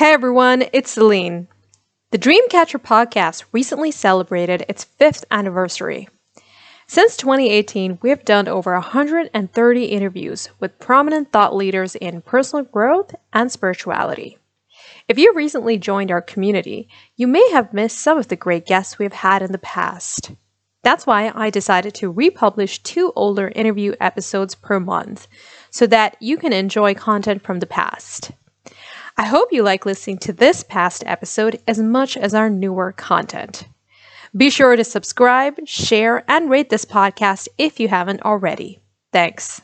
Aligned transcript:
Hey 0.00 0.14
everyone, 0.14 0.64
it's 0.72 0.92
Celine. 0.92 1.46
The 2.10 2.18
Dreamcatcher 2.18 2.80
podcast 2.80 3.44
recently 3.52 3.90
celebrated 3.90 4.64
its 4.66 4.84
fifth 4.84 5.26
anniversary. 5.30 6.08
Since 6.86 7.18
2018, 7.18 7.98
we 8.00 8.08
have 8.08 8.24
done 8.24 8.48
over 8.48 8.72
130 8.72 9.84
interviews 9.84 10.48
with 10.58 10.78
prominent 10.78 11.32
thought 11.32 11.54
leaders 11.54 11.96
in 11.96 12.22
personal 12.22 12.64
growth 12.64 13.14
and 13.34 13.52
spirituality. 13.52 14.38
If 15.06 15.18
you 15.18 15.34
recently 15.34 15.76
joined 15.76 16.10
our 16.10 16.22
community, 16.22 16.88
you 17.16 17.26
may 17.26 17.50
have 17.50 17.74
missed 17.74 17.98
some 17.98 18.16
of 18.16 18.28
the 18.28 18.36
great 18.36 18.64
guests 18.64 18.98
we 18.98 19.04
have 19.04 19.12
had 19.12 19.42
in 19.42 19.52
the 19.52 19.58
past. 19.58 20.32
That's 20.82 21.06
why 21.06 21.30
I 21.34 21.50
decided 21.50 21.92
to 21.96 22.10
republish 22.10 22.82
two 22.82 23.12
older 23.14 23.52
interview 23.54 23.96
episodes 24.00 24.54
per 24.54 24.80
month 24.80 25.28
so 25.68 25.86
that 25.88 26.16
you 26.20 26.38
can 26.38 26.54
enjoy 26.54 26.94
content 26.94 27.42
from 27.42 27.60
the 27.60 27.66
past. 27.66 28.30
I 29.16 29.24
hope 29.24 29.52
you 29.52 29.62
like 29.62 29.86
listening 29.86 30.18
to 30.18 30.32
this 30.32 30.62
past 30.62 31.02
episode 31.06 31.60
as 31.66 31.78
much 31.78 32.16
as 32.16 32.34
our 32.34 32.48
newer 32.48 32.92
content. 32.92 33.66
Be 34.36 34.50
sure 34.50 34.76
to 34.76 34.84
subscribe, 34.84 35.66
share, 35.66 36.24
and 36.28 36.48
rate 36.48 36.70
this 36.70 36.84
podcast 36.84 37.48
if 37.58 37.80
you 37.80 37.88
haven't 37.88 38.22
already. 38.22 38.78
Thanks. 39.12 39.60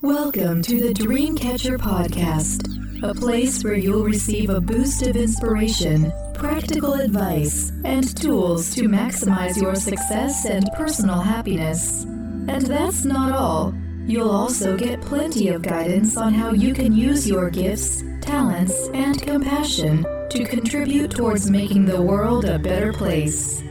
Welcome 0.00 0.62
to 0.62 0.80
the 0.80 0.94
Dreamcatcher 0.94 1.78
Podcast, 1.78 3.02
a 3.02 3.14
place 3.14 3.62
where 3.62 3.74
you'll 3.74 4.04
receive 4.04 4.48
a 4.48 4.60
boost 4.60 5.06
of 5.06 5.16
inspiration, 5.16 6.12
practical 6.34 6.94
advice, 6.94 7.70
and 7.84 8.16
tools 8.16 8.74
to 8.74 8.88
maximize 8.88 9.60
your 9.60 9.74
success 9.74 10.46
and 10.46 10.70
personal 10.74 11.20
happiness. 11.20 12.04
And 12.04 12.62
that's 12.62 13.04
not 13.04 13.32
all. 13.32 13.74
You'll 14.06 14.30
also 14.30 14.76
get 14.76 15.00
plenty 15.00 15.48
of 15.48 15.62
guidance 15.62 16.16
on 16.16 16.32
how 16.32 16.52
you 16.52 16.72
can 16.72 16.94
use 16.94 17.28
your 17.28 17.50
gifts 17.50 18.04
talents, 18.26 18.88
and 18.92 19.22
compassion 19.22 20.04
to 20.30 20.44
contribute 20.44 21.12
towards 21.12 21.48
making 21.48 21.86
the 21.86 22.02
world 22.02 22.44
a 22.44 22.58
better 22.58 22.92
place. 22.92 23.62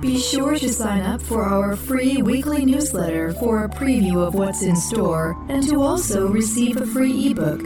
Be 0.00 0.16
sure 0.18 0.56
to 0.56 0.68
sign 0.68 1.02
up 1.02 1.20
for 1.20 1.42
our 1.42 1.74
free 1.74 2.22
weekly 2.22 2.64
newsletter 2.64 3.32
for 3.34 3.64
a 3.64 3.68
preview 3.68 4.24
of 4.24 4.34
what's 4.34 4.62
in 4.62 4.76
store 4.76 5.36
and 5.48 5.68
to 5.68 5.82
also 5.82 6.28
receive 6.28 6.76
a 6.76 6.86
free 6.86 7.30
ebook. 7.30 7.58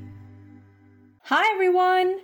Hi, 1.24 1.52
everyone 1.52 2.20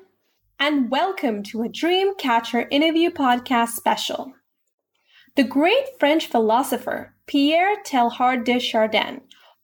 and 0.58 0.90
welcome 0.90 1.42
to 1.42 1.64
a 1.64 1.68
Dreamcatcher 1.68 2.66
interview 2.70 3.10
podcast 3.10 3.72
special. 3.72 4.32
The 5.36 5.44
great 5.44 5.84
French 6.00 6.28
philosopher 6.28 7.14
Pierre 7.26 7.76
Teilhard 7.82 8.44
de 8.44 8.58
Chardin 8.58 9.20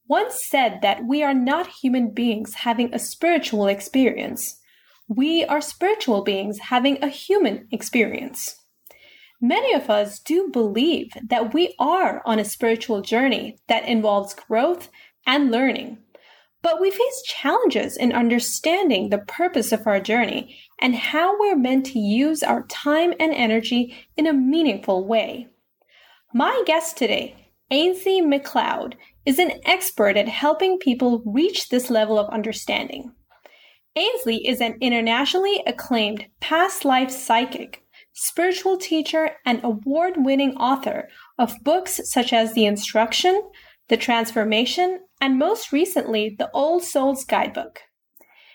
once 0.06 0.44
said 0.44 0.80
that 0.82 1.06
we 1.06 1.22
are 1.22 1.32
not 1.32 1.66
human 1.66 2.12
beings 2.12 2.56
having 2.56 2.92
a 2.92 2.98
spiritual 2.98 3.68
experience. 3.68 4.60
We 5.08 5.46
are 5.46 5.62
spiritual 5.62 6.24
beings 6.24 6.58
having 6.58 7.02
a 7.02 7.08
human 7.08 7.68
experience. 7.70 8.63
Many 9.46 9.74
of 9.74 9.90
us 9.90 10.20
do 10.20 10.48
believe 10.50 11.12
that 11.28 11.52
we 11.52 11.74
are 11.78 12.22
on 12.24 12.38
a 12.38 12.46
spiritual 12.46 13.02
journey 13.02 13.58
that 13.68 13.86
involves 13.86 14.32
growth 14.32 14.88
and 15.26 15.50
learning. 15.50 15.98
But 16.62 16.80
we 16.80 16.90
face 16.90 17.22
challenges 17.26 17.98
in 17.98 18.14
understanding 18.14 19.10
the 19.10 19.18
purpose 19.18 19.70
of 19.70 19.86
our 19.86 20.00
journey 20.00 20.56
and 20.80 20.94
how 20.94 21.38
we're 21.38 21.58
meant 21.58 21.84
to 21.86 21.98
use 21.98 22.42
our 22.42 22.66
time 22.68 23.12
and 23.20 23.34
energy 23.34 23.94
in 24.16 24.26
a 24.26 24.32
meaningful 24.32 25.06
way. 25.06 25.48
My 26.32 26.62
guest 26.64 26.96
today, 26.96 27.50
Ainslie 27.70 28.22
Macleod, 28.22 28.96
is 29.26 29.38
an 29.38 29.60
expert 29.66 30.16
at 30.16 30.26
helping 30.26 30.78
people 30.78 31.22
reach 31.26 31.68
this 31.68 31.90
level 31.90 32.18
of 32.18 32.32
understanding. 32.32 33.12
Ainslie 33.94 34.48
is 34.48 34.62
an 34.62 34.78
internationally 34.80 35.62
acclaimed 35.66 36.24
past 36.40 36.86
life 36.86 37.10
psychic, 37.10 37.83
spiritual 38.14 38.78
teacher, 38.78 39.32
and 39.44 39.60
award 39.62 40.14
winning 40.16 40.56
author 40.56 41.08
of 41.38 41.52
books 41.62 42.00
such 42.04 42.32
as 42.32 42.54
The 42.54 42.64
Instruction, 42.64 43.42
The 43.88 43.96
Transformation, 43.96 45.00
and 45.20 45.38
most 45.38 45.72
recently, 45.72 46.34
the 46.38 46.50
Old 46.52 46.84
Souls 46.84 47.24
Guidebook. 47.24 47.80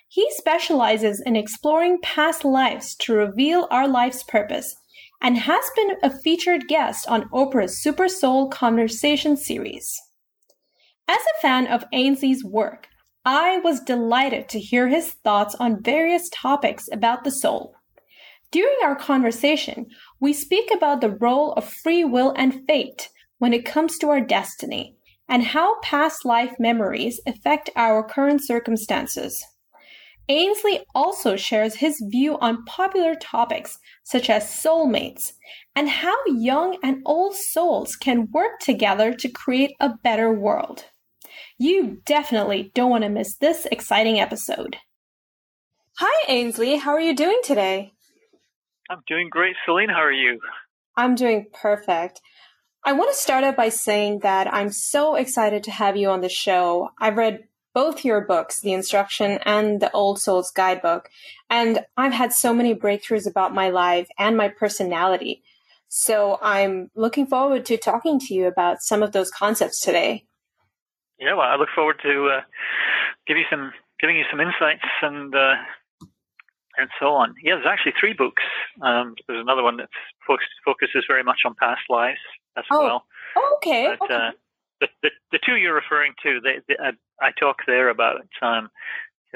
He 0.08 0.26
specializes 0.32 1.22
in 1.24 1.36
exploring 1.36 2.00
past 2.02 2.44
lives 2.44 2.96
to 3.02 3.14
reveal 3.14 3.68
our 3.70 3.88
life's 3.88 4.24
purpose 4.24 4.76
and 5.22 5.38
has 5.38 5.64
been 5.76 5.98
a 6.02 6.18
featured 6.22 6.68
guest 6.68 7.08
on 7.08 7.30
Oprah's 7.30 7.82
Super 7.82 8.08
Soul 8.08 8.50
Conversation 8.50 9.38
series. 9.38 10.00
As 11.08 11.20
a 11.20 11.42
fan 11.42 11.68
of 11.68 11.84
Ainslie's 11.92 12.44
work, 12.44 12.88
I 13.26 13.60
was 13.60 13.82
delighted 13.82 14.48
to 14.50 14.60
hear 14.60 14.88
his 14.88 15.12
thoughts 15.12 15.54
on 15.56 15.84
various 15.84 16.30
topics 16.30 16.88
about 16.92 17.24
the 17.24 17.32
soul. 17.32 17.76
During 18.52 18.78
our 18.84 18.96
conversation, 18.96 19.88
we 20.20 20.34
speak 20.34 20.70
about 20.74 21.02
the 21.02 21.12
role 21.12 21.54
of 21.54 21.72
free 21.72 22.04
will 22.04 22.34
and 22.36 22.66
fate 22.68 23.10
when 23.38 23.54
it 23.54 23.66
comes 23.66 23.98
to 24.00 24.10
our 24.10 24.22
destiny 24.22 24.96
and 25.28 25.44
how 25.44 25.80
past 25.82 26.26
life 26.26 26.56
memories 26.60 27.22
affect 27.28 27.70
our 27.76 28.04
current 28.04 28.44
circumstances. 28.44 29.46
Ainslie 30.28 30.86
also 30.94 31.36
shares 31.36 31.76
his 31.76 32.04
view 32.10 32.38
on 32.40 32.66
popular 32.66 33.16
topics 33.16 33.78
such 34.04 34.30
as 34.30 34.44
soulmates 34.44 35.34
and 35.76 35.90
how 35.90 36.16
young 36.28 36.78
and 36.84 37.02
old 37.06 37.36
souls 37.36 37.96
can 37.96 38.30
work 38.32 38.60
together 38.60 39.14
to 39.14 39.30
create 39.30 39.72
a 39.80 39.90
better 40.04 40.32
world. 40.34 40.86
You 41.58 42.02
definitely 42.06 42.72
don't 42.74 42.92
want 42.92 43.04
to 43.04 43.10
miss 43.10 43.38
this 43.38 43.68
exciting 43.72 44.20
episode. 44.20 44.78
Hi, 45.98 46.26
Ainslie. 46.28 46.78
How 46.78 46.92
are 46.92 47.02
you 47.02 47.16
doing 47.16 47.40
today? 47.44 47.94
I'm 48.90 49.04
doing 49.08 49.30
great. 49.30 49.56
Celine, 49.66 49.90
how 49.90 50.02
are 50.02 50.12
you? 50.12 50.40
I'm 50.98 51.16
doing 51.16 51.48
perfect. 51.54 52.22
I 52.84 52.94
want 52.94 53.12
to 53.12 53.18
start 53.18 53.44
out 53.44 53.56
by 53.56 53.70
saying 53.70 54.20
that 54.20 54.52
I'm 54.52 54.72
so 54.72 55.16
excited 55.16 55.64
to 55.64 55.72
have 55.72 55.96
you 55.96 56.10
on 56.10 56.22
the 56.22 56.30
show. 56.30 56.90
I've 57.00 57.18
read 57.18 57.44
both 57.74 58.04
your 58.04 58.22
books, 58.22 58.62
The 58.62 58.74
Instruction 58.74 59.40
and 59.46 59.80
The 59.80 59.92
Old 59.92 60.20
Souls 60.20 60.52
Guidebook, 60.52 61.10
and 61.50 61.86
I've 61.98 62.14
had 62.14 62.34
so 62.34 62.54
many 62.54 62.74
breakthroughs 62.74 63.30
about 63.30 63.54
my 63.54 63.70
life 63.70 64.08
and 64.18 64.36
my 64.36 64.48
personality. 64.48 65.44
So 65.88 66.40
I'm 66.42 66.90
looking 66.96 67.28
forward 67.28 67.66
to 67.66 67.78
talking 67.78 68.20
to 68.22 68.34
you 68.34 68.48
about 68.48 68.82
some 68.82 69.04
of 69.04 69.12
those 69.12 69.30
concepts 69.30 69.82
today. 69.82 70.26
Yeah, 71.20 71.34
well, 71.34 71.48
I 71.48 71.58
look 71.58 71.70
forward 71.76 72.00
to 72.04 72.38
uh, 72.38 72.42
give 73.28 73.38
you 73.38 73.46
some, 73.52 73.72
giving 74.00 74.16
you 74.16 74.24
some 74.32 74.40
insights 74.40 74.86
and 75.02 75.36
uh, 75.36 75.54
and 76.80 76.90
so 77.00 77.08
on. 77.08 77.36
Yeah, 77.44 77.56
there's 77.56 77.68
actually 77.68 77.94
three 78.00 78.14
books. 78.14 78.44
Um, 78.82 79.16
there's 79.28 79.42
another 79.42 79.64
one 79.64 79.78
that 79.78 79.90
focuses 80.66 81.06
very 81.08 81.24
much 81.24 81.40
on 81.46 81.56
past 81.56 81.82
lives 81.90 82.20
as 82.58 82.66
oh. 82.72 82.84
well. 82.84 83.04
Oh, 83.36 83.58
okay. 83.58 83.96
But, 84.00 84.06
okay. 84.06 84.16
Uh, 84.16 84.32
the, 84.82 84.88
the, 85.04 85.10
the 85.34 85.40
two 85.46 85.56
you're 85.56 85.76
referring 85.76 86.14
to, 86.24 86.40
they, 86.42 86.60
they, 86.68 86.76
I, 86.82 86.92
I, 87.22 87.32
talk 87.38 87.58
there 87.68 87.90
about 87.90 88.22
um, 88.42 88.70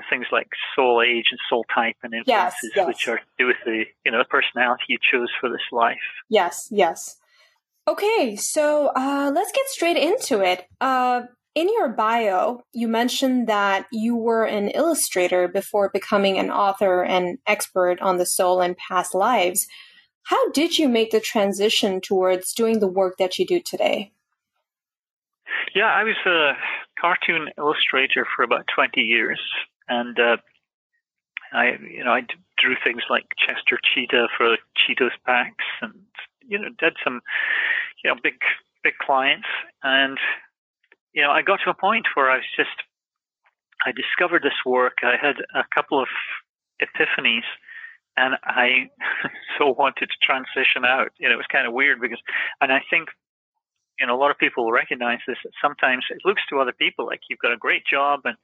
things 0.10 0.26
like 0.32 0.48
soul 0.76 1.04
age 1.06 1.26
and 1.32 1.40
soul 1.50 1.66
type 1.74 1.96
and 2.04 2.14
influences, 2.14 2.60
yes, 2.64 2.72
yes. 2.76 2.88
which 2.88 3.08
are 3.08 3.18
to 3.18 3.24
do 3.38 3.48
with 3.48 3.58
the 3.66 3.84
you 4.06 4.12
know 4.12 4.18
the 4.18 4.26
personality 4.26 4.84
you 4.88 4.98
chose 5.12 5.30
for 5.40 5.50
this 5.50 5.62
life. 5.72 5.98
Yes, 6.30 6.68
yes. 6.72 7.18
Okay, 7.88 8.38
so 8.38 8.92
uh, 8.96 9.32
let's 9.34 9.52
get 9.52 9.68
straight 9.68 9.98
into 9.98 10.40
it. 10.40 10.66
Uh, 10.80 11.24
in 11.56 11.70
your 11.72 11.90
bio, 11.90 12.64
you 12.72 12.88
mentioned 12.88 13.48
that 13.48 13.86
you 13.92 14.16
were 14.16 14.46
an 14.46 14.70
illustrator 14.70 15.48
before 15.48 15.90
becoming 15.90 16.40
an 16.40 16.50
author 16.50 17.04
and 17.04 17.38
expert 17.46 18.02
on 18.02 18.18
the 18.18 18.26
soul 18.26 18.62
and 18.62 18.76
past 18.78 19.14
lives. 19.14 19.68
How 20.24 20.50
did 20.52 20.78
you 20.78 20.90
make 20.90 21.12
the 21.12 21.20
transition 21.20 22.02
towards 22.02 22.54
doing 22.54 22.80
the 22.80 22.88
work 22.88 23.18
that 23.20 23.38
you 23.38 23.46
do 23.46 23.60
today? 23.60 24.12
Yeah, 25.76 25.92
I 25.94 26.04
was 26.04 26.16
a 26.26 26.54
cartoon 27.00 27.50
illustrator 27.58 28.26
for 28.36 28.44
about 28.44 28.66
20 28.74 29.02
years. 29.02 29.42
And 29.88 30.18
uh, 30.20 30.38
I, 31.52 31.74
you 31.88 32.04
know, 32.04 32.12
I 32.12 32.22
drew 32.58 32.76
things 32.84 33.04
like 33.10 33.26
Chester 33.38 33.80
Cheetah 33.94 34.28
for 34.38 34.58
Cheetos 34.78 35.12
packs 35.26 35.66
and, 35.82 35.94
you 36.48 36.58
know, 36.58 36.70
did 36.80 36.94
some, 37.04 37.22
you 38.04 38.10
know, 38.10 38.16
big, 38.24 38.36
big 38.84 38.94
clients. 39.00 39.48
And, 39.84 40.18
you 41.14 41.22
know, 41.22 41.32
I 41.32 41.42
got 41.42 41.60
to 41.64 41.70
a 41.70 41.74
point 41.74 42.06
where 42.16 42.30
I 42.30 42.38
was 42.38 42.52
just, 42.56 42.76
I 43.86 43.92
discovered 43.92 44.44
this 44.44 44.58
work. 44.66 44.98
I 45.04 45.16
had 45.22 45.36
a 45.56 45.64
couple 45.74 46.02
of 46.02 46.08
epiphanies 46.82 47.48
and 48.18 48.36
I 48.44 48.90
so 49.58 49.76
wanted 49.78 50.10
to 50.10 50.18
transition 50.22 50.86
out. 50.86 51.10
You 51.20 51.30
know, 51.30 51.36
it 51.36 51.38
was 51.38 51.52
kind 51.52 51.68
of 51.68 51.74
weird 51.74 52.00
because, 52.02 52.20
and 52.62 52.72
I 52.72 52.82
think, 52.90 53.10
you 54.00 54.08
know, 54.08 54.16
a 54.16 54.22
lot 54.22 54.32
of 54.32 54.38
people 54.38 54.72
recognize 54.72 55.20
this. 55.28 55.38
That 55.44 55.54
sometimes 55.62 56.06
it 56.10 56.22
looks 56.26 56.42
to 56.50 56.60
other 56.60 56.74
people 56.74 57.06
like 57.06 57.22
you've 57.30 57.40
got 57.40 57.54
a 57.54 57.58
great 57.58 57.84
job 57.86 58.22
and, 58.26 58.36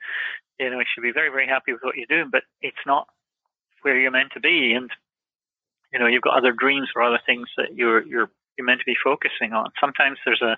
you 0.59 0.69
know, 0.69 0.79
you 0.79 0.85
should 0.93 1.01
be 1.01 1.11
very, 1.11 1.29
very 1.29 1.47
happy 1.47 1.73
with 1.73 1.81
what 1.81 1.95
you're 1.95 2.05
doing, 2.09 2.29
but 2.31 2.43
it's 2.61 2.85
not 2.85 3.07
where 3.81 3.97
you're 3.99 4.11
meant 4.11 4.33
to 4.33 4.39
be. 4.39 4.73
And 4.73 4.91
you 5.91 5.99
know 5.99 6.07
you've 6.07 6.21
got 6.21 6.37
other 6.37 6.51
dreams 6.51 6.89
or 6.95 7.01
other 7.01 7.19
things 7.25 7.47
that 7.57 7.75
you're 7.75 8.05
you're 8.05 8.29
you're 8.57 8.65
meant 8.65 8.79
to 8.79 8.85
be 8.85 8.97
focusing 9.03 9.53
on. 9.53 9.71
Sometimes 9.79 10.17
there's 10.25 10.41
a 10.41 10.57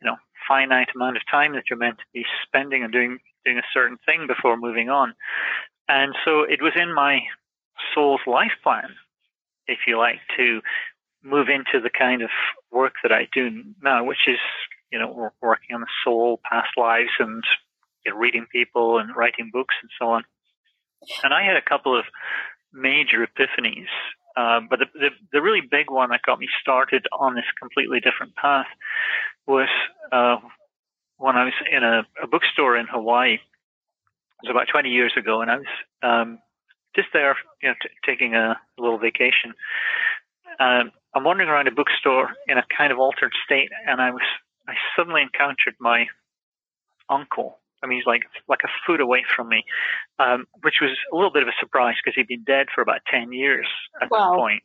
you 0.00 0.06
know 0.06 0.16
finite 0.48 0.88
amount 0.94 1.16
of 1.16 1.22
time 1.30 1.54
that 1.54 1.64
you're 1.68 1.78
meant 1.78 1.98
to 1.98 2.04
be 2.12 2.24
spending 2.46 2.82
and 2.82 2.92
doing 2.92 3.18
doing 3.44 3.58
a 3.58 3.72
certain 3.72 3.98
thing 4.04 4.26
before 4.26 4.56
moving 4.56 4.90
on. 4.90 5.14
And 5.88 6.14
so 6.24 6.42
it 6.42 6.60
was 6.60 6.72
in 6.76 6.92
my 6.92 7.20
soul's 7.94 8.20
life 8.26 8.56
plan, 8.62 8.94
if 9.66 9.78
you 9.86 9.98
like, 9.98 10.20
to 10.36 10.60
move 11.22 11.48
into 11.48 11.80
the 11.80 11.90
kind 11.90 12.22
of 12.22 12.30
work 12.72 12.94
that 13.02 13.12
I 13.12 13.28
do 13.32 13.62
now, 13.82 14.04
which 14.04 14.26
is, 14.26 14.38
you 14.90 14.98
know, 14.98 15.30
working 15.40 15.74
on 15.74 15.80
the 15.80 15.86
soul, 16.04 16.40
past 16.50 16.70
lives, 16.76 17.10
and 17.18 17.42
you 18.04 18.12
know, 18.12 18.18
reading 18.18 18.46
people 18.50 18.98
and 18.98 19.14
writing 19.16 19.50
books 19.52 19.74
and 19.80 19.90
so 19.98 20.08
on. 20.10 20.24
And 21.22 21.32
I 21.32 21.44
had 21.44 21.56
a 21.56 21.68
couple 21.68 21.98
of 21.98 22.04
major 22.72 23.26
epiphanies. 23.26 23.86
Uh, 24.36 24.60
but 24.68 24.78
the, 24.78 24.86
the, 24.94 25.08
the 25.32 25.42
really 25.42 25.62
big 25.62 25.90
one 25.90 26.10
that 26.10 26.20
got 26.26 26.38
me 26.38 26.48
started 26.60 27.06
on 27.12 27.34
this 27.34 27.44
completely 27.58 28.00
different 28.00 28.34
path 28.36 28.66
was 29.46 29.68
uh, 30.12 30.36
when 31.16 31.36
I 31.36 31.44
was 31.44 31.54
in 31.72 31.82
a, 31.82 32.06
a 32.22 32.26
bookstore 32.26 32.76
in 32.76 32.86
Hawaii. 32.86 33.34
It 33.34 33.40
was 34.42 34.50
about 34.50 34.68
20 34.70 34.90
years 34.90 35.12
ago, 35.16 35.40
and 35.40 35.50
I 35.50 35.56
was 35.56 35.66
um, 36.02 36.38
just 36.94 37.08
there, 37.12 37.36
you 37.62 37.70
know, 37.70 37.74
t- 37.80 37.88
taking 38.04 38.34
a 38.34 38.58
little 38.78 38.98
vacation. 38.98 39.54
Um, 40.60 40.92
I'm 41.14 41.24
wandering 41.24 41.48
around 41.48 41.68
a 41.68 41.70
bookstore 41.70 42.30
in 42.46 42.58
a 42.58 42.64
kind 42.76 42.92
of 42.92 42.98
altered 42.98 43.32
state, 43.44 43.70
and 43.86 44.02
I 44.02 44.10
was 44.10 44.22
I 44.68 44.74
suddenly 44.96 45.22
encountered 45.22 45.74
my 45.80 46.06
uncle. 47.08 47.58
I 47.82 47.86
mean, 47.86 47.98
he's 47.98 48.06
like 48.06 48.22
like 48.48 48.60
a 48.64 48.72
foot 48.86 49.00
away 49.00 49.24
from 49.34 49.48
me, 49.48 49.64
um, 50.18 50.46
which 50.62 50.76
was 50.80 50.90
a 51.12 51.16
little 51.16 51.32
bit 51.32 51.42
of 51.42 51.48
a 51.48 51.56
surprise 51.60 51.94
because 52.02 52.14
he'd 52.16 52.28
been 52.28 52.44
dead 52.44 52.66
for 52.74 52.80
about 52.80 53.00
ten 53.10 53.32
years 53.32 53.66
at 54.00 54.10
wow. 54.10 54.30
that 54.30 54.36
point. 54.36 54.62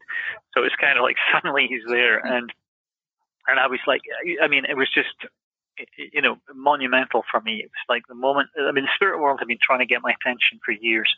So 0.53 0.61
it 0.61 0.71
was 0.71 0.79
kind 0.79 0.97
of 0.97 1.03
like 1.03 1.17
suddenly 1.33 1.67
he's 1.67 1.83
there, 1.87 2.19
and 2.19 2.51
and 3.47 3.59
I 3.59 3.67
was 3.67 3.79
like, 3.87 4.01
I 4.41 4.47
mean, 4.47 4.65
it 4.65 4.77
was 4.77 4.89
just 4.93 5.15
you 5.97 6.21
know, 6.21 6.37
monumental 6.53 7.23
for 7.29 7.41
me. 7.41 7.63
It 7.63 7.71
was 7.71 7.85
like 7.89 8.03
the 8.07 8.15
moment, 8.15 8.49
I 8.59 8.71
mean, 8.71 8.85
the 8.85 8.95
spirit 8.95 9.19
world 9.19 9.39
had 9.39 9.47
been 9.47 9.61
trying 9.61 9.79
to 9.79 9.85
get 9.85 10.01
my 10.01 10.13
attention 10.13 10.59
for 10.63 10.71
years. 10.71 11.09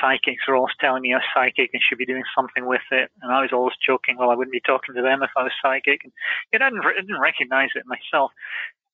Psychics 0.00 0.46
were 0.48 0.56
always 0.56 0.74
telling 0.80 1.02
me 1.02 1.12
I 1.12 1.16
was 1.16 1.28
psychic 1.34 1.70
and 1.72 1.82
should 1.82 1.98
be 1.98 2.06
doing 2.06 2.22
something 2.34 2.66
with 2.66 2.86
it. 2.90 3.10
And 3.20 3.32
I 3.32 3.42
was 3.42 3.52
always 3.52 3.74
joking, 3.84 4.16
well, 4.16 4.30
I 4.30 4.34
wouldn't 4.34 4.52
be 4.52 4.62
talking 4.64 4.94
to 4.94 5.02
them 5.02 5.22
if 5.22 5.30
I 5.36 5.42
was 5.42 5.52
psychic. 5.60 6.04
And 6.04 6.12
you 6.52 6.58
know, 6.58 6.66
I 6.66 6.70
didn't, 6.70 6.84
I 6.84 7.00
didn't 7.00 7.20
recognize 7.20 7.70
it 7.74 7.84
myself. 7.86 8.32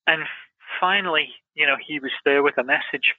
And 0.06 0.25
finally, 0.81 1.29
you 1.55 1.67
know, 1.67 1.76
he 1.85 1.99
was 1.99 2.12
there 2.25 2.43
with 2.43 2.59
a 2.59 2.65
message. 2.65 3.15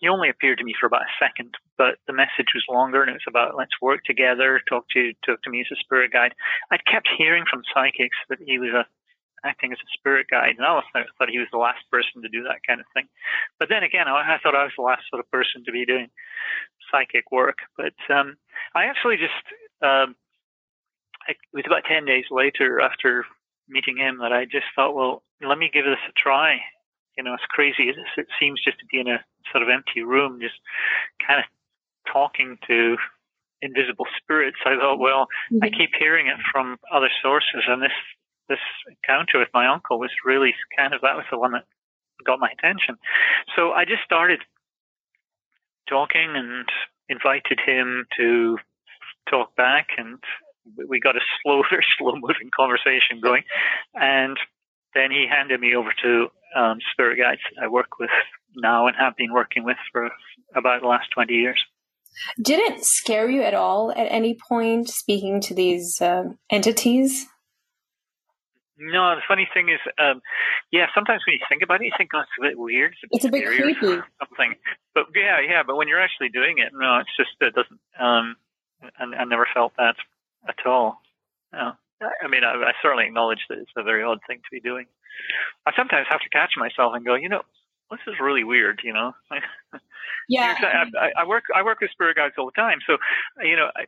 He 0.00 0.08
only 0.08 0.30
appeared 0.30 0.58
to 0.58 0.64
me 0.64 0.74
for 0.78 0.86
about 0.86 1.02
a 1.02 1.18
second, 1.18 1.54
but 1.76 1.96
the 2.06 2.12
message 2.12 2.54
was 2.54 2.64
longer 2.70 3.02
and 3.02 3.10
it 3.10 3.20
was 3.20 3.28
about 3.28 3.56
let's 3.56 3.80
work 3.82 4.04
together, 4.04 4.60
talk 4.68 4.88
to 4.94 5.12
talk 5.26 5.42
to 5.42 5.50
me 5.50 5.60
as 5.60 5.66
a 5.70 5.76
spirit 5.76 6.12
guide. 6.12 6.32
I'd 6.70 6.86
kept 6.86 7.08
hearing 7.18 7.44
from 7.50 7.62
psychics 7.74 8.16
that 8.30 8.38
he 8.40 8.58
was 8.58 8.70
a 8.70 8.86
acting 9.44 9.72
as 9.72 9.78
a 9.78 9.90
spirit 9.98 10.26
guide. 10.30 10.56
And 10.56 10.64
I 10.64 10.70
always 10.70 10.84
thought 10.92 11.30
he 11.30 11.38
was 11.38 11.48
the 11.52 11.58
last 11.58 11.82
person 11.90 12.22
to 12.22 12.28
do 12.28 12.42
that 12.44 12.64
kind 12.66 12.80
of 12.80 12.86
thing. 12.94 13.08
But 13.58 13.68
then 13.68 13.82
again, 13.82 14.08
I, 14.08 14.38
thought 14.42 14.54
I 14.54 14.64
was 14.64 14.72
the 14.76 14.82
last 14.82 15.02
sort 15.10 15.20
of 15.20 15.30
person 15.30 15.64
to 15.64 15.72
be 15.72 15.86
doing 15.86 16.08
psychic 16.90 17.30
work. 17.30 17.58
But 17.76 17.94
um, 18.12 18.36
I 18.74 18.84
actually 18.84 19.16
just, 19.16 19.44
um, 19.82 20.16
it 21.28 21.36
was 21.52 21.64
about 21.66 21.84
10 21.88 22.04
days 22.04 22.24
later 22.30 22.80
after 22.80 23.24
meeting 23.70 23.96
him 23.96 24.18
that 24.18 24.32
I 24.32 24.44
just 24.44 24.66
thought, 24.74 24.94
well, 24.94 25.22
let 25.40 25.58
me 25.58 25.70
give 25.72 25.84
this 25.84 26.02
a 26.08 26.12
try. 26.12 26.58
You 27.16 27.24
know, 27.24 27.34
as 27.34 27.40
crazy 27.48 27.88
as 27.88 27.96
it 28.16 28.26
seems 28.38 28.62
just 28.62 28.78
to 28.80 28.86
be 28.86 29.00
in 29.00 29.08
a 29.08 29.24
sort 29.52 29.62
of 29.62 29.68
empty 29.68 30.02
room, 30.02 30.40
just 30.40 30.58
kind 31.26 31.40
of 31.40 31.46
talking 32.10 32.58
to 32.66 32.96
invisible 33.62 34.06
spirits. 34.22 34.56
I 34.64 34.76
thought, 34.76 34.98
well, 34.98 35.26
mm-hmm. 35.52 35.64
I 35.64 35.70
keep 35.70 35.90
hearing 35.98 36.28
it 36.28 36.36
from 36.52 36.78
other 36.92 37.10
sources, 37.22 37.64
and 37.68 37.82
this 37.82 37.96
this 38.48 38.58
encounter 38.88 39.38
with 39.38 39.48
my 39.54 39.68
uncle 39.68 39.98
was 39.98 40.10
really 40.24 40.54
kind 40.76 40.92
of 40.92 41.02
that 41.02 41.14
was 41.14 41.24
the 41.30 41.38
one 41.38 41.52
that 41.52 41.64
got 42.24 42.40
my 42.40 42.50
attention. 42.50 42.96
So 43.54 43.72
I 43.72 43.84
just 43.84 44.02
started 44.04 44.40
talking 45.88 46.34
and 46.34 46.68
invited 47.08 47.60
him 47.64 48.06
to 48.16 48.58
talk 49.28 49.54
back, 49.56 49.88
and 49.98 50.18
we 50.88 51.00
got 51.00 51.16
a 51.16 51.20
slower, 51.42 51.64
very 51.70 51.86
slow 51.98 52.14
moving 52.14 52.50
conversation 52.54 53.20
going. 53.22 53.42
And 53.94 54.36
then 54.94 55.10
he 55.10 55.26
handed 55.28 55.60
me 55.60 55.74
over 55.74 55.90
to 56.02 56.28
um, 56.56 56.78
spirit 56.92 57.18
guides 57.18 57.40
I 57.62 57.68
work 57.68 57.98
with 57.98 58.10
now 58.56 58.86
and 58.86 58.96
have 58.96 59.16
been 59.16 59.32
working 59.32 59.64
with 59.64 59.76
for 59.92 60.10
about 60.54 60.82
the 60.82 60.88
last 60.88 61.08
20 61.14 61.32
years. 61.32 61.62
Did 62.42 62.58
it 62.58 62.84
scare 62.84 63.30
you 63.30 63.42
at 63.42 63.54
all 63.54 63.92
at 63.92 64.10
any 64.10 64.36
point 64.48 64.88
speaking 64.88 65.40
to 65.42 65.54
these 65.54 66.00
uh, 66.00 66.24
entities? 66.50 67.26
No, 68.76 69.14
the 69.14 69.22
funny 69.28 69.46
thing 69.52 69.68
is, 69.68 69.78
um, 69.98 70.22
yeah, 70.72 70.86
sometimes 70.94 71.22
when 71.26 71.34
you 71.34 71.40
think 71.48 71.62
about 71.62 71.82
it, 71.82 71.84
you 71.84 71.92
think, 71.96 72.10
oh, 72.14 72.20
it's 72.20 72.30
a 72.38 72.42
bit 72.42 72.58
weird. 72.58 72.94
It's 73.10 73.24
a 73.24 73.28
bit, 73.28 73.44
it's 73.44 73.54
a 73.54 73.60
bit 73.60 73.76
creepy. 73.78 74.02
Something. 74.18 74.54
But 74.94 75.04
yeah, 75.14 75.36
yeah, 75.46 75.62
but 75.66 75.76
when 75.76 75.86
you're 75.86 76.00
actually 76.00 76.30
doing 76.30 76.58
it, 76.58 76.72
no, 76.72 76.98
it's 76.98 77.14
just, 77.16 77.30
it 77.40 77.54
doesn't, 77.54 77.80
um, 78.00 78.36
I, 78.82 79.20
I 79.20 79.24
never 79.24 79.46
felt 79.52 79.72
that 79.76 79.96
at 80.48 80.66
all. 80.66 81.00
No. 81.52 81.72
I 82.00 82.28
mean, 82.28 82.44
I, 82.44 82.54
I 82.54 82.72
certainly 82.82 83.06
acknowledge 83.06 83.40
that 83.48 83.58
it's 83.58 83.72
a 83.76 83.82
very 83.82 84.02
odd 84.02 84.18
thing 84.26 84.38
to 84.38 84.50
be 84.50 84.60
doing. 84.60 84.86
I 85.66 85.72
sometimes 85.76 86.06
have 86.10 86.20
to 86.20 86.28
catch 86.30 86.52
myself 86.56 86.92
and 86.94 87.04
go, 87.04 87.14
you 87.14 87.28
know, 87.28 87.42
this 87.90 88.00
is 88.06 88.14
really 88.20 88.44
weird, 88.44 88.80
you 88.84 88.92
know. 88.92 89.12
Yeah, 90.28 90.54
I, 90.62 91.22
I, 91.22 91.26
work 91.26 91.44
I 91.54 91.62
work 91.62 91.80
with 91.80 91.90
spirit 91.90 92.16
guides 92.16 92.34
all 92.38 92.46
the 92.46 92.52
time, 92.54 92.78
so 92.86 92.98
you 93.42 93.56
know 93.56 93.66
I, 93.74 93.82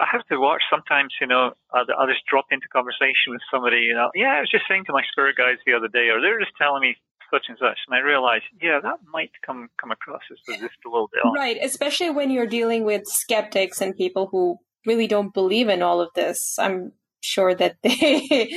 I 0.00 0.06
have 0.10 0.26
to 0.26 0.40
watch 0.40 0.62
sometimes. 0.68 1.14
You 1.20 1.28
know, 1.28 1.52
I'll, 1.72 1.86
I'll 1.96 2.08
just 2.08 2.26
drop 2.28 2.46
into 2.50 2.66
conversation 2.66 3.30
with 3.30 3.40
somebody. 3.48 3.86
You 3.86 3.94
know, 3.94 4.10
yeah, 4.12 4.34
I 4.34 4.40
was 4.40 4.50
just 4.50 4.64
saying 4.68 4.84
to 4.86 4.92
my 4.92 5.02
spirit 5.12 5.36
guides 5.36 5.60
the 5.66 5.74
other 5.74 5.86
day, 5.86 6.08
or 6.10 6.20
they're 6.20 6.40
just 6.40 6.52
telling 6.58 6.82
me 6.82 6.96
such 7.30 7.46
and 7.48 7.56
such, 7.60 7.78
and 7.86 7.94
I 7.94 8.00
realize, 8.00 8.40
yeah, 8.60 8.80
that 8.82 8.98
might 9.12 9.30
come 9.46 9.68
come 9.80 9.92
across 9.92 10.22
as 10.32 10.38
just 10.58 10.82
a 10.84 10.88
little 10.88 11.08
bit 11.12 11.22
odd. 11.24 11.36
Right, 11.36 11.58
especially 11.62 12.10
when 12.10 12.30
you're 12.30 12.48
dealing 12.48 12.84
with 12.84 13.06
skeptics 13.06 13.80
and 13.80 13.96
people 13.96 14.26
who 14.26 14.58
really 14.88 15.06
don't 15.06 15.32
believe 15.32 15.68
in 15.68 15.82
all 15.82 16.00
of 16.00 16.08
this. 16.14 16.58
I'm 16.58 16.92
sure 17.20 17.54
that 17.54 17.76
they, 17.82 18.50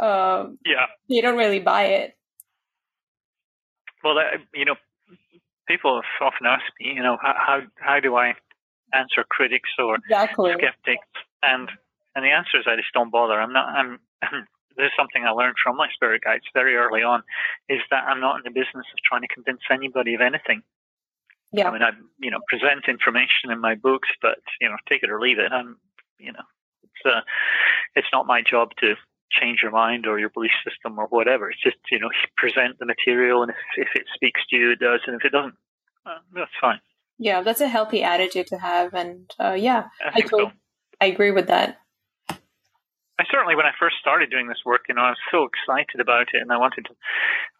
um, 0.00 0.58
yeah, 0.66 0.86
they 1.08 1.20
don't 1.20 1.38
really 1.38 1.60
buy 1.60 1.84
it. 1.84 2.16
Well, 4.04 4.16
you 4.54 4.64
know, 4.64 4.76
people 5.66 5.96
have 5.96 6.26
often 6.28 6.46
asked 6.46 6.70
me, 6.80 6.92
you 6.94 7.02
know, 7.02 7.16
how 7.20 7.60
how 7.76 8.00
do 8.00 8.16
I 8.16 8.34
answer 8.92 9.24
critics 9.28 9.70
or 9.78 9.96
exactly. 9.96 10.52
skeptics? 10.52 11.08
And 11.42 11.70
and 12.14 12.24
the 12.24 12.30
answer 12.30 12.58
is 12.58 12.66
I 12.66 12.76
just 12.76 12.92
don't 12.92 13.10
bother. 13.10 13.40
I'm 13.40 13.52
not. 13.52 13.68
I'm. 13.68 13.98
this 14.76 14.86
is 14.86 14.92
something 14.98 15.24
I 15.24 15.30
learned 15.30 15.56
from 15.62 15.76
my 15.76 15.88
spirit 15.94 16.22
guides 16.22 16.44
very 16.52 16.76
early 16.76 17.02
on, 17.02 17.22
is 17.68 17.80
that 17.90 18.04
I'm 18.04 18.20
not 18.20 18.36
in 18.36 18.42
the 18.44 18.50
business 18.50 18.86
of 18.92 18.98
trying 19.08 19.22
to 19.22 19.28
convince 19.28 19.60
anybody 19.70 20.14
of 20.14 20.20
anything. 20.20 20.62
Yeah. 21.56 21.68
I 21.68 21.72
mean, 21.72 21.82
I 21.82 21.90
you 22.18 22.30
know 22.30 22.40
present 22.48 22.84
information 22.88 23.50
in 23.50 23.60
my 23.60 23.74
books, 23.74 24.08
but 24.20 24.38
you 24.60 24.68
know, 24.68 24.76
take 24.88 25.02
it 25.02 25.10
or 25.10 25.20
leave 25.20 25.38
it. 25.38 25.52
I'm 25.52 25.76
you 26.18 26.32
know, 26.32 26.44
it's 26.82 27.06
uh, 27.06 27.20
it's 27.94 28.08
not 28.12 28.26
my 28.26 28.42
job 28.42 28.70
to 28.80 28.94
change 29.30 29.60
your 29.62 29.70
mind 29.70 30.06
or 30.06 30.18
your 30.18 30.30
belief 30.30 30.52
system 30.64 30.98
or 30.98 31.06
whatever. 31.06 31.50
It's 31.50 31.62
just, 31.62 31.76
you 31.90 31.98
know, 31.98 32.08
present 32.36 32.78
the 32.78 32.86
material 32.86 33.42
and 33.42 33.50
if, 33.50 33.56
if 33.76 33.88
it 33.94 34.06
speaks 34.14 34.40
to 34.50 34.56
you, 34.56 34.72
it 34.72 34.78
does. 34.78 35.00
And 35.06 35.16
if 35.16 35.24
it 35.24 35.32
doesn't, 35.32 35.54
uh, 36.04 36.18
that's 36.34 36.50
fine. 36.60 36.80
Yeah, 37.18 37.42
that's 37.42 37.60
a 37.60 37.68
healthy 37.68 38.02
attitude 38.02 38.46
to 38.48 38.58
have. 38.58 38.94
And 38.94 39.30
uh, 39.40 39.56
yeah, 39.58 39.88
I, 40.00 40.20
I, 40.22 40.26
so. 40.28 40.52
I 41.00 41.06
agree 41.06 41.30
with 41.30 41.48
that. 41.48 41.78
I 43.18 43.24
certainly, 43.30 43.56
when 43.56 43.66
I 43.66 43.72
first 43.78 43.96
started 43.98 44.30
doing 44.30 44.48
this 44.48 44.64
work, 44.66 44.82
you 44.88 44.94
know, 44.94 45.02
I 45.02 45.10
was 45.10 45.18
so 45.30 45.48
excited 45.48 46.00
about 46.00 46.28
it, 46.34 46.42
and 46.42 46.52
I 46.52 46.58
wanted 46.58 46.84
to, 46.86 46.94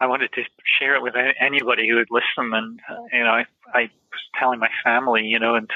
I 0.01 0.07
wanted 0.07 0.33
to 0.35 0.43
share 0.79 0.95
it 0.97 1.03
with 1.03 1.15
anybody 1.41 1.89
who 1.89 1.97
would 1.97 2.11
listen. 2.11 2.53
And 2.53 2.81
uh, 2.91 3.03
you 3.13 3.25
know, 3.25 3.31
I, 3.31 3.45
I 3.73 3.83
was 3.83 4.21
telling 4.39 4.59
my 4.59 4.71
family, 4.85 5.25
you 5.25 5.39
know, 5.39 5.55
and 5.55 5.71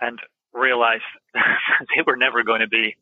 and 0.00 0.20
realized 0.52 1.02
they 1.34 2.02
were 2.06 2.16
never 2.16 2.44
going 2.44 2.60
to 2.60 2.68
be 2.68 2.96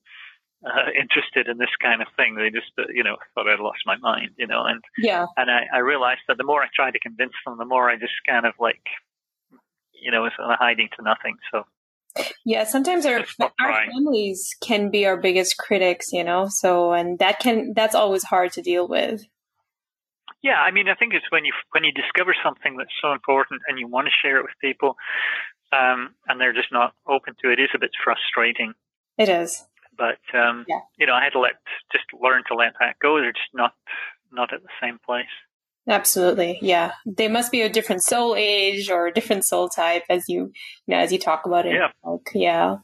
uh, 0.65 0.91
interested 0.99 1.49
in 1.49 1.59
this 1.59 1.75
kind 1.83 2.03
of 2.03 2.09
thing. 2.17 2.35
They 2.35 2.51
just, 2.51 2.73
uh, 2.79 2.85
you 2.93 3.03
know, 3.03 3.17
thought 3.35 3.49
I'd 3.49 3.61
lost 3.61 3.81
my 3.87 3.97
mind, 3.97 4.31
you 4.37 4.47
know, 4.47 4.65
and 4.65 4.83
yeah, 4.99 5.27
and 5.37 5.51
I, 5.51 5.67
I 5.73 5.79
realized 5.79 6.21
that 6.29 6.39
the 6.39 6.45
more 6.45 6.63
I 6.63 6.69
tried 6.75 6.93
to 6.93 7.01
convince 7.01 7.33
them, 7.45 7.59
the 7.59 7.65
more 7.65 7.91
I 7.91 7.97
just 7.97 8.13
kind 8.27 8.47
of 8.47 8.55
like, 8.59 8.83
you 9.93 10.11
know, 10.11 10.23
was 10.23 10.33
hiding 10.39 10.89
to 10.97 11.05
nothing. 11.05 11.37
So 11.51 11.65
yeah, 12.45 12.65
sometimes 12.65 13.07
our 13.07 13.25
our 13.61 13.87
families 13.87 14.55
can 14.61 14.91
be 14.91 15.07
our 15.07 15.17
biggest 15.17 15.57
critics, 15.59 16.13
you 16.13 16.25
know. 16.25 16.49
So 16.49 16.93
and 16.93 17.19
that 17.19 17.39
can 17.41 17.73
that's 17.75 17.95
always 17.95 18.25
hard 18.25 18.53
to 18.53 18.63
deal 18.63 18.89
with. 18.89 19.25
Yeah, 20.43 20.61
I 20.61 20.71
mean, 20.71 20.89
I 20.89 20.95
think 20.95 21.13
it's 21.15 21.31
when 21.31 21.45
you 21.45 21.53
when 21.73 21.85
you 21.85 21.93
discover 21.93 22.35
something 22.43 22.77
that's 22.77 22.95
so 23.03 23.13
important 23.13 23.61
and 23.69 23.79
you 23.79 23.87
want 23.87 24.07
to 24.07 24.13
share 24.23 24.39
it 24.39 24.43
with 24.43 24.53
people, 24.61 24.97
um, 25.73 26.15
and 26.27 26.41
they're 26.41 26.55
just 26.55 26.73
not 26.73 26.95
open 27.07 27.35
to 27.43 27.51
it, 27.51 27.61
is 27.61 27.69
a 27.75 27.79
bit 27.79 27.91
frustrating. 28.03 28.73
It 29.19 29.29
is. 29.29 29.65
But 29.97 30.19
um, 30.35 30.65
yeah. 30.67 30.81
you 30.99 31.07
know, 31.07 31.15
I 31.15 31.25
had 31.25 31.33
to 31.35 31.41
let 31.41 31.61
just 31.93 32.05
learn 32.19 32.43
to 32.49 32.55
let 32.55 32.73
that 32.81 32.97
go. 33.03 33.21
They're 33.21 33.33
just 33.33 33.53
not 33.53 33.75
not 34.33 34.53
at 34.55 34.63
the 34.63 34.73
same 34.81 34.99
place. 35.05 35.27
Absolutely, 35.89 36.59
yeah. 36.63 36.93
They 37.07 37.29
must 37.29 37.51
be 37.51 37.63
a 37.63 37.69
different 37.69 38.03
soul 38.03 38.35
age 38.37 38.91
or 38.91 39.07
a 39.07 39.13
different 39.13 39.45
soul 39.45 39.69
type, 39.69 40.05
as 40.09 40.29
you, 40.29 40.53
you 40.87 40.95
know, 40.95 40.99
as 40.99 41.13
you 41.13 41.19
talk 41.19 41.47
about 41.47 41.67
it. 41.67 41.75
Yeah, 41.75 41.89
like, 42.05 42.21
yeah. 42.35 42.77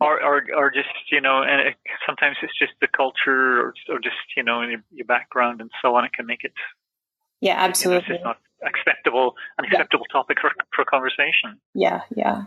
or, 0.00 0.22
or, 0.22 0.42
or 0.56 0.70
just 0.70 0.88
you 1.10 1.20
know, 1.20 1.42
and 1.42 1.68
it, 1.68 1.76
sometimes 2.06 2.36
it's 2.42 2.58
just 2.58 2.72
the 2.80 2.88
culture, 2.88 3.60
or, 3.60 3.74
or 3.88 3.98
just 4.00 4.16
you 4.36 4.42
know, 4.42 4.62
your, 4.62 4.82
your 4.90 5.06
background 5.06 5.60
and 5.60 5.70
so 5.80 5.94
on. 5.94 6.04
It 6.04 6.12
can 6.12 6.26
make 6.26 6.44
it. 6.44 6.52
Yeah, 7.40 7.56
absolutely. 7.56 8.16
You 8.16 8.24
know, 8.24 8.30
it's 8.30 8.40
not 8.62 8.68
acceptable, 8.68 9.34
an 9.58 9.64
acceptable 9.64 10.06
yeah. 10.10 10.18
topic 10.18 10.38
for 10.40 10.50
for 10.74 10.84
conversation. 10.84 11.60
Yeah, 11.74 12.02
yeah. 12.14 12.42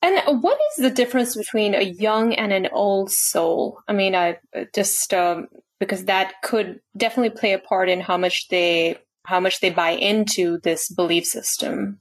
And 0.00 0.42
what 0.42 0.58
is 0.70 0.84
the 0.84 0.90
difference 0.90 1.36
between 1.36 1.74
a 1.74 1.82
young 1.82 2.32
and 2.32 2.52
an 2.52 2.68
old 2.72 3.10
soul? 3.10 3.80
I 3.88 3.92
mean, 3.92 4.14
I 4.14 4.38
just 4.72 5.12
um, 5.12 5.48
because 5.80 6.04
that 6.06 6.34
could 6.42 6.80
definitely 6.96 7.38
play 7.38 7.52
a 7.52 7.58
part 7.58 7.88
in 7.88 8.00
how 8.00 8.16
much 8.16 8.48
they 8.48 8.98
how 9.26 9.40
much 9.40 9.60
they 9.60 9.70
buy 9.70 9.90
into 9.90 10.58
this 10.62 10.88
belief 10.88 11.24
system. 11.24 11.98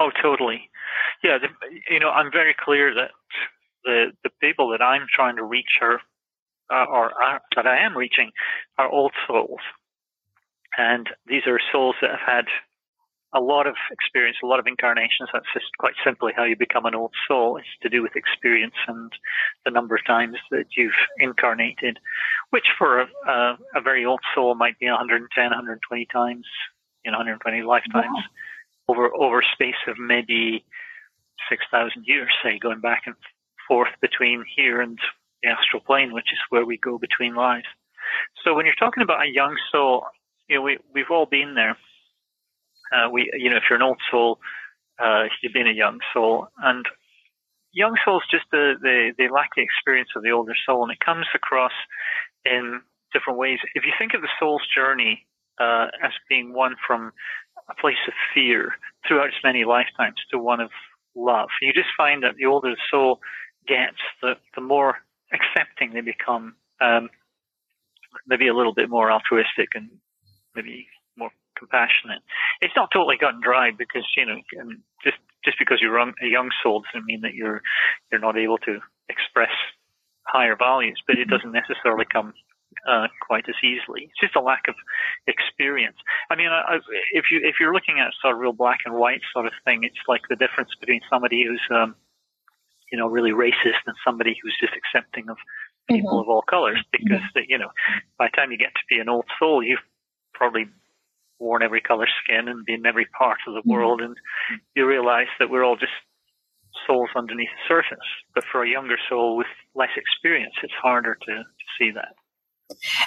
Oh, 0.00 0.10
totally. 0.22 0.70
Yeah, 1.22 1.38
the, 1.38 1.48
you 1.90 2.00
know, 2.00 2.10
I'm 2.10 2.32
very 2.32 2.54
clear 2.58 2.94
that 2.94 3.10
the 3.84 4.06
the 4.24 4.30
people 4.40 4.70
that 4.70 4.82
I'm 4.82 5.06
trying 5.14 5.36
to 5.36 5.44
reach 5.44 5.80
are, 5.80 6.00
uh, 6.70 6.86
or 6.90 7.22
are, 7.22 7.40
that 7.54 7.66
I 7.66 7.78
am 7.78 7.96
reaching, 7.96 8.30
are 8.78 8.88
old 8.90 9.12
souls, 9.26 9.60
and 10.76 11.08
these 11.26 11.42
are 11.46 11.60
souls 11.72 11.96
that 12.00 12.10
have 12.10 12.26
had 12.26 12.44
a 13.36 13.40
lot 13.40 13.66
of 13.66 13.74
experience, 13.90 14.38
a 14.42 14.46
lot 14.46 14.58
of 14.58 14.66
incarnations. 14.66 15.28
That's 15.32 15.52
just 15.52 15.66
quite 15.78 15.94
simply 16.04 16.32
how 16.34 16.44
you 16.44 16.56
become 16.56 16.86
an 16.86 16.94
old 16.94 17.12
soul. 17.28 17.58
It's 17.58 17.68
to 17.82 17.88
do 17.88 18.02
with 18.02 18.16
experience 18.16 18.74
and 18.88 19.12
the 19.64 19.70
number 19.70 19.94
of 19.94 20.04
times 20.06 20.36
that 20.50 20.64
you've 20.76 20.98
incarnated, 21.18 21.98
which 22.50 22.66
for 22.78 23.00
a, 23.00 23.06
a, 23.28 23.58
a 23.76 23.80
very 23.82 24.04
old 24.04 24.20
soul 24.34 24.54
might 24.54 24.78
be 24.78 24.86
110, 24.86 25.44
120 25.44 26.06
times, 26.12 26.46
you 27.04 27.10
know, 27.10 27.18
120 27.18 27.62
lifetimes 27.62 27.94
wow. 28.88 28.94
over 28.94 29.14
over 29.14 29.42
space 29.52 29.82
of 29.86 29.98
maybe 29.98 30.64
6,000 31.50 32.04
years, 32.06 32.30
say, 32.42 32.58
going 32.58 32.80
back 32.80 33.02
and 33.06 33.14
forth 33.68 33.90
between 34.00 34.44
here 34.56 34.80
and 34.80 34.98
the 35.42 35.50
astral 35.50 35.82
plane, 35.82 36.12
which 36.12 36.32
is 36.32 36.38
where 36.48 36.64
we 36.64 36.78
go 36.78 36.98
between 36.98 37.34
lives. 37.34 37.66
So 38.44 38.54
when 38.54 38.64
you're 38.64 38.74
talking 38.74 39.02
about 39.02 39.22
a 39.22 39.30
young 39.30 39.56
soul, 39.70 40.06
you 40.48 40.56
know, 40.56 40.62
we, 40.62 40.78
we've 40.94 41.10
all 41.10 41.26
been 41.26 41.54
there. 41.54 41.76
Uh, 42.92 43.10
we, 43.10 43.30
you 43.36 43.50
know, 43.50 43.56
if 43.56 43.64
you're 43.68 43.76
an 43.78 43.82
old 43.82 44.00
soul, 44.10 44.38
uh, 44.98 45.24
you've 45.42 45.52
been 45.52 45.68
a 45.68 45.72
young 45.72 45.98
soul, 46.12 46.48
and 46.58 46.86
young 47.72 47.94
souls 48.04 48.22
just 48.30 48.44
they 48.52 49.12
they 49.16 49.28
lack 49.28 49.50
the 49.56 49.62
experience 49.62 50.10
of 50.16 50.22
the 50.22 50.30
older 50.30 50.54
soul, 50.66 50.82
and 50.82 50.92
it 50.92 51.00
comes 51.00 51.26
across 51.34 51.72
in 52.44 52.80
different 53.12 53.38
ways. 53.38 53.58
If 53.74 53.84
you 53.84 53.92
think 53.98 54.14
of 54.14 54.22
the 54.22 54.28
soul's 54.40 54.66
journey 54.74 55.26
uh, 55.60 55.86
as 56.02 56.12
being 56.28 56.52
one 56.52 56.76
from 56.86 57.12
a 57.68 57.74
place 57.80 58.00
of 58.06 58.14
fear 58.34 58.72
throughout 59.06 59.28
its 59.28 59.36
many 59.44 59.64
lifetimes 59.64 60.16
to 60.30 60.38
one 60.38 60.60
of 60.60 60.70
love, 61.14 61.48
you 61.60 61.72
just 61.72 61.88
find 61.96 62.22
that 62.22 62.36
the 62.36 62.46
older 62.46 62.70
the 62.70 62.76
soul 62.90 63.20
gets, 63.66 63.98
the 64.22 64.34
the 64.54 64.60
more 64.60 64.96
accepting 65.32 65.92
they 65.92 66.00
become. 66.00 66.54
Um, 66.80 67.10
maybe 68.26 68.48
a 68.48 68.54
little 68.54 68.72
bit 68.72 68.88
more 68.88 69.10
altruistic 69.10 69.68
and 69.74 69.90
maybe 70.54 70.88
compassionate. 71.58 72.22
It's 72.60 72.76
not 72.76 72.90
totally 72.92 73.18
cut 73.18 73.34
and 73.34 73.42
dried 73.42 73.76
because 73.78 74.04
you 74.16 74.26
know 74.26 74.38
just 75.02 75.18
just 75.44 75.58
because 75.58 75.78
you're 75.80 75.98
a 75.98 76.12
young 76.22 76.50
soul 76.62 76.82
doesn't 76.82 77.06
mean 77.06 77.22
that 77.22 77.34
you're 77.34 77.62
you're 78.10 78.20
not 78.20 78.38
able 78.38 78.58
to 78.58 78.80
express 79.08 79.52
higher 80.26 80.56
values, 80.56 81.00
but 81.06 81.18
it 81.18 81.28
doesn't 81.28 81.52
necessarily 81.52 82.04
come 82.10 82.34
uh, 82.86 83.06
quite 83.20 83.48
as 83.48 83.54
easily. 83.62 84.10
It's 84.10 84.20
just 84.20 84.36
a 84.36 84.40
lack 84.40 84.68
of 84.68 84.74
experience. 85.26 85.96
I 86.30 86.36
mean, 86.36 86.48
I, 86.48 86.78
if 87.12 87.26
you 87.30 87.40
if 87.42 87.56
you're 87.60 87.72
looking 87.72 87.98
at 88.00 88.12
sort 88.20 88.34
of 88.34 88.40
real 88.40 88.52
black 88.52 88.80
and 88.84 88.94
white 88.94 89.22
sort 89.32 89.46
of 89.46 89.52
thing, 89.64 89.84
it's 89.84 90.02
like 90.08 90.22
the 90.28 90.36
difference 90.36 90.70
between 90.80 91.00
somebody 91.10 91.44
who's 91.46 91.62
um, 91.70 91.94
you 92.90 92.98
know 92.98 93.06
really 93.06 93.32
racist 93.32 93.82
and 93.86 93.96
somebody 94.04 94.36
who's 94.42 94.56
just 94.60 94.74
accepting 94.74 95.28
of 95.30 95.36
people 95.88 96.10
mm-hmm. 96.10 96.20
of 96.20 96.28
all 96.28 96.42
colors. 96.42 96.82
Because 96.92 97.22
mm-hmm. 97.34 97.48
you 97.48 97.58
know, 97.58 97.70
by 98.18 98.28
the 98.28 98.36
time 98.36 98.52
you 98.52 98.58
get 98.58 98.74
to 98.74 98.86
be 98.88 98.98
an 98.98 99.08
old 99.08 99.26
soul, 99.38 99.62
you've 99.62 99.84
probably 100.34 100.66
worn 101.38 101.62
every 101.62 101.80
color 101.80 102.06
skin 102.22 102.48
and 102.48 102.64
been 102.64 102.80
in 102.80 102.86
every 102.86 103.06
part 103.18 103.38
of 103.46 103.54
the 103.54 103.60
mm-hmm. 103.60 103.72
world, 103.72 104.00
and 104.00 104.16
you 104.74 104.86
realize 104.86 105.28
that 105.38 105.50
we're 105.50 105.64
all 105.64 105.76
just 105.76 105.92
souls 106.86 107.10
underneath 107.16 107.48
the 107.48 107.74
surface. 107.74 108.06
But 108.34 108.44
for 108.50 108.62
a 108.62 108.68
younger 108.68 108.96
soul 109.08 109.36
with 109.36 109.46
less 109.74 109.90
experience, 109.96 110.54
it's 110.62 110.72
harder 110.82 111.14
to, 111.14 111.32
to 111.36 111.66
see 111.78 111.90
that. 111.92 112.14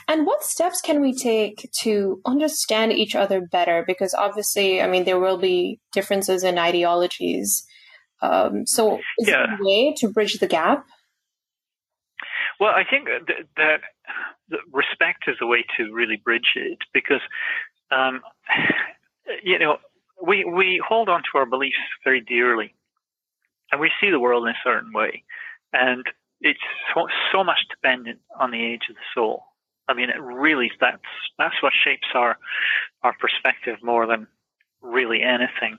And 0.07 0.25
what 0.25 0.43
steps 0.43 0.79
can 0.81 1.01
we 1.01 1.13
take 1.13 1.69
to 1.81 2.21
understand 2.25 2.93
each 2.93 3.15
other 3.15 3.41
better? 3.41 3.83
Because 3.85 4.13
obviously, 4.13 4.81
I 4.81 4.87
mean, 4.87 5.03
there 5.03 5.19
will 5.19 5.37
be 5.37 5.79
differences 5.91 6.43
in 6.43 6.57
ideologies. 6.57 7.65
Um, 8.21 8.65
so, 8.65 8.97
is 9.17 9.27
yeah. 9.27 9.45
there 9.45 9.55
a 9.55 9.63
way 9.63 9.93
to 9.97 10.09
bridge 10.09 10.39
the 10.39 10.47
gap? 10.47 10.85
Well, 12.59 12.71
I 12.71 12.83
think 12.89 13.07
that, 13.07 13.45
that 13.55 14.59
respect 14.71 15.23
is 15.27 15.37
a 15.41 15.47
way 15.47 15.65
to 15.77 15.93
really 15.93 16.17
bridge 16.23 16.51
it 16.55 16.79
because 16.93 17.21
um, 17.91 18.21
you 19.43 19.59
know, 19.59 19.77
we 20.21 20.43
we 20.43 20.81
hold 20.85 21.09
on 21.09 21.21
to 21.31 21.37
our 21.37 21.45
beliefs 21.45 21.77
very 22.03 22.21
dearly, 22.21 22.73
and 23.71 23.79
we 23.79 23.91
see 24.01 24.09
the 24.09 24.19
world 24.19 24.43
in 24.47 24.49
a 24.49 24.57
certain 24.63 24.91
way, 24.93 25.23
and 25.73 26.05
it's 26.41 26.59
so, 26.93 27.07
so 27.31 27.43
much 27.43 27.59
dependent 27.69 28.19
on 28.39 28.51
the 28.51 28.63
age 28.63 28.83
of 28.89 28.95
the 28.95 29.01
soul. 29.13 29.43
I 29.87 29.93
mean, 29.93 30.09
it 30.09 30.21
really 30.21 30.71
that's 30.79 31.01
that's 31.37 31.61
what 31.61 31.73
shapes 31.83 32.07
our 32.13 32.37
our 33.03 33.15
perspective 33.19 33.77
more 33.81 34.05
than 34.05 34.27
really 34.81 35.21
anything. 35.21 35.77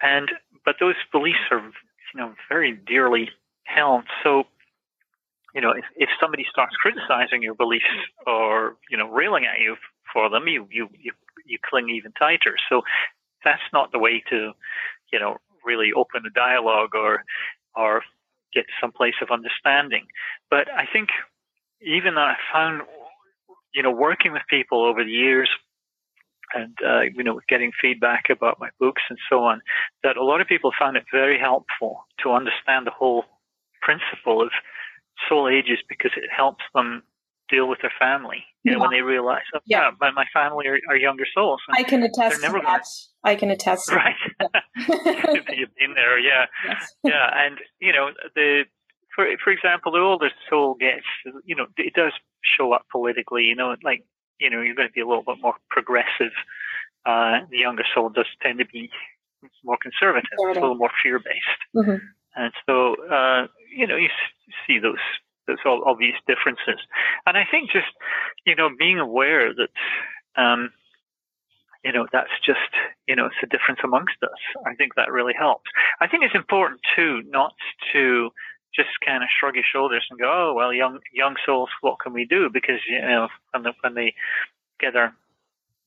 And 0.00 0.30
but 0.64 0.76
those 0.80 0.94
beliefs 1.12 1.50
are 1.50 1.60
you 1.60 2.20
know 2.20 2.34
very 2.48 2.72
dearly 2.72 3.30
held. 3.64 4.04
So 4.22 4.44
you 5.54 5.60
know, 5.60 5.70
if, 5.70 5.84
if 5.96 6.08
somebody 6.20 6.46
starts 6.50 6.74
criticizing 6.76 7.42
your 7.42 7.54
beliefs 7.54 7.84
or 8.26 8.76
you 8.90 8.96
know 8.96 9.08
railing 9.08 9.44
at 9.44 9.60
you 9.60 9.76
for 10.12 10.30
them, 10.30 10.48
you 10.48 10.66
you 10.70 10.88
you 10.98 11.12
you 11.46 11.58
cling 11.64 11.90
even 11.90 12.12
tighter. 12.12 12.56
So 12.68 12.82
that's 13.44 13.62
not 13.72 13.92
the 13.92 13.98
way 13.98 14.22
to, 14.30 14.52
you 15.12 15.18
know, 15.18 15.38
really 15.64 15.92
open 15.94 16.22
a 16.26 16.30
dialogue 16.30 16.94
or 16.94 17.24
or 17.74 18.02
get 18.52 18.66
some 18.80 18.92
place 18.92 19.14
of 19.22 19.30
understanding. 19.30 20.06
But 20.50 20.70
I 20.70 20.86
think 20.92 21.08
even 21.80 22.14
though 22.14 22.22
I 22.22 22.36
found, 22.52 22.82
you 23.74 23.82
know, 23.82 23.90
working 23.90 24.32
with 24.32 24.42
people 24.48 24.84
over 24.84 25.02
the 25.04 25.10
years 25.10 25.48
and 26.54 26.76
uh, 26.86 27.00
you 27.00 27.24
know 27.24 27.40
getting 27.48 27.72
feedback 27.80 28.24
about 28.30 28.60
my 28.60 28.68
books 28.78 29.02
and 29.08 29.18
so 29.30 29.44
on, 29.44 29.60
that 30.02 30.16
a 30.16 30.24
lot 30.24 30.40
of 30.40 30.46
people 30.46 30.70
found 30.78 30.96
it 30.96 31.04
very 31.12 31.38
helpful 31.38 32.04
to 32.22 32.32
understand 32.32 32.86
the 32.86 32.90
whole 32.90 33.24
principle 33.80 34.42
of 34.42 34.50
soul 35.28 35.48
ages 35.48 35.78
because 35.88 36.12
it 36.16 36.30
helps 36.34 36.64
them 36.74 37.02
deal 37.48 37.68
with 37.68 37.80
their 37.80 37.92
family. 37.98 38.44
You 38.64 38.72
yeah. 38.72 38.78
when 38.78 38.90
they 38.90 39.02
realize, 39.02 39.42
oh, 39.54 39.58
yeah, 39.66 39.80
yeah 39.80 39.90
my, 40.00 40.10
my 40.12 40.24
family 40.32 40.66
are, 40.68 40.78
are 40.88 40.96
younger 40.96 41.26
souls. 41.34 41.60
I 41.76 41.82
can 41.82 42.02
attest 42.02 42.36
to 42.36 42.40
that. 42.42 42.52
Gonna... 42.52 42.80
I 43.24 43.34
can 43.34 43.50
attest. 43.50 43.90
Right. 43.90 44.14
You've 44.78 45.74
been 45.78 45.94
there, 45.94 46.18
yeah, 46.18 46.46
yes. 46.66 46.94
yeah, 47.02 47.28
and 47.34 47.58
you 47.80 47.92
know 47.92 48.10
the. 48.34 48.64
For 49.14 49.26
for 49.44 49.50
example, 49.50 49.92
the 49.92 49.98
older 49.98 50.30
soul 50.48 50.74
gets, 50.80 51.04
you 51.44 51.54
know, 51.54 51.66
it 51.76 51.92
does 51.92 52.12
show 52.56 52.72
up 52.72 52.86
politically. 52.90 53.42
You 53.42 53.54
know, 53.54 53.76
like 53.84 54.06
you 54.40 54.48
know, 54.48 54.62
you're 54.62 54.74
going 54.74 54.88
to 54.88 54.92
be 54.92 55.02
a 55.02 55.06
little 55.06 55.22
bit 55.22 55.36
more 55.42 55.54
progressive. 55.68 56.32
Uh, 57.04 57.40
the 57.50 57.58
younger 57.58 57.84
soul 57.94 58.08
does 58.08 58.26
tend 58.42 58.58
to 58.58 58.64
be 58.64 58.88
more 59.64 59.76
conservative, 59.82 60.30
a 60.38 60.42
little 60.48 60.76
more 60.76 60.90
fear 61.02 61.18
based. 61.18 61.62
Mm-hmm. 61.76 61.96
And 62.36 62.52
so, 62.64 62.96
uh, 63.10 63.48
you 63.76 63.86
know, 63.86 63.96
you 63.96 64.08
see 64.66 64.78
those 64.78 64.96
there's 65.46 65.60
all 65.64 65.96
these 65.98 66.14
differences. 66.26 66.80
And 67.26 67.36
I 67.36 67.44
think 67.50 67.70
just, 67.70 67.92
you 68.46 68.54
know, 68.54 68.70
being 68.78 68.98
aware 68.98 69.52
that, 69.54 70.40
um, 70.40 70.70
you 71.84 71.92
know, 71.92 72.06
that's 72.12 72.30
just, 72.44 72.60
you 73.08 73.16
know, 73.16 73.26
it's 73.26 73.42
a 73.42 73.46
difference 73.46 73.80
amongst 73.82 74.16
us. 74.22 74.38
I 74.66 74.74
think 74.74 74.94
that 74.94 75.10
really 75.10 75.34
helps. 75.36 75.70
I 76.00 76.06
think 76.06 76.22
it's 76.24 76.34
important 76.34 76.80
too, 76.94 77.22
not 77.26 77.54
to 77.92 78.30
just 78.74 78.90
kind 79.04 79.22
of 79.22 79.28
shrug 79.28 79.56
your 79.56 79.64
shoulders 79.70 80.06
and 80.10 80.18
go, 80.18 80.30
oh, 80.30 80.54
well, 80.54 80.72
young, 80.72 81.00
young 81.12 81.34
souls, 81.44 81.68
what 81.80 81.98
can 82.00 82.12
we 82.12 82.24
do? 82.24 82.48
Because, 82.50 82.80
you 82.88 83.00
know, 83.00 83.28
when, 83.52 83.64
when 83.80 83.94
they 83.94 84.14
get 84.80 84.94
their 84.94 85.14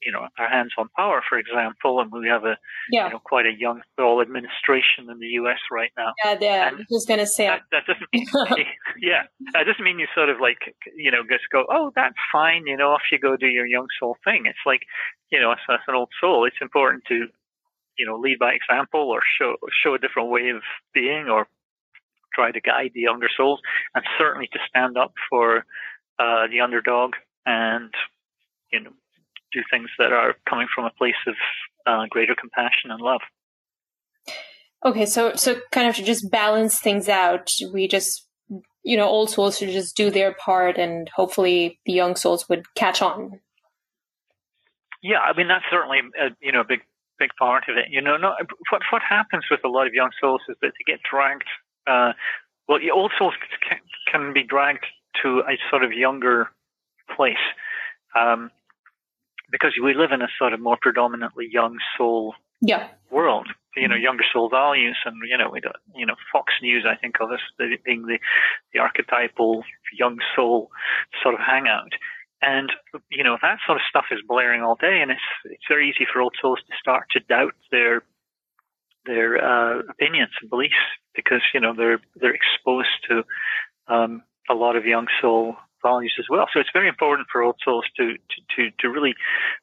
you 0.01 0.11
know, 0.11 0.27
our 0.37 0.49
hands 0.49 0.73
on 0.77 0.89
power, 0.95 1.21
for 1.27 1.37
example, 1.37 1.99
and 1.99 2.11
we 2.11 2.27
have 2.27 2.43
a, 2.43 2.57
yeah. 2.91 3.07
you 3.07 3.13
know, 3.13 3.19
quite 3.23 3.45
a 3.45 3.53
young 3.57 3.81
soul 3.97 4.21
administration 4.21 5.09
in 5.09 5.19
the 5.19 5.27
U.S. 5.41 5.59
right 5.71 5.91
now. 5.97 6.13
Yeah, 6.23 6.37
yeah. 6.39 6.67
And 6.69 6.79
I 6.81 6.85
was 6.89 7.05
going 7.05 7.19
to 7.19 7.27
say 7.27 7.47
that, 7.47 7.61
that 7.71 7.83
doesn't 7.87 8.07
mean, 8.13 8.27
yeah, 9.01 9.23
that 9.53 9.63
doesn't 9.65 9.83
mean 9.83 9.99
you 9.99 10.07
sort 10.13 10.29
of 10.29 10.37
like, 10.39 10.59
you 10.95 11.11
know, 11.11 11.23
just 11.29 11.49
go, 11.51 11.65
oh, 11.69 11.91
that's 11.95 12.15
fine, 12.31 12.67
you 12.67 12.77
know, 12.77 12.89
off 12.89 13.01
you 13.11 13.19
go 13.19 13.35
do 13.35 13.47
your 13.47 13.65
young 13.65 13.87
soul 13.99 14.17
thing. 14.23 14.43
It's 14.45 14.65
like, 14.65 14.81
you 15.31 15.39
know, 15.39 15.51
as, 15.51 15.59
as 15.69 15.79
an 15.87 15.95
old 15.95 16.09
soul, 16.21 16.45
it's 16.45 16.61
important 16.61 17.03
to, 17.07 17.27
you 17.97 18.05
know, 18.05 18.17
lead 18.17 18.39
by 18.39 18.53
example 18.53 19.09
or 19.09 19.21
show 19.39 19.55
show 19.83 19.95
a 19.95 19.99
different 19.99 20.29
way 20.29 20.49
of 20.49 20.61
being 20.93 21.27
or 21.29 21.47
try 22.33 22.51
to 22.51 22.59
guide 22.59 22.91
the 22.93 23.01
younger 23.01 23.29
souls, 23.35 23.61
and 23.95 24.03
certainly 24.17 24.47
to 24.51 24.59
stand 24.69 24.97
up 24.97 25.13
for 25.29 25.65
uh, 26.19 26.47
the 26.51 26.59
underdog 26.61 27.13
and 27.45 27.93
you 28.71 28.81
know 28.81 28.91
do 29.55 29.63
things 29.71 29.89
that 29.97 30.11
are 30.11 30.35
coming 30.47 30.67
from 30.73 30.85
a 30.85 30.91
place 30.91 31.15
of 31.27 31.35
uh, 31.85 32.05
greater 32.09 32.35
compassion 32.35 32.91
and 32.91 33.01
love. 33.01 33.21
Okay, 34.85 35.05
so 35.05 35.33
so 35.35 35.55
kind 35.71 35.87
of 35.87 35.95
to 35.95 36.03
just 36.03 36.29
balance 36.29 36.79
things 36.79 37.09
out, 37.09 37.51
we 37.73 37.87
just 37.87 38.27
you 38.83 38.97
know 38.97 39.07
old 39.07 39.31
souls 39.31 39.57
should 39.57 39.69
just 39.69 39.95
do 39.97 40.11
their 40.11 40.33
part, 40.33 40.77
and 40.77 41.09
hopefully 41.15 41.79
the 41.85 41.93
young 41.93 42.15
souls 42.15 42.47
would 42.49 42.65
catch 42.75 43.01
on. 43.01 43.39
Yeah, 45.01 45.19
I 45.19 45.35
mean 45.35 45.47
that's 45.47 45.65
certainly 45.71 45.99
a, 46.19 46.27
you 46.41 46.51
know 46.51 46.61
a 46.61 46.65
big 46.67 46.81
big 47.17 47.31
part 47.39 47.63
of 47.69 47.77
it. 47.77 47.85
You 47.89 48.01
know, 48.01 48.17
no, 48.17 48.33
what 48.69 48.81
what 48.91 49.01
happens 49.01 49.45
with 49.49 49.61
a 49.63 49.69
lot 49.69 49.87
of 49.87 49.93
young 49.93 50.11
souls 50.21 50.41
is 50.49 50.55
that 50.61 50.73
they 50.73 50.91
get 50.91 50.99
dragged. 51.09 51.49
Uh, 51.87 52.13
well, 52.67 52.79
old 52.93 53.11
souls 53.17 53.33
can, 53.67 53.79
can 54.11 54.33
be 54.33 54.43
dragged 54.43 54.85
to 55.21 55.39
a 55.47 55.57
sort 55.69 55.83
of 55.83 55.91
younger 55.93 56.49
place 57.15 57.37
um, 58.15 58.49
because 59.51 59.73
we 59.81 59.93
live 59.93 60.11
in 60.11 60.21
a 60.21 60.27
sort 60.37 60.53
of 60.53 60.59
more 60.59 60.77
predominantly 60.81 61.47
young 61.51 61.77
soul 61.97 62.35
yeah. 62.61 62.87
world. 63.11 63.47
You 63.75 63.89
know, 63.89 63.95
younger 63.95 64.23
soul 64.31 64.49
values, 64.49 64.95
and 65.03 65.17
you 65.29 65.37
know, 65.37 65.49
we 65.49 65.59
don't, 65.59 65.75
you 65.93 66.05
know, 66.05 66.15
Fox 66.31 66.53
News. 66.61 66.85
I 66.89 66.95
think 66.95 67.15
of 67.19 67.29
as 67.33 67.39
being 67.83 68.03
the 68.03 68.19
the 68.73 68.79
archetypal 68.79 69.63
young 69.97 70.19
soul 70.33 70.71
sort 71.21 71.35
of 71.35 71.41
hangout. 71.41 71.91
And 72.41 72.71
you 73.09 73.23
know 73.23 73.37
that 73.41 73.57
sort 73.65 73.77
of 73.77 73.81
stuff 73.89 74.05
is 74.11 74.19
blaring 74.25 74.61
all 74.61 74.75
day, 74.75 75.01
and 75.01 75.11
it's 75.11 75.19
it's 75.43 75.63
very 75.67 75.89
easy 75.89 76.05
for 76.11 76.21
old 76.21 76.35
souls 76.41 76.59
to 76.59 76.73
start 76.79 77.07
to 77.11 77.19
doubt 77.19 77.55
their 77.69 78.03
their 79.05 79.43
uh, 79.43 79.79
opinions 79.89 80.31
and 80.41 80.49
beliefs 80.49 80.75
because 81.15 81.41
you 81.53 81.59
know 81.59 81.73
they're 81.75 81.99
they're 82.15 82.35
exposed 82.35 82.95
to 83.09 83.23
um, 83.87 84.23
a 84.49 84.53
lot 84.53 84.75
of 84.75 84.85
young 84.85 85.07
soul 85.21 85.55
values 85.85 86.15
as 86.19 86.25
well. 86.29 86.47
So 86.51 86.59
it's 86.59 86.73
very 86.73 86.87
important 86.87 87.27
for 87.31 87.43
old 87.43 87.57
souls 87.63 87.85
to 87.97 88.13
to 88.13 88.37
to, 88.55 88.61
to 88.79 88.89
really 88.89 89.13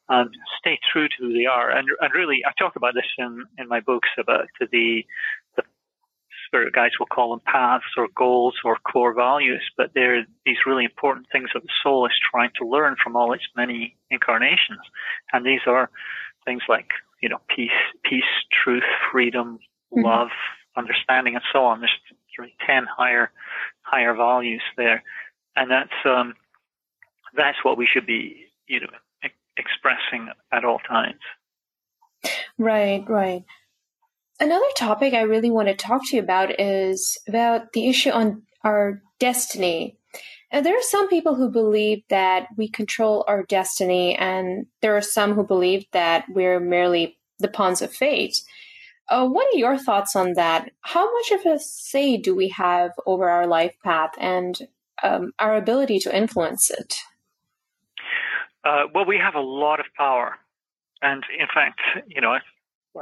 um, 0.09 0.31
stay 0.59 0.79
true 0.93 1.09
to 1.09 1.15
who 1.19 1.33
they 1.33 1.47
are, 1.47 1.71
and 1.71 1.89
and 2.01 2.11
really 2.15 2.39
I 2.47 2.53
talk 2.59 2.77
about 2.77 2.95
this 2.95 3.11
in 3.19 3.45
in 3.59 3.69
my 3.69 3.81
books 3.81 4.09
about 4.19 4.47
the 4.61 5.05
the 5.57 5.63
spirit 6.53 6.75
guides 6.75 6.99
will 6.99 7.07
call 7.07 7.31
them 7.31 7.41
paths 7.47 7.85
or 7.97 8.09
goals 8.15 8.55
or 8.65 8.77
core 8.77 9.15
values, 9.15 9.63
but 9.77 9.91
they're 9.95 10.27
these 10.45 10.67
really 10.67 10.85
important 10.85 11.27
things 11.33 11.49
that 11.55 11.63
the 11.63 11.75
soul 11.83 12.05
is 12.07 12.13
trying 12.31 12.51
to 12.59 12.69
learn 12.69 12.95
from 13.03 13.17
all 13.17 13.33
its 13.33 13.45
many 13.57 13.97
incarnations. 14.11 14.81
And 15.33 15.47
these 15.47 15.63
are 15.67 15.89
things 16.45 16.63
like, 16.69 16.91
you 17.23 17.29
know, 17.31 17.41
peace, 17.55 17.71
peace, 18.05 18.33
truth, 18.63 18.83
freedom, 19.11 19.61
mm-hmm. 19.93 20.05
love, 20.05 20.29
understanding, 20.77 21.35
and 21.35 21.45
so 21.53 21.65
on. 21.65 21.81
There's 21.81 21.93
really 22.39 22.55
10 22.67 22.85
higher, 22.85 23.31
higher 23.83 24.15
values 24.15 24.63
there. 24.77 25.03
And 25.57 25.71
that's, 25.71 25.91
um, 26.05 26.35
that's 27.35 27.59
what 27.63 27.77
we 27.77 27.89
should 27.93 28.07
be, 28.07 28.47
you 28.67 28.81
know, 28.81 28.87
expressing 29.57 30.29
at 30.53 30.65
all 30.65 30.79
times. 30.79 31.21
Right, 32.59 33.05
right. 33.09 33.45
Another 34.41 34.67
topic 34.77 35.15
I 35.15 35.23
really 35.23 35.51
want 35.51 35.69
to 35.69 35.75
talk 35.75 36.03
to 36.09 36.17
you 36.17 36.23
about 36.23 36.61
is 36.61 37.19
about 37.29 37.73
the 37.73 37.89
issue 37.89 38.11
on 38.11 38.43
our 38.65 39.03
destiny. 39.19 39.99
And 40.51 40.67
there 40.67 40.77
are 40.77 40.83
some 40.83 41.09
people 41.09 41.35
who 41.35 41.51
believe 41.51 42.03
that 42.11 42.49
we 42.57 42.69
control 42.69 43.25
our 43.27 43.45
destiny, 43.45 44.17
and 44.17 44.67
there 44.83 44.97
are 44.97 45.03
some 45.03 45.33
who 45.35 45.45
believe 45.45 45.85
that 45.93 46.27
we're 46.29 46.61
merely 46.61 47.19
the 47.39 47.49
pawns 47.49 47.81
of 47.81 47.93
fate. 47.93 48.37
Uh, 49.09 49.27
what 49.27 49.47
are 49.53 49.59
your 49.59 49.79
thoughts 49.79 50.15
on 50.15 50.35
that? 50.35 50.71
How 50.83 51.11
much 51.13 51.31
of 51.33 51.47
a 51.47 51.59
say 51.59 52.17
do 52.17 52.35
we 52.35 52.49
have 52.49 52.91
over 53.07 53.29
our 53.29 53.47
life 53.47 53.75
path 53.83 54.13
and 54.19 54.57
um, 55.03 55.33
our 55.39 55.57
ability 55.57 55.99
to 56.01 56.17
influence 56.17 56.71
it? 56.71 56.95
Uh, 58.65 58.85
well, 58.95 59.05
we 59.05 59.19
have 59.19 59.35
a 59.35 59.41
lot 59.41 59.81
of 59.81 59.87
power. 59.97 60.37
And 61.01 61.25
in 61.39 61.47
fact, 61.53 61.81
you 62.07 62.21
know, 62.21 62.37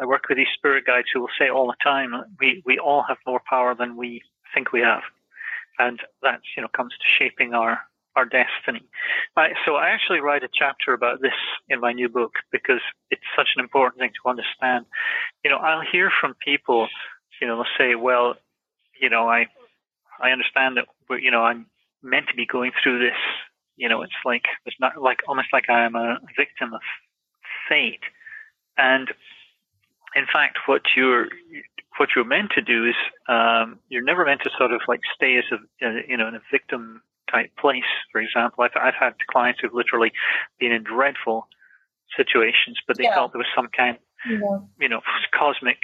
I 0.00 0.06
work 0.06 0.28
with 0.28 0.38
these 0.38 0.46
spirit 0.56 0.86
guides 0.86 1.08
who 1.12 1.20
will 1.20 1.28
say 1.38 1.48
all 1.48 1.66
the 1.66 1.76
time, 1.82 2.14
we, 2.38 2.62
we 2.64 2.78
all 2.78 3.04
have 3.08 3.18
more 3.26 3.40
power 3.48 3.74
than 3.74 3.96
we 3.96 4.22
think 4.54 4.72
we 4.72 4.80
have. 4.80 5.02
And 5.78 6.00
that, 6.22 6.40
you 6.56 6.62
know, 6.62 6.68
comes 6.68 6.92
to 6.92 7.04
shaping 7.18 7.54
our, 7.54 7.80
our 8.16 8.24
destiny. 8.24 8.86
so 9.66 9.76
I 9.76 9.88
actually 9.90 10.20
write 10.20 10.44
a 10.44 10.48
chapter 10.52 10.92
about 10.92 11.20
this 11.20 11.32
in 11.68 11.80
my 11.80 11.92
new 11.92 12.08
book 12.08 12.32
because 12.52 12.80
it's 13.10 13.22
such 13.36 13.48
an 13.56 13.62
important 13.62 14.00
thing 14.00 14.12
to 14.22 14.28
understand. 14.28 14.86
You 15.44 15.50
know, 15.50 15.58
I'll 15.58 15.82
hear 15.90 16.10
from 16.20 16.34
people, 16.44 16.88
you 17.40 17.48
know, 17.48 17.64
say, 17.78 17.94
well, 17.94 18.34
you 19.00 19.10
know, 19.10 19.28
I, 19.28 19.46
I 20.22 20.30
understand 20.30 20.76
that, 20.76 20.86
you 21.22 21.30
know, 21.30 21.42
I'm 21.42 21.66
meant 22.02 22.28
to 22.28 22.34
be 22.34 22.46
going 22.46 22.72
through 22.82 22.98
this. 22.98 23.18
You 23.76 23.88
know, 23.88 24.02
it's 24.02 24.12
like, 24.24 24.44
it's 24.66 24.76
not 24.80 25.00
like, 25.00 25.20
almost 25.26 25.48
like 25.52 25.70
I 25.70 25.84
am 25.84 25.94
a 25.94 26.18
victim 26.36 26.74
of 26.74 26.80
fate. 27.68 28.02
And 28.76 29.08
in 30.14 30.26
fact, 30.32 30.58
what 30.66 30.82
you're 30.96 31.28
what 31.98 32.10
you're 32.16 32.24
meant 32.24 32.50
to 32.54 32.62
do 32.62 32.86
is 32.86 32.94
um, 33.28 33.78
you're 33.88 34.02
never 34.02 34.24
meant 34.24 34.40
to 34.42 34.50
sort 34.56 34.72
of 34.72 34.80
like 34.88 35.00
stay 35.14 35.36
as 35.36 35.44
a 35.52 35.58
you 36.08 36.16
know 36.16 36.28
in 36.28 36.34
a 36.34 36.40
victim 36.50 37.02
type 37.30 37.50
place. 37.60 37.90
For 38.12 38.20
example, 38.20 38.64
I've 38.64 38.70
I've 38.74 38.94
had 38.98 39.14
clients 39.30 39.60
who've 39.60 39.74
literally 39.74 40.12
been 40.58 40.72
in 40.72 40.82
dreadful 40.82 41.46
situations, 42.16 42.78
but 42.86 42.96
they 42.96 43.04
yeah. 43.04 43.14
felt 43.14 43.32
there 43.32 43.38
was 43.38 43.52
some 43.54 43.68
kind 43.76 43.98
yeah. 44.28 44.58
you 44.80 44.88
know 44.88 45.00
cosmic 45.38 45.78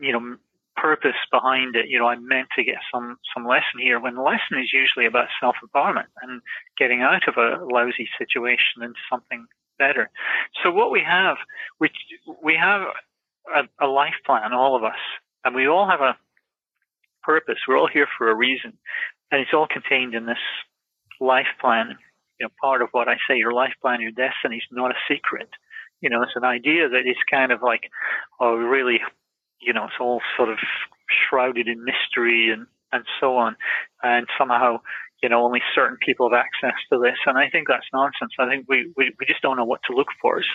you 0.00 0.12
know 0.12 0.36
purpose 0.80 1.16
behind 1.30 1.76
it. 1.76 1.88
You 1.88 1.98
know, 1.98 2.08
I'm 2.08 2.26
meant 2.26 2.48
to 2.56 2.64
get 2.64 2.76
some 2.92 3.16
some 3.34 3.46
lesson 3.46 3.80
here. 3.80 4.00
When 4.00 4.14
the 4.14 4.22
lesson 4.22 4.58
is 4.58 4.72
usually 4.72 5.06
about 5.06 5.28
self 5.40 5.56
empowerment 5.64 6.08
and 6.22 6.40
getting 6.78 7.02
out 7.02 7.28
of 7.28 7.36
a 7.36 7.64
lousy 7.64 8.08
situation 8.18 8.82
into 8.82 8.98
something 9.10 9.46
better. 9.78 10.10
So 10.62 10.70
what 10.70 10.90
we 10.90 11.02
have, 11.02 11.36
we 11.80 11.90
we 12.42 12.56
have 12.56 12.82
a, 13.54 13.84
a 13.84 13.86
life 13.86 14.14
plan, 14.26 14.52
all 14.52 14.76
of 14.76 14.84
us, 14.84 14.98
and 15.44 15.54
we 15.54 15.66
all 15.66 15.88
have 15.88 16.00
a 16.00 16.16
purpose. 17.22 17.58
We're 17.66 17.78
all 17.78 17.88
here 17.88 18.08
for 18.16 18.30
a 18.30 18.34
reason, 18.34 18.72
and 19.30 19.40
it's 19.40 19.54
all 19.54 19.66
contained 19.66 20.14
in 20.14 20.26
this 20.26 20.38
life 21.20 21.48
plan. 21.60 21.96
You 22.40 22.46
know, 22.46 22.50
part 22.60 22.82
of 22.82 22.88
what 22.92 23.08
I 23.08 23.16
say, 23.28 23.36
your 23.36 23.52
life 23.52 23.74
plan, 23.80 24.00
your 24.00 24.12
destiny 24.12 24.56
is 24.56 24.62
not 24.70 24.92
a 24.92 24.98
secret. 25.08 25.48
You 26.00 26.10
know, 26.10 26.22
it's 26.22 26.36
an 26.36 26.44
idea 26.44 26.88
that 26.88 27.06
is 27.08 27.16
kind 27.28 27.50
of 27.50 27.62
like, 27.62 27.90
oh, 28.38 28.54
really, 28.54 29.00
you 29.60 29.72
know, 29.72 29.84
it's 29.84 30.00
all 30.00 30.20
sort 30.36 30.48
of 30.48 30.58
shrouded 31.08 31.68
in 31.68 31.84
mystery 31.84 32.50
and 32.50 32.66
and 32.90 33.04
so 33.20 33.36
on, 33.36 33.56
and 34.02 34.26
somehow 34.38 34.78
you 35.22 35.28
know, 35.28 35.44
only 35.44 35.60
certain 35.74 35.98
people 36.04 36.30
have 36.30 36.38
access 36.38 36.78
to 36.92 36.98
this. 36.98 37.18
And 37.26 37.36
I 37.36 37.50
think 37.50 37.68
that's 37.68 37.86
nonsense. 37.92 38.32
I 38.38 38.48
think 38.48 38.66
we, 38.68 38.92
we, 38.96 39.12
we 39.18 39.26
just 39.26 39.42
don't 39.42 39.56
know 39.56 39.64
what 39.64 39.80
to 39.88 39.96
look 39.96 40.08
for 40.20 40.40
is 40.40 40.46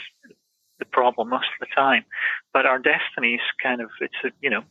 the 0.80 0.86
problem 0.86 1.30
most 1.30 1.48
of 1.60 1.68
the 1.68 1.76
time. 1.76 2.06
But 2.54 2.66
our 2.66 2.80
destiny 2.80 3.36
is 3.36 3.42
kind 3.62 3.82
of, 3.82 3.90
it's, 4.00 4.16
a, 4.24 4.30
you 4.42 4.50
know, 4.50 4.64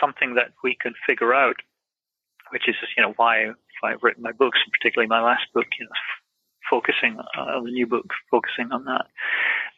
something 0.00 0.34
that 0.34 0.52
we 0.62 0.76
can 0.80 0.94
figure 1.06 1.34
out, 1.34 1.56
which 2.50 2.68
is, 2.68 2.76
you 2.96 3.02
know, 3.02 3.12
why, 3.16 3.46
why 3.80 3.92
I've 3.92 4.02
written 4.02 4.22
my 4.22 4.32
books, 4.32 4.58
particularly 4.70 5.08
my 5.08 5.20
last 5.20 5.46
book, 5.52 5.66
you 5.78 5.84
know, 5.84 5.90
focusing 6.70 7.18
uh, 7.18 7.40
on 7.40 7.64
the 7.64 7.72
new 7.72 7.86
book, 7.86 8.06
focusing 8.30 8.70
on 8.70 8.84
that. 8.84 9.06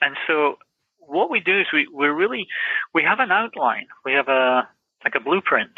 And 0.02 0.16
so 0.26 0.58
what 1.06 1.30
we 1.30 1.40
do 1.40 1.60
is 1.60 1.66
we, 1.72 1.88
we're 1.92 2.14
really, 2.14 2.46
we 2.94 3.02
have 3.02 3.20
an 3.20 3.30
outline. 3.30 3.86
We 4.04 4.12
have 4.12 4.28
a, 4.28 4.68
like 5.04 5.14
a 5.14 5.20
blueprint 5.20 5.72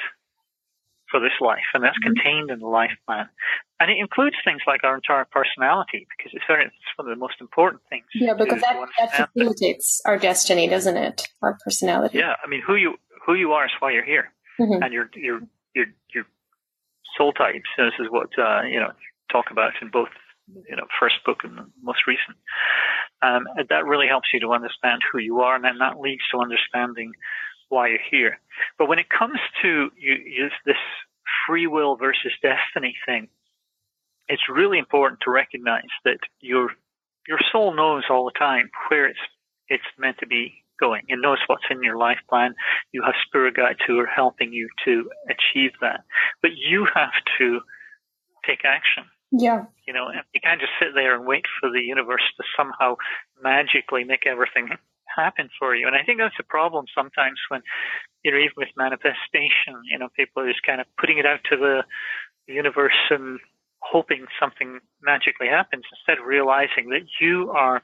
for 1.10 1.20
this 1.20 1.32
life, 1.40 1.64
and 1.72 1.84
that's 1.84 1.96
mm-hmm. 1.98 2.14
contained 2.14 2.50
in 2.50 2.58
the 2.58 2.66
life 2.66 2.90
plan. 3.06 3.28
And 3.78 3.90
it 3.90 3.98
includes 3.98 4.36
things 4.44 4.62
like 4.66 4.82
our 4.84 4.96
entire 4.96 5.24
personality, 5.24 6.06
because 6.16 6.32
it's 6.34 6.44
very 6.48 6.64
it's 6.64 6.74
one 6.96 7.08
of 7.08 7.16
the 7.16 7.20
most 7.20 7.36
important 7.40 7.82
things. 7.88 8.04
Yeah, 8.14 8.34
because 8.34 8.60
that, 8.62 8.76
that 8.98 9.30
facilitates 9.32 10.00
our 10.06 10.18
destiny, 10.18 10.68
doesn't 10.68 10.96
it? 10.96 11.28
Our 11.42 11.56
personality. 11.62 12.18
Yeah, 12.18 12.34
I 12.44 12.48
mean, 12.48 12.62
who 12.66 12.74
you 12.76 12.94
who 13.26 13.34
you 13.34 13.52
are 13.52 13.66
is 13.66 13.72
why 13.78 13.92
you're 13.92 14.04
here, 14.04 14.32
mm-hmm. 14.60 14.82
and 14.82 14.92
your 14.92 15.08
your 15.14 15.40
your 15.74 15.86
your 16.12 16.24
soul 17.16 17.32
types. 17.32 17.68
This 17.76 17.94
is 18.00 18.06
what 18.10 18.30
uh, 18.38 18.62
you 18.62 18.80
know 18.80 18.90
talk 19.30 19.46
about 19.50 19.72
in 19.82 19.90
both 19.90 20.08
you 20.48 20.76
know 20.76 20.86
first 21.00 21.16
book 21.24 21.40
and 21.44 21.58
most 21.82 22.06
recent. 22.06 22.36
Um, 23.22 23.44
that 23.68 23.86
really 23.86 24.06
helps 24.06 24.28
you 24.32 24.40
to 24.40 24.52
understand 24.52 25.02
who 25.10 25.18
you 25.18 25.40
are, 25.40 25.54
and 25.56 25.64
then 25.64 25.78
that 25.78 26.00
leads 26.00 26.22
to 26.30 26.40
understanding 26.40 27.12
why 27.68 27.88
you're 27.88 27.98
here. 28.10 28.38
But 28.78 28.88
when 28.88 28.98
it 28.98 29.06
comes 29.08 29.38
to 29.62 29.90
you, 29.96 30.14
you, 30.24 30.50
this 30.66 30.76
free 31.46 31.66
will 31.66 31.96
versus 31.96 32.32
destiny 32.42 32.96
thing, 33.06 33.28
it's 34.28 34.42
really 34.48 34.78
important 34.78 35.20
to 35.22 35.30
recognize 35.30 35.92
that 36.04 36.18
your 36.40 36.70
your 37.26 37.38
soul 37.52 37.74
knows 37.74 38.04
all 38.10 38.24
the 38.24 38.38
time 38.38 38.70
where 38.88 39.06
it's 39.08 39.18
it's 39.68 39.84
meant 39.98 40.18
to 40.18 40.26
be 40.26 40.64
going. 40.80 41.02
It 41.08 41.18
knows 41.20 41.38
what's 41.46 41.64
in 41.70 41.82
your 41.82 41.96
life 41.96 42.18
plan. 42.28 42.54
You 42.92 43.02
have 43.02 43.14
spirit 43.26 43.56
guides 43.56 43.78
who 43.86 43.98
are 44.00 44.06
helping 44.06 44.52
you 44.52 44.68
to 44.84 45.10
achieve 45.28 45.70
that. 45.80 46.00
But 46.42 46.52
you 46.56 46.86
have 46.94 47.12
to 47.38 47.60
take 48.46 48.64
action. 48.64 49.04
Yeah. 49.30 49.64
You 49.86 49.92
know, 49.92 50.10
you 50.32 50.40
can't 50.40 50.60
just 50.60 50.72
sit 50.78 50.94
there 50.94 51.14
and 51.16 51.26
wait 51.26 51.44
for 51.60 51.70
the 51.70 51.80
universe 51.80 52.22
to 52.36 52.44
somehow 52.56 52.96
magically 53.42 54.04
make 54.04 54.26
everything 54.26 54.68
happen 55.16 55.48
for 55.58 55.74
you. 55.74 55.86
And 55.86 55.96
I 55.96 56.02
think 56.02 56.18
that's 56.18 56.38
a 56.38 56.44
problem 56.44 56.86
sometimes 56.94 57.38
when, 57.48 57.62
you 58.24 58.30
know, 58.30 58.38
even 58.38 58.54
with 58.56 58.68
manifestation, 58.76 59.82
you 59.90 59.98
know, 59.98 60.08
people 60.16 60.42
are 60.42 60.48
just 60.48 60.62
kind 60.64 60.80
of 60.80 60.86
putting 60.98 61.18
it 61.18 61.26
out 61.26 61.40
to 61.50 61.56
the 61.56 61.82
universe 62.46 62.92
and 63.10 63.40
hoping 63.80 64.26
something 64.40 64.80
magically 65.02 65.48
happens 65.48 65.84
instead 65.92 66.20
of 66.20 66.26
realizing 66.26 66.88
that 66.90 67.06
you 67.20 67.50
are 67.50 67.82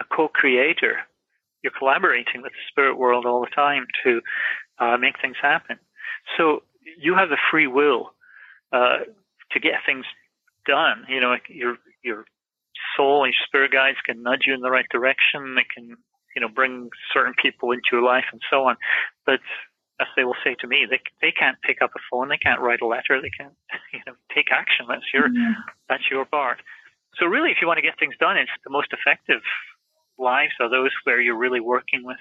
a 0.00 0.04
co-creator. 0.14 0.98
You're 1.62 1.72
collaborating 1.78 2.42
with 2.42 2.52
the 2.52 2.64
spirit 2.68 2.96
world 2.98 3.24
all 3.26 3.40
the 3.40 3.54
time 3.54 3.86
to 4.04 4.20
uh, 4.78 4.96
make 4.96 5.20
things 5.20 5.36
happen. 5.40 5.78
So 6.36 6.62
you 6.98 7.14
have 7.14 7.28
the 7.28 7.38
free 7.50 7.66
will 7.66 8.12
uh, 8.72 8.98
to 9.52 9.60
get 9.60 9.74
things 9.86 10.04
done. 10.66 11.06
You 11.08 11.20
know, 11.20 11.36
your 11.48 11.76
your 12.02 12.24
soul 12.96 13.24
and 13.24 13.32
your 13.32 13.46
spirit 13.46 13.72
guides 13.72 13.98
can 14.04 14.22
nudge 14.22 14.44
you 14.46 14.54
in 14.54 14.60
the 14.60 14.70
right 14.70 14.88
direction. 14.90 15.54
They 15.54 15.66
can, 15.72 15.96
you 16.34 16.40
know, 16.40 16.48
bring 16.48 16.90
certain 17.12 17.34
people 17.40 17.72
into 17.72 17.92
your 17.92 18.02
life 18.02 18.24
and 18.32 18.40
so 18.50 18.64
on. 18.64 18.76
But 19.26 19.40
as 20.00 20.08
they 20.16 20.24
will 20.24 20.38
say 20.44 20.56
to 20.60 20.66
me, 20.66 20.86
they 20.88 21.00
they 21.20 21.32
can't 21.32 21.60
pick 21.62 21.82
up 21.82 21.92
a 21.94 22.02
phone, 22.10 22.28
they 22.28 22.38
can't 22.38 22.60
write 22.60 22.82
a 22.82 22.86
letter, 22.86 23.20
they 23.20 23.30
can't, 23.30 23.54
you 23.92 24.00
know, 24.06 24.14
take 24.34 24.50
action. 24.50 24.86
That's 24.88 25.08
your 25.12 25.28
mm-hmm. 25.28 25.60
that's 25.88 26.10
your 26.10 26.24
part. 26.24 26.58
So 27.20 27.26
really, 27.26 27.50
if 27.50 27.58
you 27.60 27.66
want 27.66 27.78
to 27.78 27.86
get 27.86 27.98
things 27.98 28.14
done, 28.18 28.36
it's 28.36 28.50
the 28.64 28.70
most 28.70 28.88
effective 28.92 29.42
lives 30.18 30.52
are 30.60 30.70
those 30.70 30.90
where 31.04 31.20
you're 31.20 31.38
really 31.38 31.60
working 31.60 32.04
with 32.04 32.20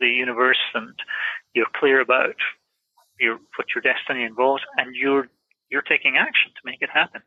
the 0.00 0.08
universe 0.08 0.60
and 0.74 0.94
you're 1.54 1.70
clear 1.76 2.00
about 2.00 2.36
your 3.20 3.38
what 3.56 3.68
your 3.74 3.82
destiny 3.82 4.24
involves, 4.24 4.62
and 4.76 4.94
you're 4.94 5.28
you're 5.70 5.82
taking 5.82 6.16
action 6.16 6.50
to 6.52 6.62
make 6.64 6.82
it 6.82 6.90
happen. 6.92 7.22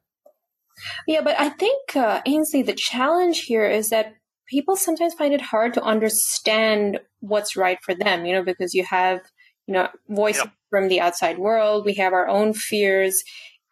Yeah, 1.08 1.22
but 1.22 1.40
I 1.40 1.50
think 1.50 1.96
uh, 1.96 2.22
Ainslie, 2.26 2.64
the 2.64 2.74
challenge 2.74 3.42
here 3.42 3.66
is 3.66 3.90
that 3.90 4.14
people 4.48 4.76
sometimes 4.76 5.14
find 5.14 5.34
it 5.34 5.42
hard 5.42 5.74
to 5.74 5.84
understand 5.84 7.00
what's 7.20 7.56
right 7.56 7.78
for 7.84 7.94
them. 7.94 8.26
You 8.26 8.34
know, 8.34 8.44
because 8.44 8.74
you 8.74 8.84
have 8.86 9.22
you 9.68 9.74
know 9.74 9.90
voices 10.10 10.46
from 10.70 10.88
the 10.88 11.02
outside 11.02 11.38
world, 11.38 11.86
we 11.86 11.94
have 11.96 12.14
our 12.14 12.28
own 12.28 12.54
fears. 12.54 13.24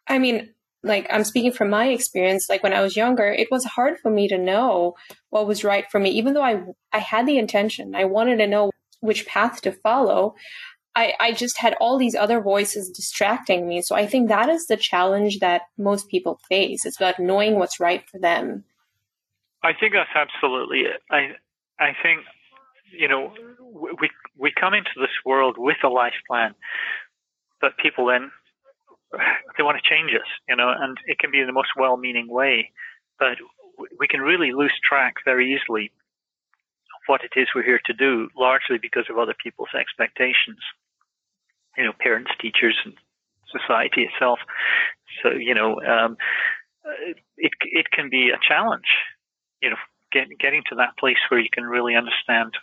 I 0.08 0.18
mean, 0.18 0.50
like 0.82 1.06
I'm 1.10 1.24
speaking 1.24 1.52
from 1.52 1.70
my 1.70 1.88
experience, 1.88 2.48
like 2.48 2.62
when 2.62 2.74
I 2.74 2.82
was 2.82 2.96
younger, 2.96 3.26
it 3.26 3.48
was 3.50 3.64
hard 3.64 3.98
for 3.98 4.10
me 4.10 4.28
to 4.28 4.38
know 4.38 4.94
what 5.30 5.46
was 5.46 5.64
right 5.64 5.84
for 5.90 5.98
me, 5.98 6.10
even 6.10 6.34
though 6.34 6.42
I 6.42 6.62
I 6.92 6.98
had 6.98 7.26
the 7.26 7.38
intention. 7.38 7.94
I 7.94 8.04
wanted 8.04 8.36
to 8.36 8.46
know 8.46 8.70
which 9.00 9.26
path 9.26 9.60
to 9.62 9.72
follow. 9.72 10.34
I, 10.96 11.14
I 11.18 11.32
just 11.32 11.58
had 11.58 11.74
all 11.80 11.98
these 11.98 12.14
other 12.14 12.40
voices 12.40 12.90
distracting 12.90 13.66
me. 13.66 13.82
So 13.82 13.96
I 13.96 14.06
think 14.06 14.28
that 14.28 14.48
is 14.48 14.66
the 14.66 14.76
challenge 14.76 15.40
that 15.40 15.62
most 15.76 16.08
people 16.08 16.38
face. 16.48 16.86
It's 16.86 17.00
about 17.00 17.18
knowing 17.18 17.56
what's 17.56 17.80
right 17.80 18.08
for 18.08 18.18
them. 18.18 18.64
I 19.62 19.72
think 19.72 19.94
that's 19.94 20.10
absolutely 20.14 20.80
it. 20.80 21.00
I 21.10 21.30
I 21.80 21.92
think 22.02 22.20
you 22.96 23.08
know 23.08 23.32
we 23.98 24.10
we 24.36 24.52
come 24.52 24.74
into 24.74 24.90
this 24.96 25.16
world 25.24 25.56
with 25.58 25.78
a 25.82 25.88
life 25.88 26.14
plan, 26.28 26.54
but 27.60 27.76
people 27.78 28.06
then 28.06 28.30
they 29.56 29.62
want 29.62 29.78
to 29.82 29.88
change 29.88 30.10
us, 30.12 30.26
you 30.48 30.56
know, 30.56 30.72
and 30.76 30.98
it 31.06 31.18
can 31.18 31.30
be 31.30 31.40
in 31.40 31.46
the 31.46 31.52
most 31.52 31.70
well-meaning 31.76 32.28
way, 32.28 32.70
but 33.18 33.38
we 33.98 34.08
can 34.08 34.20
really 34.20 34.52
lose 34.52 34.72
track 34.88 35.14
very 35.24 35.54
easily 35.54 35.86
of 35.86 37.00
what 37.06 37.22
it 37.22 37.38
is 37.38 37.48
we're 37.54 37.62
here 37.62 37.80
to 37.86 37.92
do, 37.92 38.28
largely 38.36 38.78
because 38.80 39.04
of 39.10 39.18
other 39.18 39.34
people's 39.42 39.74
expectations, 39.78 40.58
you 41.76 41.84
know, 41.84 41.92
parents, 41.98 42.30
teachers, 42.40 42.76
and 42.84 42.94
society 43.50 44.02
itself. 44.02 44.38
So, 45.22 45.30
you 45.30 45.54
know, 45.54 45.80
um, 45.80 46.16
it 47.36 47.52
it 47.60 47.90
can 47.90 48.10
be 48.10 48.30
a 48.30 48.38
challenge, 48.46 48.88
you 49.62 49.70
know, 49.70 49.76
get, 50.12 50.28
getting 50.38 50.62
to 50.70 50.76
that 50.76 50.96
place 50.98 51.16
where 51.28 51.40
you 51.40 51.48
can 51.52 51.64
really 51.64 51.94
understand, 51.94 52.54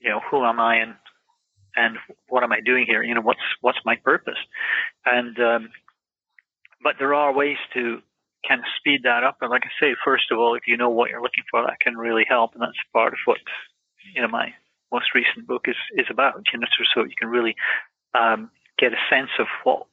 you 0.00 0.10
know, 0.10 0.20
who 0.30 0.44
am 0.44 0.60
I 0.60 0.76
and 0.76 0.94
and 1.74 1.96
what 2.28 2.42
am 2.42 2.52
I 2.52 2.60
doing 2.60 2.84
here? 2.86 3.02
You 3.02 3.14
know, 3.14 3.22
what's 3.22 3.40
what's 3.60 3.78
my 3.84 3.96
purpose? 3.96 4.38
And 5.06 5.38
um, 5.38 5.68
but 6.82 6.96
there 6.98 7.14
are 7.14 7.32
ways 7.32 7.58
to 7.74 8.00
kind 8.46 8.60
of 8.60 8.66
speed 8.76 9.00
that 9.04 9.24
up. 9.24 9.38
And 9.40 9.50
like 9.50 9.62
I 9.64 9.70
say, 9.80 9.94
first 10.04 10.30
of 10.30 10.38
all, 10.38 10.54
if 10.54 10.66
you 10.66 10.76
know 10.76 10.90
what 10.90 11.10
you're 11.10 11.22
looking 11.22 11.44
for, 11.50 11.62
that 11.62 11.80
can 11.80 11.96
really 11.96 12.24
help, 12.28 12.52
and 12.54 12.62
that's 12.62 12.72
part 12.92 13.12
of 13.12 13.18
what 13.24 13.38
you 14.14 14.20
know 14.20 14.28
my 14.28 14.52
most 14.92 15.14
recent 15.14 15.46
book 15.46 15.66
is 15.66 15.76
is 15.94 16.06
about. 16.10 16.42
You 16.52 16.60
know, 16.60 16.66
so 16.94 17.04
you 17.04 17.16
can 17.18 17.28
really 17.28 17.54
um, 18.18 18.50
get 18.78 18.92
a 18.92 18.96
sense 19.10 19.30
of 19.38 19.46
what 19.64 19.86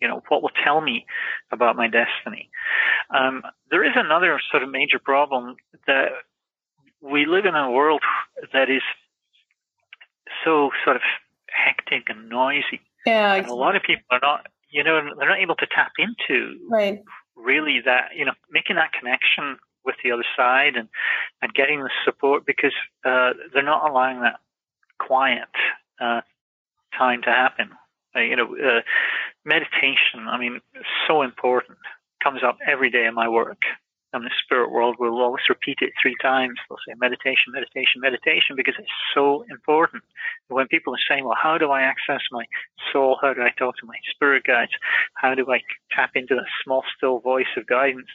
you 0.00 0.08
know 0.08 0.22
what 0.28 0.42
will 0.42 0.50
tell 0.64 0.80
me 0.80 1.06
about 1.50 1.76
my 1.76 1.88
destiny. 1.88 2.50
Um, 3.14 3.42
there 3.70 3.84
is 3.84 3.92
another 3.94 4.40
sort 4.50 4.62
of 4.62 4.70
major 4.70 4.98
problem 4.98 5.56
that 5.86 6.08
we 7.00 7.26
live 7.26 7.46
in 7.46 7.54
a 7.54 7.70
world 7.70 8.02
that 8.52 8.70
is 8.70 8.82
so 10.44 10.70
sort 10.84 10.96
of 10.96 11.02
hectic 11.48 12.08
and 12.08 12.28
noisy. 12.28 12.80
Yeah. 13.04 13.34
And 13.34 13.46
a 13.48 13.54
lot 13.54 13.76
of 13.76 13.82
people 13.82 14.04
are 14.10 14.20
not, 14.22 14.46
you 14.70 14.84
know, 14.84 15.00
they're 15.18 15.28
not 15.28 15.40
able 15.40 15.56
to 15.56 15.66
tap 15.66 15.92
into 15.98 16.58
right. 16.70 17.02
really 17.36 17.80
that, 17.84 18.10
you 18.16 18.24
know, 18.24 18.32
making 18.50 18.76
that 18.76 18.92
connection 18.92 19.58
with 19.84 19.96
the 20.04 20.12
other 20.12 20.24
side 20.36 20.76
and, 20.76 20.88
and 21.42 21.52
getting 21.54 21.80
the 21.80 21.90
support 22.04 22.46
because 22.46 22.72
uh, 23.04 23.30
they're 23.52 23.64
not 23.64 23.88
allowing 23.90 24.20
that 24.20 24.38
quiet 24.98 25.48
uh, 26.00 26.20
time 26.96 27.22
to 27.22 27.30
happen. 27.30 27.70
Uh, 28.14 28.20
you 28.20 28.36
know, 28.36 28.54
uh, 28.56 28.80
meditation, 29.44 30.28
I 30.28 30.38
mean, 30.38 30.60
so 31.06 31.22
important. 31.22 31.78
Comes 32.22 32.42
up 32.44 32.58
every 32.66 32.90
day 32.90 33.06
in 33.06 33.14
my 33.14 33.28
work 33.28 33.58
in 34.14 34.22
the 34.22 34.30
spirit 34.44 34.70
world 34.70 34.96
will 34.98 35.22
always 35.22 35.42
repeat 35.48 35.78
it 35.80 35.92
three 36.00 36.16
times. 36.20 36.58
They'll 36.68 36.78
say 36.86 36.94
meditation, 36.98 37.52
meditation, 37.52 38.00
meditation, 38.00 38.56
because 38.56 38.74
it's 38.78 38.88
so 39.14 39.44
important. 39.50 40.02
When 40.48 40.68
people 40.68 40.94
are 40.94 41.06
saying, 41.08 41.24
well, 41.24 41.38
how 41.40 41.56
do 41.58 41.70
I 41.70 41.82
access 41.82 42.20
my 42.30 42.44
soul? 42.92 43.18
How 43.20 43.32
do 43.32 43.42
I 43.42 43.50
talk 43.58 43.76
to 43.78 43.86
my 43.86 43.96
spirit 44.10 44.44
guides? 44.44 44.72
How 45.14 45.34
do 45.34 45.50
I 45.50 45.60
tap 45.90 46.10
into 46.14 46.34
that 46.34 46.50
small, 46.62 46.84
still 46.96 47.20
voice 47.20 47.52
of 47.56 47.66
guidance? 47.66 48.08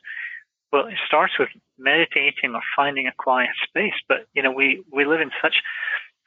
Well, 0.71 0.87
it 0.87 0.99
starts 1.07 1.33
with 1.39 1.49
meditating 1.79 2.53
or 2.53 2.61
finding 2.75 3.07
a 3.07 3.13
quiet 3.17 3.49
space. 3.67 3.97
But, 4.07 4.27
you 4.33 4.43
know, 4.43 4.51
we, 4.51 4.83
we 4.91 5.05
live 5.05 5.21
in 5.21 5.31
such 5.41 5.55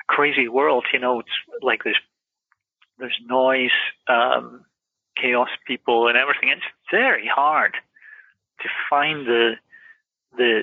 a 0.00 0.12
crazy 0.12 0.48
world. 0.48 0.86
You 0.92 0.98
know, 0.98 1.20
it's 1.20 1.62
like 1.62 1.84
there's, 1.84 2.00
there's 3.00 3.18
noise, 3.26 3.70
um, 4.08 4.64
chaos, 5.20 5.48
people 5.66 6.08
and 6.08 6.16
everything. 6.16 6.50
It's 6.50 6.62
very 6.90 7.28
hard 7.32 7.74
to 8.60 8.68
find 8.88 9.26
the 9.26 9.52
the 10.36 10.62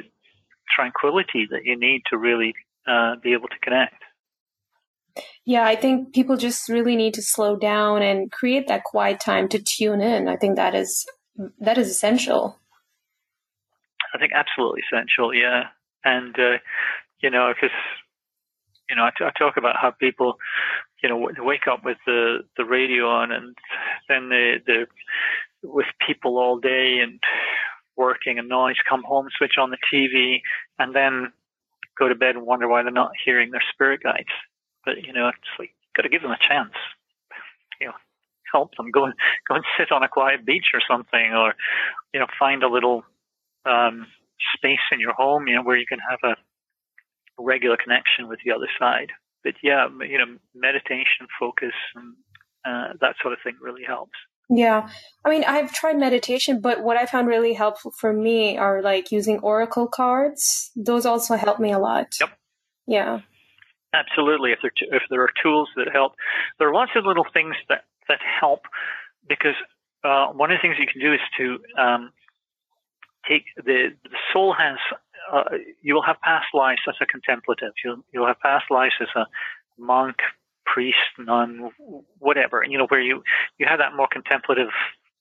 tranquility 0.74 1.48
that 1.52 1.66
you 1.66 1.78
need 1.78 2.04
to 2.10 2.18
really 2.18 2.54
uh, 2.88 3.16
be 3.22 3.34
able 3.34 3.48
to 3.48 3.60
connect. 3.62 4.04
Yeah, 5.46 5.66
I 5.66 5.76
think 5.76 6.14
people 6.14 6.38
just 6.38 6.70
really 6.70 6.96
need 6.96 7.14
to 7.16 7.22
slow 7.22 7.56
down 7.56 8.02
and 8.02 8.32
create 8.32 8.68
that 8.68 8.84
quiet 8.84 9.20
time 9.20 9.50
to 9.50 9.60
tune 9.60 10.02
in. 10.02 10.28
I 10.28 10.36
think 10.36 10.56
that 10.56 10.76
is 10.76 11.06
that 11.60 11.78
is 11.78 11.90
essential. 11.90 12.60
I 14.14 14.20
think 14.20 14.32
absolutely 14.34 14.82
essential. 14.92 15.34
Yeah, 15.34 15.64
and 16.04 16.38
uh, 16.40 16.58
you 17.22 17.30
know, 17.30 17.52
because 17.54 17.76
you 18.90 18.96
know, 18.96 19.04
I, 19.04 19.12
t- 19.18 19.26
I 19.26 19.32
talk 19.38 19.58
about 19.58 19.76
how 19.80 19.92
people, 19.92 20.38
you 21.08 21.14
know, 21.14 21.30
wake 21.44 21.68
up 21.72 21.86
with 21.86 21.98
the 22.06 22.40
the 22.58 22.66
radio 22.66 23.08
on, 23.08 23.32
and 23.32 23.56
then 24.10 24.30
they 24.30 24.56
they 24.66 24.86
with 25.64 25.86
people 26.06 26.38
all 26.38 26.60
day, 26.60 27.00
and 27.02 27.20
working 27.96 28.40
and 28.40 28.50
noise, 28.50 28.76
come 28.88 29.04
home, 29.04 29.28
switch 29.38 29.58
on 29.58 29.72
the 29.72 29.78
TV, 29.92 30.42
and 30.78 30.94
then 30.94 31.32
go 31.98 32.10
to 32.10 32.16
bed 32.16 32.36
and 32.36 32.46
wonder 32.46 32.68
why 32.68 32.84
they're 32.84 32.92
not 32.92 33.12
hearing 33.24 33.52
their 33.52 33.64
spirit 33.74 34.04
guides. 34.04 34.28
But 34.86 35.04
you 35.04 35.14
know, 35.14 35.30
it's 35.30 35.60
like 35.60 35.74
got 35.96 36.04
to 36.04 36.10
give 36.10 36.22
them 36.22 36.32
a 36.32 36.48
chance. 36.48 36.74
You 37.80 37.88
know, 37.88 37.94
help 38.52 38.76
them 38.76 38.92
go 38.92 39.06
and 39.06 39.14
go 39.48 39.56
and 39.56 39.64
sit 39.78 39.92
on 39.92 40.04
a 40.04 40.10
quiet 40.10 40.46
beach 40.46 40.68
or 40.74 40.82
something, 40.90 41.34
or 41.34 41.56
you 42.14 42.20
know, 42.20 42.28
find 42.38 42.64
a 42.64 42.70
little 42.70 43.04
um, 43.66 44.08
space 44.56 44.84
in 44.92 45.00
your 45.00 45.14
home, 45.14 45.48
you 45.48 45.56
know, 45.56 45.64
where 45.64 45.78
you 45.78 45.86
can 45.88 46.00
have 46.00 46.20
a 46.24 46.36
regular 47.40 47.78
connection 47.78 48.28
with 48.28 48.40
the 48.44 48.52
other 48.52 48.68
side. 48.78 49.12
But 49.48 49.56
yeah, 49.64 49.88
you 50.06 50.18
know, 50.18 50.36
meditation, 50.54 51.26
focus, 51.40 51.72
and 51.96 52.16
uh, 52.66 52.98
that 53.00 53.16
sort 53.22 53.32
of 53.32 53.40
thing 53.46 53.56
really 53.62 53.84
helps. 53.88 54.12
Yeah. 54.50 54.90
I 55.24 55.30
mean, 55.30 55.46
I've 55.46 55.72
tried 55.72 55.98
meditation, 55.98 56.60
but 56.60 56.84
what 56.84 56.98
I 56.98 57.06
found 57.06 57.30
really 57.30 57.54
helpful 57.54 57.94
for 57.98 58.12
me 58.12 58.58
are 58.58 58.82
like 58.82 59.10
using 59.10 59.40
oracle 59.40 59.88
cards. 59.88 60.70
Those 60.76 61.06
also 61.06 61.38
help 61.38 61.62
me 61.62 61.72
a 61.72 61.80
lot. 61.80 62.08
Yep. 62.20 62.30
Yeah. 62.88 63.20
Absolutely. 63.94 64.52
If 64.52 64.60
there, 64.62 64.72
if 64.92 65.04
there 65.10 65.22
are 65.22 65.30
tools 65.42 65.70
that 65.78 65.88
help, 65.94 66.16
there 66.60 66.68
are 66.68 66.74
lots 66.74 66.92
of 66.98 67.06
little 67.06 67.26
things 67.32 67.56
that, 67.70 67.86
that 68.10 68.20
help 68.42 68.64
because 69.30 69.56
uh, 70.04 70.28
one 70.28 70.52
of 70.52 70.58
the 70.58 70.62
things 70.62 70.76
you 70.78 70.88
can 70.92 71.00
do 71.00 71.14
is 71.14 71.22
to 71.38 71.82
um, 71.82 72.12
take 73.30 73.44
the, 73.56 73.96
the 74.04 74.10
soul 74.34 74.54
has, 74.60 74.76
uh, 75.32 75.44
you 75.82 75.94
will 75.94 76.04
have 76.04 76.18
past 76.22 76.48
lives 76.54 76.82
as 76.88 76.96
a 77.02 77.06
contemplative. 77.06 77.74
You'll, 77.84 78.04
you'll 78.14 78.28
have 78.28 78.40
past 78.40 78.66
lives 78.70 78.94
as 79.02 79.10
a 79.16 79.26
monk, 79.78 80.18
priest, 80.66 80.98
nun, 81.18 81.72
whatever, 82.20 82.64
you 82.68 82.78
know, 82.78 82.88
where 82.88 83.02
you, 83.02 83.24
you 83.58 83.66
have 83.70 83.80
that 83.80 83.96
more 83.96 84.08
contemplative 84.12 84.70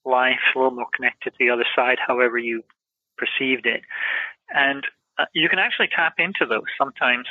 life, 0.04 0.40
a 0.54 0.58
little 0.58 0.74
more 0.74 0.86
connected 0.94 1.30
to 1.30 1.36
the 1.38 1.50
other 1.50 1.66
side, 1.74 1.98
however 2.04 2.38
you 2.38 2.62
perceived 3.18 3.66
it. 3.66 3.82
And 4.50 4.84
uh, 5.18 5.24
you 5.34 5.48
can 5.48 5.58
actually 5.58 5.88
tap 5.94 6.14
into 6.18 6.46
those 6.46 6.68
sometimes 6.78 7.26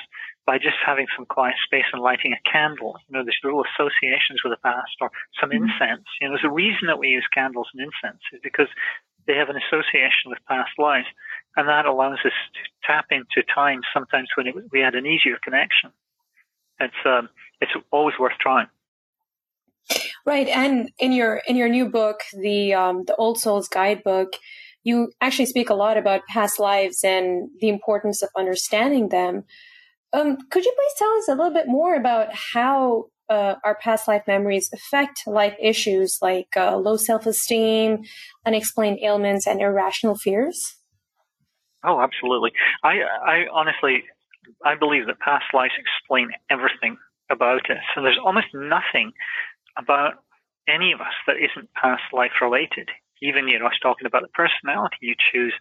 by 0.46 0.58
just 0.58 0.78
having 0.86 1.08
some 1.16 1.26
quiet 1.26 1.56
space 1.66 1.86
and 1.94 2.02
lighting 2.02 2.34
a 2.34 2.50
candle. 2.50 2.98
You 3.08 3.18
know, 3.18 3.24
there's 3.24 3.40
little 3.44 3.66
associations 3.66 4.42
with 4.44 4.54
the 4.54 4.62
past 4.62 4.94
or 5.02 5.10
some 5.40 5.50
mm-hmm. 5.50 5.66
incense. 5.66 6.06
You 6.20 6.28
know, 6.28 6.34
there's 6.34 6.50
a 6.50 6.54
reason 6.54 6.88
that 6.88 7.00
we 7.00 7.10
use 7.10 7.26
candles 7.34 7.68
and 7.74 7.82
incense 7.82 8.22
is 8.34 8.42
because 8.44 8.70
they 9.28 9.36
have 9.36 9.50
an 9.50 9.58
association 9.58 10.30
with 10.30 10.38
past 10.48 10.78
lives. 10.78 11.08
And 11.56 11.68
that 11.70 11.86
allows 11.86 12.20
us 12.26 12.34
to 12.54 12.60
tap 12.86 13.06
into 13.12 13.48
times 13.54 13.86
sometimes 13.94 14.30
when 14.36 14.48
it, 14.48 14.56
we 14.72 14.80
had 14.80 14.96
an 14.96 15.06
easier 15.06 15.38
connection. 15.44 15.92
It's, 16.80 16.94
um, 17.06 17.30
it's 17.62 17.72
always 17.92 18.16
worth 18.20 18.38
trying. 18.40 18.68
Right, 20.26 20.48
and 20.48 20.92
in 20.98 21.12
your 21.12 21.44
in 21.48 21.56
your 21.56 21.70
new 21.70 21.88
book, 21.88 22.22
the 22.34 22.74
um, 22.74 23.04
the 23.06 23.16
Old 23.18 23.40
Souls 23.40 23.68
Guidebook, 23.68 24.34
you 24.84 25.12
actually 25.22 25.46
speak 25.46 25.70
a 25.70 25.76
lot 25.76 25.98
about 25.98 26.22
past 26.28 26.60
lives 26.60 27.04
and 27.04 27.50
the 27.60 27.70
importance 27.70 28.24
of 28.24 28.30
understanding 28.36 29.10
them. 29.10 29.44
Um, 30.14 30.38
could 30.50 30.66
you 30.66 30.74
please 30.76 30.94
tell 30.98 31.12
us 31.18 31.28
a 31.28 31.36
little 31.36 31.54
bit 31.54 31.68
more 31.68 31.96
about 31.96 32.34
how 32.34 33.06
uh, 33.30 33.56
our 33.64 33.76
past 33.76 34.08
life 34.08 34.24
memories 34.28 34.70
affect 34.74 35.28
life 35.28 35.56
issues 35.62 36.20
like 36.22 36.56
uh, 36.56 36.78
low 36.78 36.98
self 36.98 37.26
esteem, 37.26 38.04
unexplained 38.46 39.00
ailments, 39.02 39.46
and 39.46 39.62
irrational 39.62 40.16
fears? 40.16 40.76
Oh, 41.86 42.02
absolutely. 42.02 42.52
I, 42.84 43.02
I 43.02 43.46
honestly, 43.54 44.04
I 44.64 44.76
believe 44.76 45.08
that 45.08 45.20
past 45.20 45.46
lives 45.54 45.74
explain 45.78 46.30
everything 46.50 46.98
about 47.30 47.70
us. 47.70 47.84
And 47.96 48.06
there's 48.06 48.20
almost 48.24 48.48
nothing 48.54 49.14
about 49.78 50.24
any 50.68 50.92
of 50.94 51.02
us 51.02 51.14
that 51.28 51.36
isn't 51.38 51.70
past 51.74 52.04
life 52.12 52.32
related. 52.42 52.90
Even, 53.22 53.48
you 53.48 53.60
know, 53.60 53.66
I 53.66 53.70
was 53.70 53.80
talking 53.82 54.08
about 54.08 54.24
the 54.24 54.34
personality 54.34 54.98
you 55.02 55.16
choose. 55.32 55.54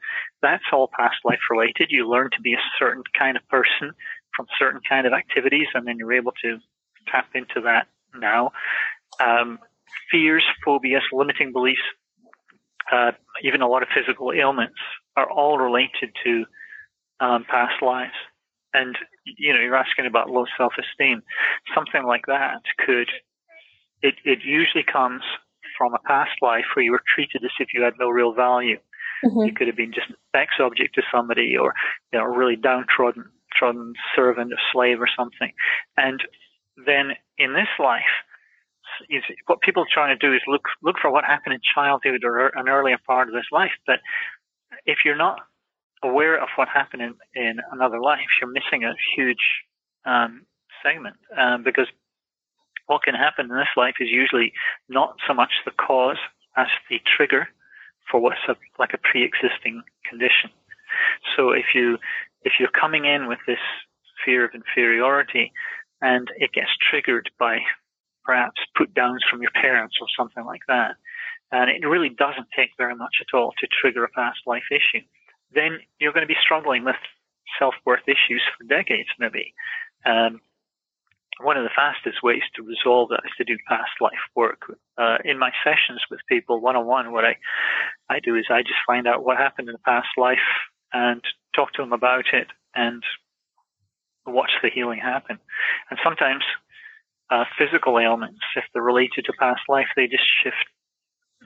That's 0.42 0.64
all 0.72 0.90
past 0.98 1.16
life 1.24 1.40
related. 1.50 1.88
You 1.90 2.08
learn 2.08 2.30
to 2.32 2.40
be 2.42 2.54
a 2.54 2.62
certain 2.78 3.04
kind 3.16 3.36
of 3.36 3.46
person 3.48 3.92
from 4.36 4.46
certain 4.58 4.80
kind 4.88 5.06
of 5.06 5.12
activities, 5.12 5.68
and 5.74 5.86
then 5.86 5.96
you're 5.98 6.12
able 6.12 6.32
to 6.42 6.58
tap 7.06 7.28
into 7.34 7.60
that 7.62 7.86
now. 8.16 8.50
Um, 9.20 9.58
fears, 10.10 10.44
phobias, 10.64 11.02
limiting 11.12 11.52
beliefs, 11.52 11.80
uh, 12.92 13.12
even 13.42 13.62
a 13.62 13.68
lot 13.68 13.82
of 13.82 13.88
physical 13.94 14.32
ailments 14.32 14.78
are 15.16 15.30
all 15.30 15.58
related 15.58 16.10
to 16.24 16.44
um, 17.20 17.44
past 17.48 17.82
lives. 17.82 18.14
And 18.72 18.96
you 19.24 19.52
know, 19.52 19.60
you're 19.60 19.76
asking 19.76 20.06
about 20.06 20.30
low 20.30 20.44
self-esteem. 20.58 21.22
Something 21.74 22.04
like 22.04 22.26
that 22.26 22.62
could 22.84 23.08
it, 24.04 24.16
it 24.24 24.40
usually 24.44 24.84
comes 24.84 25.22
from 25.76 25.94
a 25.94 25.98
past 26.06 26.32
life 26.42 26.66
where 26.74 26.84
you 26.84 26.92
were 26.92 27.02
treated 27.14 27.42
as 27.42 27.50
if 27.58 27.68
you 27.72 27.82
had 27.82 27.94
no 27.98 28.10
real 28.10 28.34
value. 28.34 28.78
Mm-hmm. 29.24 29.40
You 29.40 29.52
could 29.54 29.66
have 29.66 29.76
been 29.76 29.92
just 29.92 30.10
a 30.10 30.38
sex 30.38 30.52
object 30.60 30.94
to 30.96 31.02
somebody, 31.10 31.56
or 31.56 31.74
you 32.12 32.18
know, 32.18 32.26
a 32.26 32.38
really 32.38 32.56
downtrodden, 32.56 33.24
trodden 33.56 33.94
servant 34.14 34.52
or 34.52 34.58
slave 34.72 35.00
or 35.00 35.08
something. 35.16 35.52
And 35.96 36.20
then 36.84 37.12
in 37.38 37.54
this 37.54 37.72
life, 37.78 38.02
what 39.46 39.60
people 39.60 39.82
are 39.82 39.92
trying 39.92 40.16
to 40.16 40.26
do 40.26 40.34
is 40.34 40.40
look 40.46 40.64
look 40.82 40.96
for 41.00 41.10
what 41.10 41.24
happened 41.24 41.54
in 41.54 41.60
childhood 41.74 42.24
or 42.24 42.48
an 42.48 42.68
earlier 42.68 42.98
part 43.06 43.28
of 43.28 43.34
this 43.34 43.46
life. 43.52 43.72
But 43.86 44.00
if 44.86 44.98
you're 45.04 45.16
not 45.16 45.40
aware 46.02 46.40
of 46.40 46.48
what 46.56 46.68
happened 46.68 47.02
in, 47.02 47.14
in 47.34 47.60
another 47.72 48.00
life, 48.00 48.26
you're 48.40 48.50
missing 48.50 48.84
a 48.84 48.94
huge 49.16 49.62
um, 50.04 50.44
segment 50.82 51.16
um, 51.36 51.62
because 51.62 51.86
what 52.86 53.02
can 53.02 53.14
happen 53.14 53.50
in 53.50 53.56
this 53.56 53.74
life 53.76 53.94
is 54.00 54.08
usually 54.10 54.52
not 54.88 55.16
so 55.26 55.32
much 55.32 55.50
the 55.64 55.70
cause 55.70 56.18
as 56.56 56.66
the 56.90 57.00
trigger 57.16 57.48
for 58.10 58.20
what's 58.20 58.44
a, 58.48 58.56
like 58.78 58.92
a 58.92 58.98
pre-existing 58.98 59.82
condition. 60.08 60.50
So 61.36 61.50
if 61.50 61.66
you 61.74 61.98
if 62.42 62.54
you're 62.60 62.68
coming 62.68 63.06
in 63.06 63.26
with 63.26 63.38
this 63.46 63.58
fear 64.24 64.44
of 64.44 64.50
inferiority 64.54 65.52
and 66.02 66.28
it 66.36 66.52
gets 66.52 66.68
triggered 66.90 67.30
by 67.38 67.60
perhaps 68.24 68.60
put 68.76 68.94
downs 68.94 69.22
from 69.30 69.42
your 69.42 69.52
parents 69.52 69.96
or 70.00 70.06
something 70.16 70.44
like 70.44 70.62
that, 70.68 70.96
and 71.52 71.70
it 71.70 71.86
really 71.86 72.08
doesn't 72.08 72.48
take 72.56 72.70
very 72.76 72.94
much 72.94 73.16
at 73.20 73.36
all 73.36 73.52
to 73.58 73.66
trigger 73.80 74.04
a 74.04 74.08
past 74.08 74.40
life 74.46 74.64
issue, 74.70 75.04
then 75.54 75.78
you're 76.00 76.12
going 76.12 76.26
to 76.26 76.34
be 76.34 76.40
struggling 76.42 76.84
with 76.84 76.96
self-worth 77.58 78.02
issues 78.06 78.42
for 78.56 78.64
decades 78.64 79.08
maybe. 79.18 79.54
Um, 80.04 80.40
one 81.40 81.56
of 81.56 81.64
the 81.64 81.70
fastest 81.74 82.22
ways 82.22 82.42
to 82.54 82.62
resolve 82.62 83.08
that 83.08 83.22
is 83.24 83.32
to 83.38 83.44
do 83.44 83.56
past 83.68 83.90
life 84.00 84.12
work. 84.36 84.62
Uh, 84.96 85.18
in 85.24 85.38
my 85.38 85.50
sessions 85.64 86.00
with 86.10 86.20
people 86.28 86.60
one 86.60 86.76
on 86.76 86.86
one, 86.86 87.12
what 87.12 87.24
I, 87.24 87.36
I 88.08 88.20
do 88.20 88.36
is 88.36 88.46
I 88.50 88.62
just 88.62 88.86
find 88.86 89.06
out 89.06 89.24
what 89.24 89.36
happened 89.36 89.68
in 89.68 89.72
the 89.72 89.78
past 89.78 90.08
life 90.16 90.38
and 90.92 91.22
talk 91.54 91.72
to 91.72 91.82
them 91.82 91.92
about 91.92 92.26
it 92.32 92.48
and 92.74 93.02
watch 94.26 94.52
the 94.62 94.70
healing 94.70 95.00
happen. 95.00 95.38
And 95.90 95.98
sometimes 96.04 96.44
uh, 97.30 97.44
physical 97.58 97.98
ailments, 97.98 98.40
if 98.56 98.64
they're 98.72 98.82
related 98.82 99.24
to 99.26 99.32
past 99.38 99.62
life, 99.68 99.86
they 99.96 100.06
just 100.06 100.24
shift 100.42 100.66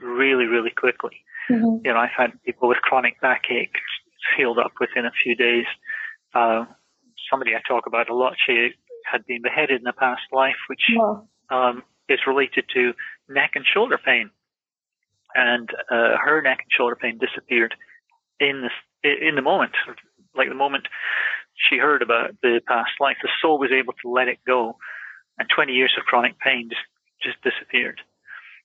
really, 0.01 0.45
really 0.45 0.71
quickly. 0.71 1.23
Mm-hmm. 1.49 1.85
You 1.85 1.93
know, 1.93 1.99
I've 1.99 2.15
had 2.15 2.31
people 2.43 2.67
with 2.67 2.77
chronic 2.79 3.19
backache 3.21 3.75
healed 4.37 4.59
up 4.59 4.73
within 4.79 5.05
a 5.05 5.11
few 5.23 5.35
days. 5.35 5.65
Uh, 6.33 6.65
somebody 7.29 7.51
I 7.55 7.61
talk 7.67 7.85
about 7.87 8.09
a 8.09 8.15
lot, 8.15 8.33
she 8.45 8.69
had 9.09 9.25
been 9.25 9.41
beheaded 9.41 9.81
in 9.81 9.87
a 9.87 9.93
past 9.93 10.21
life, 10.31 10.59
which 10.67 10.81
um, 11.49 11.83
is 12.07 12.19
related 12.27 12.65
to 12.73 12.93
neck 13.27 13.51
and 13.55 13.65
shoulder 13.65 13.97
pain. 14.03 14.29
And 15.35 15.69
uh, 15.91 16.17
her 16.23 16.41
neck 16.41 16.59
and 16.63 16.71
shoulder 16.75 16.95
pain 16.95 17.19
disappeared 17.19 17.75
in 18.39 18.63
the 18.63 18.69
in 19.03 19.35
the 19.35 19.41
moment, 19.41 19.71
like 20.35 20.49
the 20.49 20.55
moment 20.55 20.87
she 21.55 21.77
heard 21.77 22.01
about 22.01 22.31
the 22.41 22.61
past 22.67 22.91
life. 22.99 23.17
The 23.21 23.29
soul 23.41 23.59
was 23.59 23.71
able 23.71 23.93
to 24.01 24.09
let 24.09 24.27
it 24.27 24.39
go, 24.45 24.77
and 25.39 25.49
20 25.49 25.73
years 25.73 25.95
of 25.97 26.05
chronic 26.05 26.37
pain 26.39 26.69
just 26.69 26.81
just 27.21 27.41
disappeared. 27.43 28.01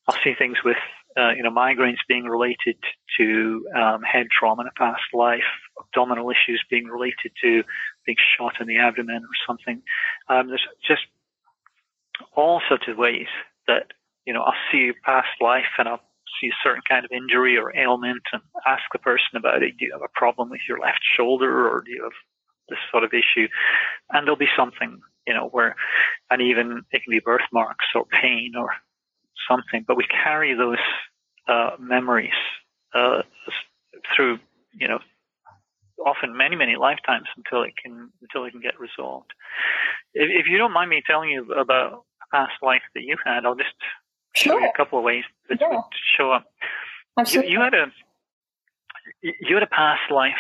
I'll 0.07 0.21
see 0.23 0.35
things 0.39 0.59
with 0.65 0.77
uh, 1.17 1.31
you 1.31 1.43
know 1.43 1.51
migraines 1.51 2.03
being 2.09 2.25
related 2.25 2.77
to 3.19 3.67
um, 3.75 4.03
head 4.03 4.27
trauma 4.31 4.63
in 4.63 4.69
a 4.69 4.79
past 4.79 5.03
life, 5.13 5.49
abdominal 5.81 6.31
issues 6.31 6.63
being 6.69 6.87
related 6.87 7.33
to 7.43 7.63
being 8.05 8.19
shot 8.37 8.61
in 8.61 8.67
the 8.67 8.79
abdomen 8.79 9.23
or 9.23 9.37
something. 9.47 9.83
Um, 10.29 10.49
there's 10.49 10.67
just 10.87 11.03
all 12.37 12.61
sorts 12.69 12.85
of 12.89 12.99
ways 12.99 13.29
that 13.67 13.93
you 14.27 14.33
know 14.33 14.43
I'll 14.43 14.53
see 14.71 14.91
a 14.91 15.05
past 15.05 15.41
life 15.41 15.73
and 15.79 15.89
I'll 15.89 16.03
see 16.41 16.49
a 16.49 16.63
certain 16.63 16.83
kind 16.89 17.05
of 17.05 17.13
injury 17.13 17.57
or 17.57 17.75
ailment 17.77 18.23
and 18.33 18.43
ask 18.67 18.83
the 18.93 18.99
person 18.99 19.37
about 19.37 19.63
it. 19.63 19.79
Do 19.79 19.87
you 19.87 19.93
have 19.93 20.03
a 20.03 20.19
problem 20.19 20.51
with 20.51 20.61
your 20.69 20.81
left 20.81 21.01
shoulder 21.17 21.69
or 21.69 21.83
do 21.85 21.93
you 21.93 22.03
have 22.03 22.19
this 22.69 22.79
sort 22.91 23.05
of 23.05 23.13
issue? 23.13 23.49
And 24.11 24.27
there'll 24.27 24.37
be 24.37 24.51
something 24.57 25.01
you 25.27 25.35
know 25.35 25.49
where, 25.49 25.77
and 26.31 26.43
even 26.43 26.83
it 26.91 27.03
can 27.03 27.11
be 27.11 27.21
birthmarks 27.21 27.87
or 27.95 28.05
pain 28.07 28.53
or 28.57 28.71
something, 29.49 29.85
but 29.87 29.97
we 29.97 30.07
carry 30.07 30.55
those 30.55 30.79
uh, 31.49 31.71
memories 31.79 32.33
uh, 32.95 33.23
through, 34.15 34.39
you 34.73 34.89
know, 34.89 34.99
often 36.05 36.37
many 36.37 36.57
many 36.57 36.77
lifetimes 36.77 37.27
until 37.37 37.63
it 37.63 37.75
can 37.83 38.11
until 38.23 38.45
it 38.45 38.53
can 38.53 38.61
get 38.61 38.79
resolved. 38.79 39.31
If, 40.15 40.29
if 40.31 40.47
you 40.47 40.59
don't 40.59 40.73
mind 40.73 40.91
me 40.91 41.03
telling 41.07 41.31
you 41.31 41.53
about 41.53 41.93
a 41.93 42.37
past 42.37 42.55
life 42.63 42.83
that 42.95 43.03
you 43.03 43.17
had, 43.25 43.45
I'll 43.45 43.55
just 43.55 43.75
show 44.35 44.59
you 44.59 44.67
a 44.67 44.77
couple 44.77 44.99
of 44.99 45.05
ways 45.05 45.25
that 45.49 45.59
yeah. 45.61 45.69
would 45.69 45.85
show 46.17 46.33
up. 46.33 46.45
You, 47.29 47.45
you, 47.45 47.61
had 47.61 47.75
a 47.75 47.87
you 49.23 49.55
had 49.55 49.63
a 49.63 49.69
past 49.69 50.11
life, 50.11 50.33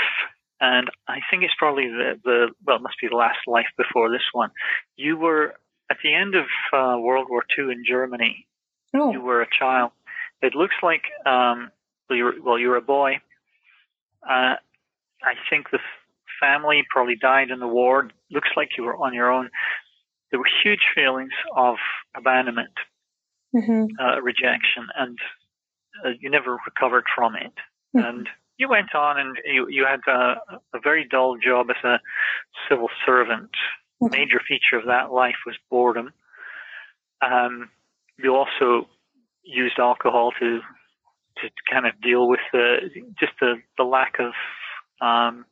and 0.60 0.90
I 1.08 1.18
think 1.30 1.42
it's 1.42 1.54
probably 1.58 1.88
the 1.88 2.20
the 2.24 2.48
well, 2.64 2.76
it 2.76 2.82
must 2.82 3.00
be 3.00 3.08
the 3.08 3.16
last 3.16 3.38
life 3.46 3.66
before 3.76 4.10
this 4.10 4.28
one. 4.32 4.50
You 4.96 5.16
were 5.16 5.54
at 5.90 5.98
the 6.02 6.14
end 6.14 6.34
of 6.34 6.46
uh, 6.72 6.98
World 6.98 7.26
War 7.28 7.44
II 7.58 7.72
in 7.72 7.84
Germany, 7.86 8.46
Oh. 8.94 9.12
You 9.12 9.20
were 9.20 9.42
a 9.42 9.46
child. 9.58 9.90
It 10.40 10.54
looks 10.54 10.76
like 10.82 11.02
um, 11.26 11.70
well, 12.08 12.16
you 12.16 12.24
were, 12.24 12.34
well, 12.42 12.58
you 12.58 12.68
were 12.68 12.76
a 12.76 12.82
boy. 12.82 13.20
Uh, 14.22 14.56
I 15.22 15.34
think 15.50 15.70
the 15.70 15.80
family 16.40 16.84
probably 16.90 17.16
died 17.16 17.50
in 17.50 17.58
the 17.58 17.66
war. 17.66 18.08
Looks 18.30 18.50
like 18.56 18.70
you 18.78 18.84
were 18.84 18.96
on 18.96 19.14
your 19.14 19.30
own. 19.30 19.50
There 20.30 20.38
were 20.38 20.48
huge 20.62 20.80
feelings 20.94 21.32
of 21.56 21.76
abandonment, 22.16 22.72
mm-hmm. 23.54 23.86
uh, 24.00 24.20
rejection, 24.20 24.86
and 24.96 25.18
uh, 26.04 26.10
you 26.20 26.30
never 26.30 26.58
recovered 26.66 27.04
from 27.14 27.36
it. 27.36 27.52
Mm-hmm. 27.96 27.98
And 27.98 28.28
you 28.56 28.68
went 28.68 28.94
on, 28.94 29.18
and 29.18 29.36
you 29.44 29.66
you 29.68 29.86
had 29.86 30.00
a, 30.10 30.36
a 30.74 30.80
very 30.82 31.06
dull 31.08 31.36
job 31.36 31.66
as 31.70 31.84
a 31.84 32.00
civil 32.68 32.88
servant. 33.04 33.50
Mm-hmm. 34.02 34.16
Major 34.16 34.40
feature 34.46 34.78
of 34.78 34.86
that 34.86 35.12
life 35.12 35.36
was 35.46 35.56
boredom. 35.70 36.12
Um, 37.22 37.70
you 38.18 38.34
also 38.34 38.88
used 39.42 39.78
alcohol 39.78 40.32
to 40.40 40.60
to 41.38 41.50
kind 41.70 41.86
of 41.86 42.00
deal 42.00 42.28
with 42.28 42.40
the 42.52 42.90
just 43.18 43.32
the 43.40 43.54
the 43.76 43.84
lack 43.84 44.14
of 44.18 44.32
um, 45.00 45.44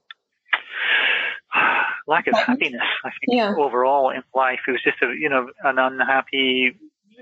lack 2.07 2.27
of 2.27 2.35
happiness. 2.35 2.83
I 3.05 3.11
think 3.11 3.39
yeah. 3.39 3.55
overall 3.59 4.11
in 4.11 4.23
life, 4.35 4.61
it 4.69 4.73
was 4.73 4.83
just 4.83 5.03
a 5.03 5.15
you 5.19 5.29
know 5.29 5.49
an 5.65 5.79
unhappy, 5.79 6.77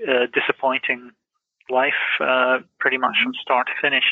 uh, 0.07 0.27
disappointing 0.33 1.11
life, 1.69 1.93
uh, 2.19 2.59
pretty 2.79 2.97
much 2.97 3.15
from 3.23 3.33
start 3.41 3.67
to 3.67 3.73
finish. 3.81 4.03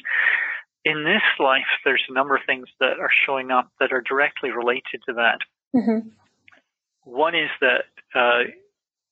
In 0.86 1.04
this 1.04 1.22
life, 1.40 1.68
there's 1.84 2.04
a 2.10 2.14
number 2.14 2.36
of 2.36 2.42
things 2.46 2.68
that 2.80 3.00
are 3.00 3.10
showing 3.26 3.52
up 3.52 3.70
that 3.80 3.92
are 3.92 4.02
directly 4.02 4.52
related 4.52 5.02
to 5.08 5.14
that. 5.14 5.40
Mm-hmm. 5.76 6.10
One 7.04 7.36
is 7.36 7.50
that 7.62 7.84
uh, 8.16 8.50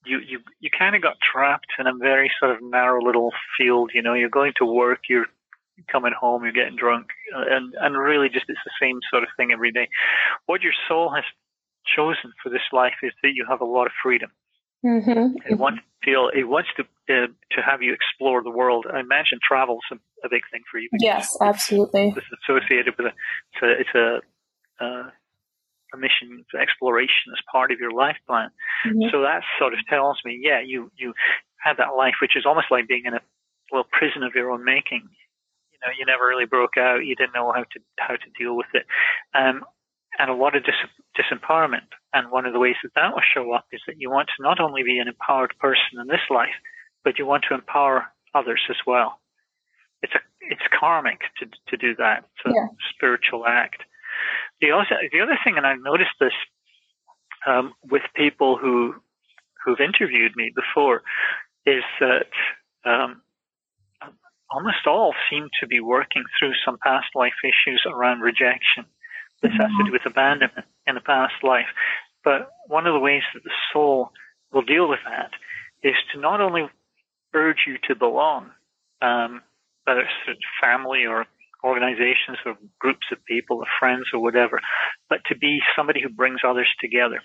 you 0.05 0.19
you 0.19 0.39
you 0.59 0.69
kind 0.77 0.95
of 0.95 1.01
got 1.01 1.17
trapped 1.19 1.67
in 1.77 1.87
a 1.87 1.93
very 1.93 2.31
sort 2.39 2.55
of 2.55 2.61
narrow 2.61 3.03
little 3.03 3.31
field. 3.57 3.91
You 3.93 4.01
know, 4.01 4.13
you're 4.13 4.29
going 4.29 4.53
to 4.57 4.65
work, 4.65 5.01
you're 5.09 5.27
coming 5.91 6.13
home, 6.17 6.43
you're 6.43 6.53
getting 6.53 6.77
drunk, 6.77 7.07
and 7.33 7.73
and 7.79 7.97
really 7.97 8.29
just 8.29 8.45
it's 8.47 8.59
the 8.65 8.71
same 8.81 8.99
sort 9.11 9.23
of 9.23 9.29
thing 9.37 9.51
every 9.51 9.71
day. 9.71 9.89
What 10.45 10.61
your 10.61 10.73
soul 10.87 11.13
has 11.13 11.23
chosen 11.95 12.31
for 12.41 12.49
this 12.49 12.61
life 12.71 12.95
is 13.03 13.13
that 13.23 13.31
you 13.33 13.45
have 13.49 13.61
a 13.61 13.65
lot 13.65 13.85
of 13.85 13.93
freedom. 14.01 14.31
Mm-hmm. 14.85 15.37
It 15.51 15.57
wants 15.57 15.79
to 15.79 16.05
feel. 16.05 16.29
It 16.33 16.47
wants 16.47 16.69
to 16.77 16.83
uh, 16.83 17.27
to 17.51 17.61
have 17.61 17.81
you 17.81 17.93
explore 17.93 18.43
the 18.43 18.51
world. 18.51 18.85
I 18.91 18.99
imagine 18.99 19.39
travel's 19.45 19.85
a, 19.91 19.95
a 20.23 20.29
big 20.29 20.41
thing 20.51 20.61
for 20.69 20.79
you. 20.79 20.89
Yes, 20.99 21.35
absolutely. 21.41 22.13
It's 22.15 22.27
associated 22.43 22.95
with 22.97 23.07
a. 23.07 23.13
It's 23.53 23.61
a. 23.63 23.69
It's 23.81 23.95
a, 23.95 24.83
uh, 24.83 25.09
a 25.93 25.97
mission 25.97 26.43
for 26.51 26.59
exploration 26.59 27.31
as 27.31 27.39
part 27.49 27.71
of 27.71 27.79
your 27.79 27.91
life 27.91 28.17
plan. 28.27 28.49
Mhm. 28.85 29.09
So 29.09 29.21
that 29.21 29.43
sort 29.57 29.73
of 29.73 29.79
tells 29.87 30.19
me, 30.25 30.37
yeah, 30.41 30.59
you 30.59 30.91
you 30.97 31.13
had 31.63 31.77
that 31.77 31.95
life, 31.95 32.15
which 32.21 32.35
is 32.35 32.45
almost 32.45 32.67
like 32.69 32.87
being 32.87 33.05
in 33.05 33.13
a 33.13 33.21
well 33.71 33.85
prison 33.91 34.23
of 34.23 34.35
your 34.35 34.51
own 34.51 34.63
making. 34.65 35.07
You 35.71 35.79
know, 35.85 35.93
you 35.97 36.05
never 36.05 36.27
really 36.27 36.45
broke 36.45 36.75
out. 36.77 37.05
You 37.05 37.15
didn't 37.15 37.33
know 37.33 37.51
how 37.53 37.63
to 37.63 37.79
how 37.99 38.15
to 38.15 38.29
deal 38.37 38.55
with 38.57 38.67
it, 38.73 38.85
um, 39.33 39.63
and 40.19 40.29
a 40.29 40.33
lot 40.33 40.55
of 40.55 40.63
dis- 40.65 40.91
disempowerment. 41.17 41.87
And 42.13 42.31
one 42.31 42.45
of 42.45 42.53
the 42.53 42.59
ways 42.59 42.75
that 42.83 42.93
that 42.95 43.13
will 43.13 43.21
show 43.33 43.53
up 43.53 43.65
is 43.71 43.81
that 43.87 43.95
you 43.99 44.09
want 44.09 44.27
to 44.35 44.43
not 44.43 44.59
only 44.59 44.83
be 44.83 44.97
an 44.99 45.07
empowered 45.07 45.53
person 45.59 45.99
in 46.01 46.07
this 46.07 46.25
life, 46.29 46.55
but 47.03 47.17
you 47.19 47.25
want 47.25 47.45
to 47.47 47.53
empower 47.53 48.07
others 48.33 48.61
as 48.69 48.77
well. 48.85 49.19
It's 50.01 50.13
a 50.13 50.19
it's 50.41 50.61
karmic 50.79 51.19
to 51.39 51.45
to 51.69 51.77
do 51.77 51.95
that. 51.95 52.25
It's 52.35 52.45
a 52.45 52.49
Yeah. 52.55 52.67
spiritual 52.95 53.45
act. 53.45 53.83
The 54.61 54.71
other 54.71 54.85
the 55.11 55.21
other 55.21 55.37
thing, 55.43 55.57
and 55.57 55.65
I've 55.65 55.81
noticed 55.81 56.15
this 56.19 56.33
um, 57.45 57.73
with 57.83 58.03
people 58.15 58.57
who 58.57 58.95
who've 59.63 59.79
interviewed 59.79 60.35
me 60.35 60.51
before, 60.55 61.03
is 61.65 61.83
that 61.99 62.31
um, 62.85 63.21
almost 64.49 64.87
all 64.87 65.13
seem 65.29 65.49
to 65.59 65.67
be 65.67 65.79
working 65.79 66.23
through 66.39 66.53
some 66.65 66.77
past 66.83 67.07
life 67.15 67.33
issues 67.43 67.85
around 67.85 68.21
rejection. 68.21 68.85
This 69.41 69.51
has 69.51 69.69
to 69.77 69.83
do 69.85 69.91
with 69.91 70.05
abandonment 70.05 70.65
in 70.87 70.97
a 70.97 71.01
past 71.01 71.35
life. 71.43 71.67
But 72.23 72.49
one 72.67 72.87
of 72.87 72.93
the 72.93 72.99
ways 72.99 73.21
that 73.33 73.43
the 73.43 73.51
soul 73.71 74.11
will 74.51 74.63
deal 74.63 74.87
with 74.89 74.99
that 75.05 75.31
is 75.83 75.95
to 76.13 76.19
not 76.19 76.41
only 76.41 76.67
urge 77.33 77.59
you 77.67 77.77
to 77.87 77.95
belong, 77.95 78.51
um, 79.01 79.41
whether 79.87 80.01
it's 80.27 80.39
family 80.61 81.05
or 81.05 81.25
organizations 81.63 82.37
or 82.45 82.55
groups 82.79 83.07
of 83.11 83.23
people 83.25 83.57
or 83.57 83.65
friends 83.79 84.05
or 84.13 84.21
whatever, 84.21 84.59
but 85.09 85.19
to 85.25 85.35
be 85.35 85.59
somebody 85.75 86.01
who 86.01 86.09
brings 86.09 86.41
others 86.43 86.67
together. 86.79 87.19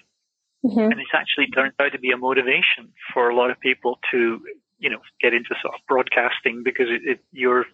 Mhm. 0.65 0.93
And 0.93 1.01
it's 1.01 1.11
actually 1.13 1.49
turned 1.49 1.75
out 1.81 1.93
to 1.93 1.99
be 1.99 2.13
a 2.13 2.17
motivation 2.17 2.93
for 3.13 3.29
a 3.29 3.35
lot 3.35 3.51
of 3.51 3.59
people 3.61 3.99
to, 4.13 4.41
you 4.79 4.89
know, 4.89 5.01
get 5.21 5.35
into 5.35 5.55
sort 5.61 5.75
of 5.75 5.81
broadcasting 5.89 6.63
because 6.63 6.89
it, 6.89 7.03
it, 7.05 7.21
you're 7.33 7.67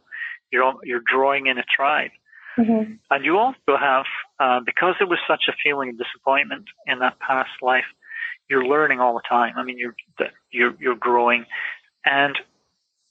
you're 0.51 0.75
you're 0.83 1.03
drawing 1.07 1.47
in 1.47 1.59
a 1.59 1.65
tribe. 1.65 2.11
Mhm. 2.57 2.99
And 3.11 3.25
you 3.25 3.39
also 3.39 3.77
have, 3.79 4.07
uh, 4.41 4.61
because 4.61 4.95
there 4.99 5.07
was 5.07 5.21
such 5.29 5.45
a 5.49 5.53
feeling 5.63 5.91
of 5.91 5.99
disappointment 5.99 6.65
in 6.87 6.99
that 6.99 7.19
past 7.21 7.51
life, 7.63 7.85
you're 8.49 8.67
learning 8.67 8.99
all 9.01 9.15
the 9.15 9.23
time. 9.29 9.53
I 9.57 9.63
mean, 9.63 9.79
you're 9.79 9.95
you're 10.51 10.75
you're 10.81 10.97
growing, 10.97 11.45
and 12.05 12.37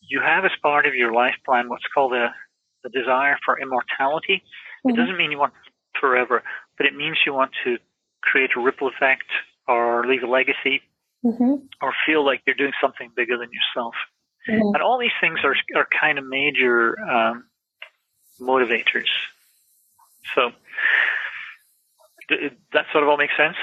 you 0.10 0.22
have 0.22 0.46
as 0.46 0.52
part 0.62 0.86
of 0.86 0.96
your 0.96 1.12
life 1.14 1.36
plan 1.46 1.70
what's 1.70 1.88
called 1.94 2.14
a, 2.14 2.34
a 2.86 2.90
desire 2.90 3.38
for 3.46 3.60
immortality. 3.60 4.42
It 4.86 4.92
Mhm. 4.94 4.96
doesn't 4.96 5.18
mean 5.18 5.32
you 5.32 5.40
want 5.40 5.54
forever, 6.00 6.44
but 6.78 6.86
it 6.86 6.96
means 6.96 7.18
you 7.26 7.34
want 7.34 7.52
to 7.64 7.78
create 8.22 8.52
a 8.56 8.60
ripple 8.62 8.88
effect 8.88 9.26
or 9.68 10.06
leave 10.08 10.24
a 10.24 10.28
legacy 10.28 10.82
Mhm. 11.26 11.68
or 11.82 11.94
feel 12.06 12.24
like 12.26 12.42
you're 12.46 12.56
doing 12.56 12.74
something 12.82 13.10
bigger 13.16 13.38
than 13.38 13.50
yourself. 13.52 13.96
Mhm. 14.48 14.74
And 14.76 14.82
all 14.84 14.98
these 14.98 15.18
things 15.20 15.40
are 15.44 15.56
are 15.76 15.88
kind 16.00 16.18
of 16.20 16.26
major 16.26 16.98
um, 17.10 17.50
motivators. 18.40 19.10
So 20.36 20.52
th- 22.30 22.54
that 22.74 22.86
sort 22.92 23.04
of 23.04 23.10
all 23.10 23.18
makes 23.18 23.36
sense. 23.36 23.56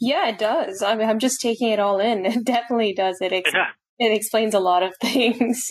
Yeah, 0.00 0.28
it 0.28 0.38
does. 0.38 0.82
I 0.82 0.94
mean, 0.96 1.08
I'm 1.08 1.18
just 1.18 1.40
taking 1.40 1.68
it 1.68 1.78
all 1.80 1.98
in. 2.00 2.24
It 2.36 2.44
definitely 2.44 2.92
does. 2.94 3.20
It 3.20 3.32
ex- 3.32 3.52
Yeah, 3.54 3.70
it 3.98 4.12
explains 4.12 4.54
a 4.54 4.60
lot 4.60 4.82
of 4.82 4.92
things. 5.02 5.70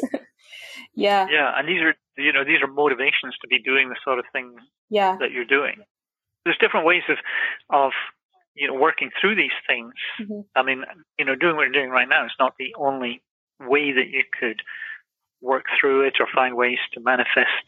yeah, 0.95 1.27
yeah. 1.29 1.51
And 1.57 1.67
these 1.67 1.81
are 1.81 1.95
you 2.17 2.33
know 2.33 2.43
these 2.43 2.61
are 2.61 2.67
motivations 2.71 3.35
to 3.41 3.47
be 3.47 3.59
doing 3.61 3.89
the 3.89 3.95
sort 4.03 4.19
of 4.19 4.25
thing 4.33 4.55
yeah, 4.89 5.17
that 5.19 5.31
you're 5.31 5.45
doing. 5.45 5.83
There's 6.45 6.57
different 6.59 6.85
ways 6.85 7.03
of 7.09 7.17
of 7.69 7.91
you 8.55 8.67
know 8.67 8.73
working 8.73 9.09
through 9.19 9.35
these 9.35 9.55
things. 9.67 9.93
Mhm. 10.21 10.45
I 10.55 10.63
mean, 10.63 10.83
you 11.19 11.25
know, 11.25 11.35
doing 11.35 11.55
what 11.55 11.63
you're 11.63 11.71
doing 11.71 11.89
right 11.89 12.07
now 12.09 12.25
is 12.25 12.31
not 12.39 12.53
the 12.57 12.73
only 12.77 13.21
way 13.59 13.91
that 13.91 14.09
you 14.09 14.23
could 14.39 14.61
work 15.41 15.65
through 15.79 16.07
it 16.07 16.15
or 16.19 16.27
find 16.33 16.55
ways 16.55 16.79
to 16.93 16.99
manifest 16.99 17.65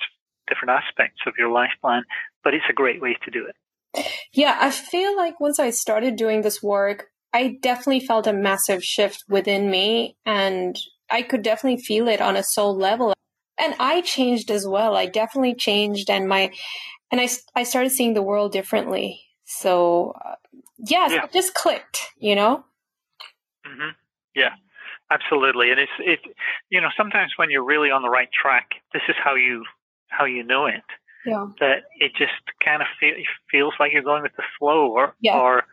different 0.47 0.71
aspects 0.71 1.21
of 1.27 1.33
your 1.37 1.51
life 1.51 1.71
plan, 1.81 2.03
but 2.43 2.53
it's 2.55 2.65
a 2.69 2.73
great 2.73 3.01
way 3.01 3.15
to 3.23 3.29
do 3.31 3.45
it. 3.47 4.07
yeah. 4.33 4.57
I 4.59 4.71
feel 4.71 5.15
like 5.15 5.39
once 5.39 5.59
I 5.59 5.69
started 5.69 6.15
doing 6.15 6.41
this 6.41 6.61
work, 6.63 7.07
I 7.33 7.57
definitely 7.61 7.99
felt 8.01 8.27
a 8.27 8.33
massive 8.33 8.83
shift 8.83 9.23
within 9.29 9.69
me, 9.69 10.15
and 10.25 10.77
I 11.11 11.21
could 11.21 11.41
definitely 11.43 11.81
feel 11.83 12.07
it 12.07 12.21
on 12.21 12.35
a 12.35 12.43
soul 12.43 12.75
level. 12.75 13.13
And 13.59 13.75
I 13.79 14.01
changed 14.01 14.49
as 14.51 14.65
well. 14.67 14.95
I 14.95 15.05
definitely 15.05 15.55
changed, 15.55 16.09
and 16.09 16.27
my 16.27 16.51
and 17.11 17.19
I, 17.21 17.29
I 17.55 17.63
started 17.63 17.91
seeing 17.91 18.13
the 18.13 18.21
world 18.21 18.51
differently. 18.51 19.21
So 19.45 20.13
uh, 20.25 20.35
yes, 20.77 21.11
Yeah. 21.11 21.23
it 21.25 21.33
just 21.33 21.53
clicked. 21.53 21.99
You 22.19 22.35
know. 22.35 22.63
hmm 23.65 23.89
Yeah, 24.35 24.53
absolutely. 25.11 25.71
And 25.71 25.79
it's 25.79 25.91
it. 25.99 26.19
You 26.69 26.81
know, 26.81 26.89
sometimes 26.95 27.33
when 27.37 27.49
you're 27.51 27.63
really 27.65 27.91
on 27.91 28.01
the 28.01 28.09
right 28.09 28.29
track, 28.31 28.69
this 28.93 29.03
is 29.09 29.15
how 29.23 29.35
you 29.35 29.65
how 30.07 30.25
you 30.25 30.43
know 30.43 30.65
it. 30.65 30.83
Yeah. 31.25 31.47
That 31.59 31.79
it 31.99 32.13
just 32.17 32.31
kind 32.63 32.81
of 32.81 32.87
feel, 32.99 33.13
feels 33.51 33.73
like 33.79 33.91
you're 33.91 34.01
going 34.03 34.23
with 34.23 34.35
the 34.37 34.43
flow, 34.57 34.87
or 34.87 35.15
Yeah. 35.19 35.37
or 35.37 35.63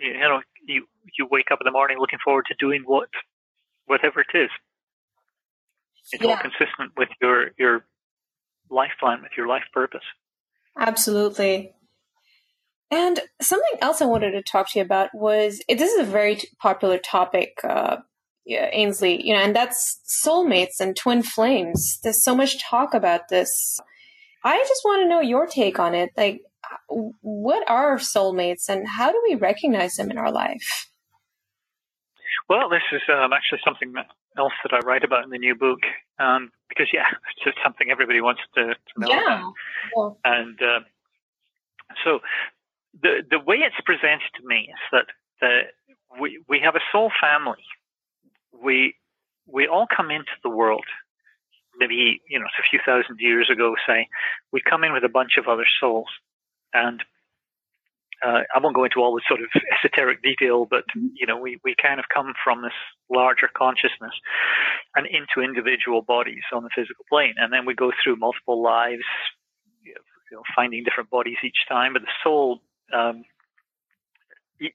you 0.00 0.18
know 0.18 0.40
you 0.66 0.86
you 1.18 1.26
wake 1.30 1.50
up 1.50 1.60
in 1.60 1.64
the 1.64 1.70
morning 1.70 1.98
looking 1.98 2.18
forward 2.24 2.46
to 2.48 2.54
doing 2.58 2.82
what 2.84 3.08
whatever 3.86 4.20
it 4.20 4.36
is. 4.36 4.50
It's 6.12 6.24
all 6.24 6.36
consistent 6.36 6.92
with 6.96 7.08
your 7.20 7.50
your 7.58 7.84
life 8.70 8.92
plan, 8.98 9.22
with 9.22 9.32
your 9.36 9.46
life 9.46 9.64
purpose. 9.72 10.04
Absolutely. 10.78 11.72
And 12.90 13.20
something 13.40 13.78
else 13.80 14.02
I 14.02 14.06
wanted 14.06 14.32
to 14.32 14.42
talk 14.42 14.70
to 14.70 14.78
you 14.78 14.84
about 14.84 15.10
was 15.14 15.60
this 15.68 15.92
is 15.92 16.00
a 16.00 16.10
very 16.10 16.40
popular 16.60 16.98
topic, 16.98 17.52
uh, 17.62 17.98
yeah, 18.44 18.68
Ainslie, 18.72 19.24
you 19.24 19.32
know, 19.32 19.40
and 19.40 19.54
that's 19.54 20.00
soulmates 20.24 20.80
and 20.80 20.96
twin 20.96 21.22
flames. 21.22 22.00
There's 22.02 22.24
so 22.24 22.34
much 22.34 22.62
talk 22.62 22.94
about 22.94 23.28
this. 23.28 23.78
I 24.42 24.58
just 24.58 24.82
want 24.84 25.04
to 25.04 25.08
know 25.08 25.20
your 25.20 25.46
take 25.46 25.78
on 25.78 25.94
it. 25.94 26.10
Like, 26.16 26.40
what 27.22 27.68
are 27.68 27.98
soulmates 27.98 28.68
and 28.68 28.86
how 28.88 29.12
do 29.12 29.22
we 29.28 29.34
recognize 29.36 29.94
them 29.96 30.10
in 30.10 30.18
our 30.18 30.32
life? 30.32 30.90
Well, 32.48 32.68
this 32.68 32.82
is 32.92 33.02
um, 33.08 33.32
actually 33.32 33.60
something 33.64 33.94
else 34.38 34.52
that 34.64 34.74
I 34.74 34.80
write 34.80 35.04
about 35.04 35.24
in 35.24 35.30
the 35.30 35.38
new 35.38 35.54
book, 35.54 35.80
um, 36.18 36.50
because 36.68 36.88
yeah, 36.92 37.06
it's 37.30 37.44
just 37.44 37.58
something 37.64 37.90
everybody 37.90 38.20
wants 38.20 38.42
to, 38.56 38.66
to 38.74 38.94
know 38.98 39.08
about. 39.22 39.44
Well, 39.96 40.20
And 40.24 40.58
uh, 40.62 40.80
so 42.04 42.20
the 43.02 43.22
the 43.30 43.38
way 43.38 43.56
it's 43.58 43.80
presented 43.84 44.30
to 44.40 44.46
me 44.46 44.68
is 44.70 44.82
that 44.92 45.06
the, 45.40 45.60
we 46.20 46.42
we 46.48 46.60
have 46.64 46.76
a 46.76 46.84
soul 46.92 47.10
family. 47.20 47.64
We 48.62 48.94
we 49.46 49.66
all 49.68 49.86
come 49.94 50.10
into 50.10 50.32
the 50.42 50.50
world. 50.50 50.84
Maybe 51.78 52.20
you 52.28 52.38
know 52.38 52.46
it's 52.46 52.60
a 52.60 52.70
few 52.70 52.80
thousand 52.84 53.18
years 53.20 53.50
ago. 53.52 53.74
Say 53.86 54.08
we 54.52 54.60
come 54.68 54.84
in 54.84 54.92
with 54.92 55.04
a 55.04 55.08
bunch 55.08 55.38
of 55.38 55.48
other 55.48 55.66
souls, 55.80 56.08
and 56.72 57.02
uh, 58.22 58.40
I 58.54 58.58
won't 58.60 58.76
go 58.76 58.84
into 58.84 59.00
all 59.00 59.14
the 59.14 59.22
sort 59.26 59.40
of 59.40 59.48
esoteric 59.84 60.22
detail, 60.22 60.66
but 60.68 60.84
you 60.94 61.26
know 61.26 61.38
we 61.38 61.58
we 61.64 61.74
kind 61.80 61.98
of 61.98 62.06
come 62.12 62.34
from 62.42 62.62
this 62.62 62.76
larger 63.10 63.48
consciousness 63.56 64.12
and 64.94 65.06
into 65.06 65.44
individual 65.44 66.02
bodies 66.02 66.44
on 66.52 66.62
the 66.64 66.70
physical 66.74 67.04
plane, 67.08 67.34
and 67.38 67.52
then 67.52 67.64
we 67.64 67.74
go 67.74 67.92
through 68.02 68.16
multiple 68.16 68.62
lives, 68.62 69.04
you 69.84 69.94
know, 70.32 70.42
finding 70.54 70.84
different 70.84 71.10
bodies 71.10 71.38
each 71.42 71.66
time. 71.68 71.94
But 71.94 72.02
the 72.02 72.12
soul, 72.22 72.60
um, 72.92 73.24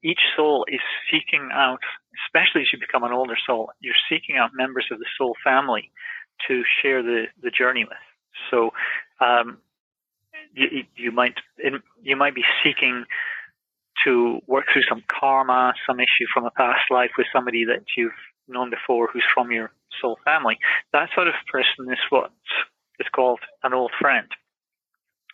each 0.04 0.22
soul 0.36 0.66
is 0.68 0.82
seeking 1.12 1.50
out, 1.54 1.80
especially 2.28 2.62
as 2.62 2.68
you 2.74 2.80
become 2.80 3.04
an 3.04 3.14
older 3.14 3.38
soul, 3.46 3.72
you're 3.80 3.94
seeking 4.10 4.38
out 4.38 4.52
members 4.54 4.88
of 4.92 4.98
the 5.00 5.06
soul 5.18 5.36
family 5.44 5.92
to 6.48 6.64
share 6.82 7.04
the, 7.04 7.26
the 7.42 7.52
journey 7.52 7.86
with. 7.86 7.98
So 8.52 8.72
um, 9.22 9.60
you, 10.56 10.84
you 10.96 11.12
might 11.12 11.36
you 12.02 12.16
might 12.16 12.36
be 12.36 12.44
seeking 12.64 13.06
to 14.06 14.40
work 14.48 14.66
through 14.72 14.84
some 14.90 15.04
karma, 15.08 15.74
some 15.88 16.00
issue 16.00 16.26
from 16.34 16.46
a 16.46 16.52
past 16.52 16.92
life 16.92 17.12
with 17.18 17.28
somebody 17.34 17.66
that 17.66 17.84
you've 17.98 18.12
known 18.48 18.70
before 18.70 19.10
who's 19.12 19.24
from 19.34 19.52
your 19.52 19.72
soul 20.02 20.18
family. 20.26 20.58
That 20.94 21.10
sort 21.16 21.28
of 21.28 21.34
person 21.52 21.92
is 21.92 22.00
what 22.10 22.32
is 23.00 23.08
called 23.14 23.40
an 23.64 23.74
old 23.74 23.92
friend. 24.00 24.28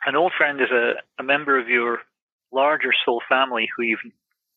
An 0.06 0.16
old 0.16 0.32
friend 0.38 0.60
is 0.62 0.72
a, 0.72 0.94
a 1.20 1.24
member 1.24 1.60
of 1.60 1.68
your 1.68 2.00
larger 2.52 2.92
soul 3.06 3.22
family 3.30 3.70
who 3.76 3.84
you've 3.84 4.00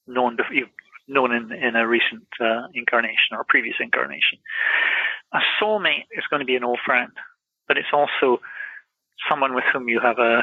known 0.07 0.37
you've 0.53 0.69
known 1.07 1.33
in, 1.33 1.53
in 1.53 1.77
a 1.77 1.87
recent 1.87 2.27
uh, 2.41 2.67
incarnation 2.73 3.33
or 3.33 3.45
previous 3.49 3.77
incarnation. 3.81 4.39
A 5.33 5.41
soulmate 5.61 6.07
is 6.13 6.25
going 6.31 6.41
to 6.41 6.47
be 6.47 6.57
an 6.57 6.65
old 6.65 6.79
friend, 6.85 7.11
but 7.69 7.77
it's 7.77 7.93
also 7.93 8.41
someone 9.29 9.55
with 9.55 9.65
whom 9.73 9.89
you 9.89 10.01
have 10.01 10.19
a 10.19 10.43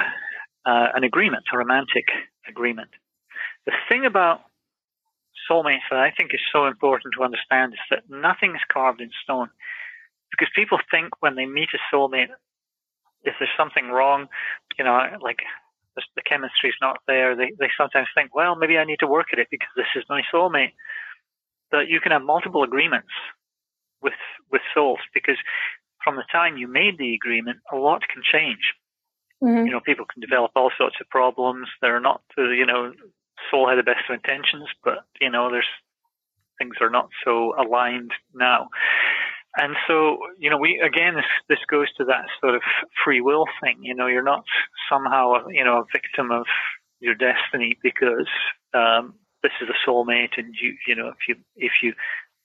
uh, 0.66 0.88
an 0.94 1.04
agreement, 1.04 1.44
a 1.52 1.58
romantic 1.58 2.06
agreement. 2.48 2.90
The 3.66 3.74
thing 3.90 4.06
about 4.06 4.42
soulmates 5.50 5.88
that 5.90 6.00
I 6.00 6.12
think 6.12 6.34
is 6.34 6.42
so 6.54 6.66
important 6.68 7.14
to 7.18 7.24
understand 7.24 7.74
is 7.74 7.80
that 7.90 8.04
nothing 8.10 8.52
is 8.56 8.62
carved 8.72 9.02
in 9.02 9.10
stone. 9.24 9.50
Because 10.30 10.50
people 10.56 10.80
think 10.90 11.10
when 11.22 11.36
they 11.36 11.46
meet 11.46 11.70
a 11.74 11.96
soulmate, 11.96 12.30
if 13.24 13.36
there's 13.40 13.58
something 13.58 13.90
wrong, 13.90 14.28
you 14.78 14.86
know, 14.86 15.00
like 15.22 15.40
the 15.96 16.22
chemistry's 16.22 16.80
not 16.82 17.00
there, 17.08 17.36
they, 17.36 17.52
they 17.60 17.70
sometimes 17.78 18.08
think, 18.16 18.34
well, 18.34 18.56
maybe 18.56 18.78
I 18.78 18.86
need 18.86 19.00
to 19.00 19.08
work 19.08 19.28
at 19.34 19.40
it 19.40 19.48
because 19.52 19.70
this 19.76 19.92
is 19.96 20.04
my 20.10 20.22
soulmate. 20.34 20.74
But 21.70 21.88
you 21.88 22.00
can 22.00 22.12
have 22.12 22.22
multiple 22.24 22.64
agreements 22.64 23.12
with 24.02 24.20
with 24.52 24.62
souls 24.74 25.00
because 25.14 25.38
from 26.04 26.16
the 26.16 26.26
time 26.32 26.58
you 26.58 26.68
made 26.68 26.97
the 26.97 27.14
agreement, 27.14 27.60
a 27.72 27.76
lot 27.76 28.02
can 28.12 28.22
change. 28.24 28.74
Mm-hmm. 29.43 29.66
You 29.66 29.72
know, 29.72 29.80
people 29.80 30.06
can 30.12 30.22
develop 30.22 30.52
all 30.56 30.72
sorts 30.78 30.97
of 31.02 31.10
problems. 31.10 31.68
They're 31.82 31.99
not, 31.99 32.22
uh, 32.38 32.49
you 32.49 32.66
know, 32.66 32.93
soul 33.49 33.68
had 33.68 33.78
the 33.78 33.84
best 33.84 34.10
of 34.10 34.16
intentions, 34.16 34.68
but 34.84 34.99
you 35.20 35.30
know, 35.30 35.49
there's 35.49 35.68
things 36.58 36.76
are 36.80 36.89
not 36.89 37.10
so 37.26 37.54
aligned 37.60 38.12
now. 38.34 38.70
And 39.58 39.76
so, 39.88 40.18
you 40.38 40.49
know, 40.49 40.58
we 40.58 40.80
again, 40.80 41.16
this 41.16 41.26
this 41.49 41.60
goes 41.70 41.91
to 41.97 42.06
that 42.06 42.26
sort 42.39 42.56
of 42.56 42.62
free 43.04 43.20
will 43.20 43.45
thing. 43.62 43.80
You 43.82 43.95
know, 43.95 44.08
you're 44.08 44.24
not 44.24 44.45
somehow, 44.89 45.47
you 45.49 45.64
know, 45.64 45.80
a 45.80 45.86
victim 45.91 46.32
of 46.32 46.45
your 46.99 47.16
destiny 47.16 47.78
because 47.82 48.30
um, 48.74 49.16
this 49.43 49.52
is 49.62 49.68
a 49.70 49.89
soulmate, 49.89 50.38
and 50.38 50.56
you, 50.62 50.76
you 50.88 50.95
know, 50.95 51.10
if 51.10 51.28
you 51.28 51.36
if 51.58 51.72
you 51.84 51.93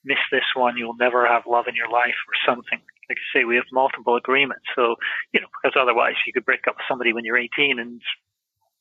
miss 0.03 0.17
this 0.31 0.43
one, 0.55 0.77
you'll 0.77 0.97
never 0.97 1.25
have 1.27 1.43
love 1.47 1.65
in 1.67 1.75
your 1.75 1.89
life 1.89 2.15
or 2.27 2.33
something. 2.45 2.81
Like 3.09 3.17
I 3.17 3.39
say, 3.39 3.43
we 3.45 3.55
have 3.55 3.65
multiple 3.71 4.15
agreements. 4.15 4.65
So, 4.75 4.95
you 5.33 5.41
know, 5.41 5.47
because 5.61 5.77
otherwise 5.79 6.15
you 6.25 6.33
could 6.33 6.45
break 6.45 6.67
up 6.67 6.75
with 6.75 6.89
somebody 6.89 7.13
when 7.13 7.25
you're 7.25 7.37
18 7.37 7.79
and, 7.79 8.01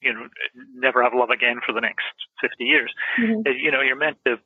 you 0.02 0.12
know, 0.12 0.28
never 0.74 1.02
have 1.02 1.12
love 1.14 1.30
again 1.30 1.60
for 1.64 1.72
the 1.72 1.80
next 1.80 2.04
50 2.40 2.64
years. 2.64 2.92
Mm-hmm. 3.20 3.48
You 3.58 3.70
know, 3.70 3.80
you're 3.80 3.96
meant 3.96 4.18
to, 4.26 4.36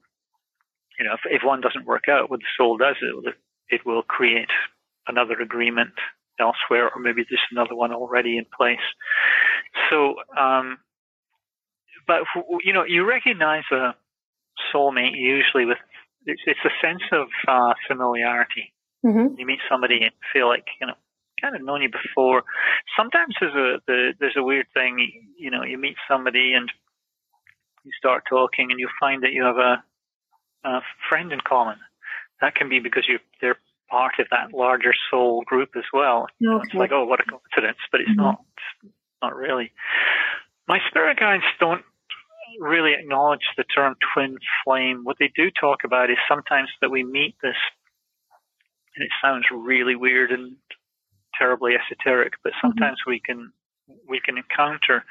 you 0.99 1.05
know, 1.05 1.15
if, 1.15 1.21
if 1.25 1.43
one 1.45 1.61
doesn't 1.61 1.87
work 1.87 2.05
out, 2.09 2.31
what 2.31 2.41
the 2.41 2.47
soul 2.57 2.77
does, 2.77 2.97
it, 3.01 3.35
it 3.69 3.87
will 3.87 4.03
create 4.03 4.51
another 5.07 5.41
agreement 5.41 5.95
elsewhere, 6.39 6.91
or 6.95 7.01
maybe 7.01 7.25
there's 7.29 7.41
another 7.51 7.75
one 7.75 7.93
already 7.93 8.39
in 8.39 8.47
place. 8.57 8.79
So, 9.91 10.15
um, 10.39 10.79
but 12.07 12.23
you 12.65 12.73
know, 12.73 12.85
you 12.85 13.07
recognize 13.09 13.65
a 13.71 13.95
soulmate 14.75 15.15
usually 15.15 15.65
with 15.65 15.79
it's, 16.27 16.43
it's 16.47 16.61
a 16.65 16.87
sense 16.87 17.03
of 17.13 17.29
uh, 17.49 17.75
familiarity. 17.89 18.73
Mm-hmm. 19.05 19.39
You 19.39 19.47
meet 19.47 19.61
somebody 19.69 20.03
and 20.03 20.13
feel 20.33 20.49
like 20.49 20.67
you 20.81 20.87
know 20.87 20.95
kind 21.41 21.57
of 21.57 21.63
known 21.63 21.83
you 21.83 21.91
before. 21.91 22.43
Sometimes 22.97 23.35
there's 23.41 23.55
a 23.55 23.81
the, 23.87 24.13
there's 24.19 24.37
a 24.37 24.43
weird 24.43 24.67
thing. 24.75 24.99
You 25.39 25.51
know, 25.51 25.63
you 25.63 25.79
meet 25.79 25.97
somebody 26.09 26.53
and 26.55 26.71
you 27.85 27.93
start 27.99 28.25
talking, 28.29 28.71
and 28.71 28.79
you 28.79 28.89
find 28.99 29.23
that 29.23 29.33
you 29.33 29.45
have 29.45 29.57
a, 29.57 29.83
a 30.65 30.81
friend 31.09 31.33
in 31.33 31.41
common. 31.41 31.79
That 32.41 32.55
can 32.55 32.69
be 32.69 32.79
because 32.79 33.05
you 33.09 33.19
they're 33.41 33.57
part 33.91 34.15
of 34.19 34.27
that 34.31 34.57
larger 34.57 34.93
soul 35.11 35.43
group 35.47 35.71
as 35.77 35.85
well. 35.93 36.27
Okay. 36.45 36.63
It's 36.65 36.75
like, 36.75 36.93
oh, 36.93 37.05
what 37.05 37.21
a 37.21 37.25
coincidence, 37.25 37.79
but 37.91 38.01
it's 38.01 38.11
mm-hmm. 38.11 38.21
not. 38.21 38.45
Not 39.23 39.37
really. 39.37 39.71
My 40.67 40.79
spirit 40.89 41.19
guides 41.19 41.45
don't 41.59 41.83
really 42.59 42.93
acknowledge 42.99 43.45
the 43.57 43.65
term 43.65 43.97
twin 44.15 44.39
flame. 44.65 45.01
What 45.05 45.17
they 45.19 45.31
do 45.35 45.51
talk 45.51 45.81
about 45.85 46.11
is 46.11 46.17
sometimes 46.29 46.69
that 46.81 46.91
we 46.91 47.05
meet 47.05 47.35
this, 47.43 47.57
and 48.97 49.05
it 49.05 49.11
sounds 49.23 49.45
really 49.53 49.97
weird 49.97 50.33
and 50.33 50.57
terribly 51.39 51.73
esoteric, 51.75 52.35
but 52.43 52.53
mm-hmm. 52.53 52.69
sometimes 52.69 52.99
mm-hmm. 53.01 53.11
we 53.11 53.21
can 53.21 53.53
we 54.09 54.21
can 54.25 54.37
encounter 54.39 55.05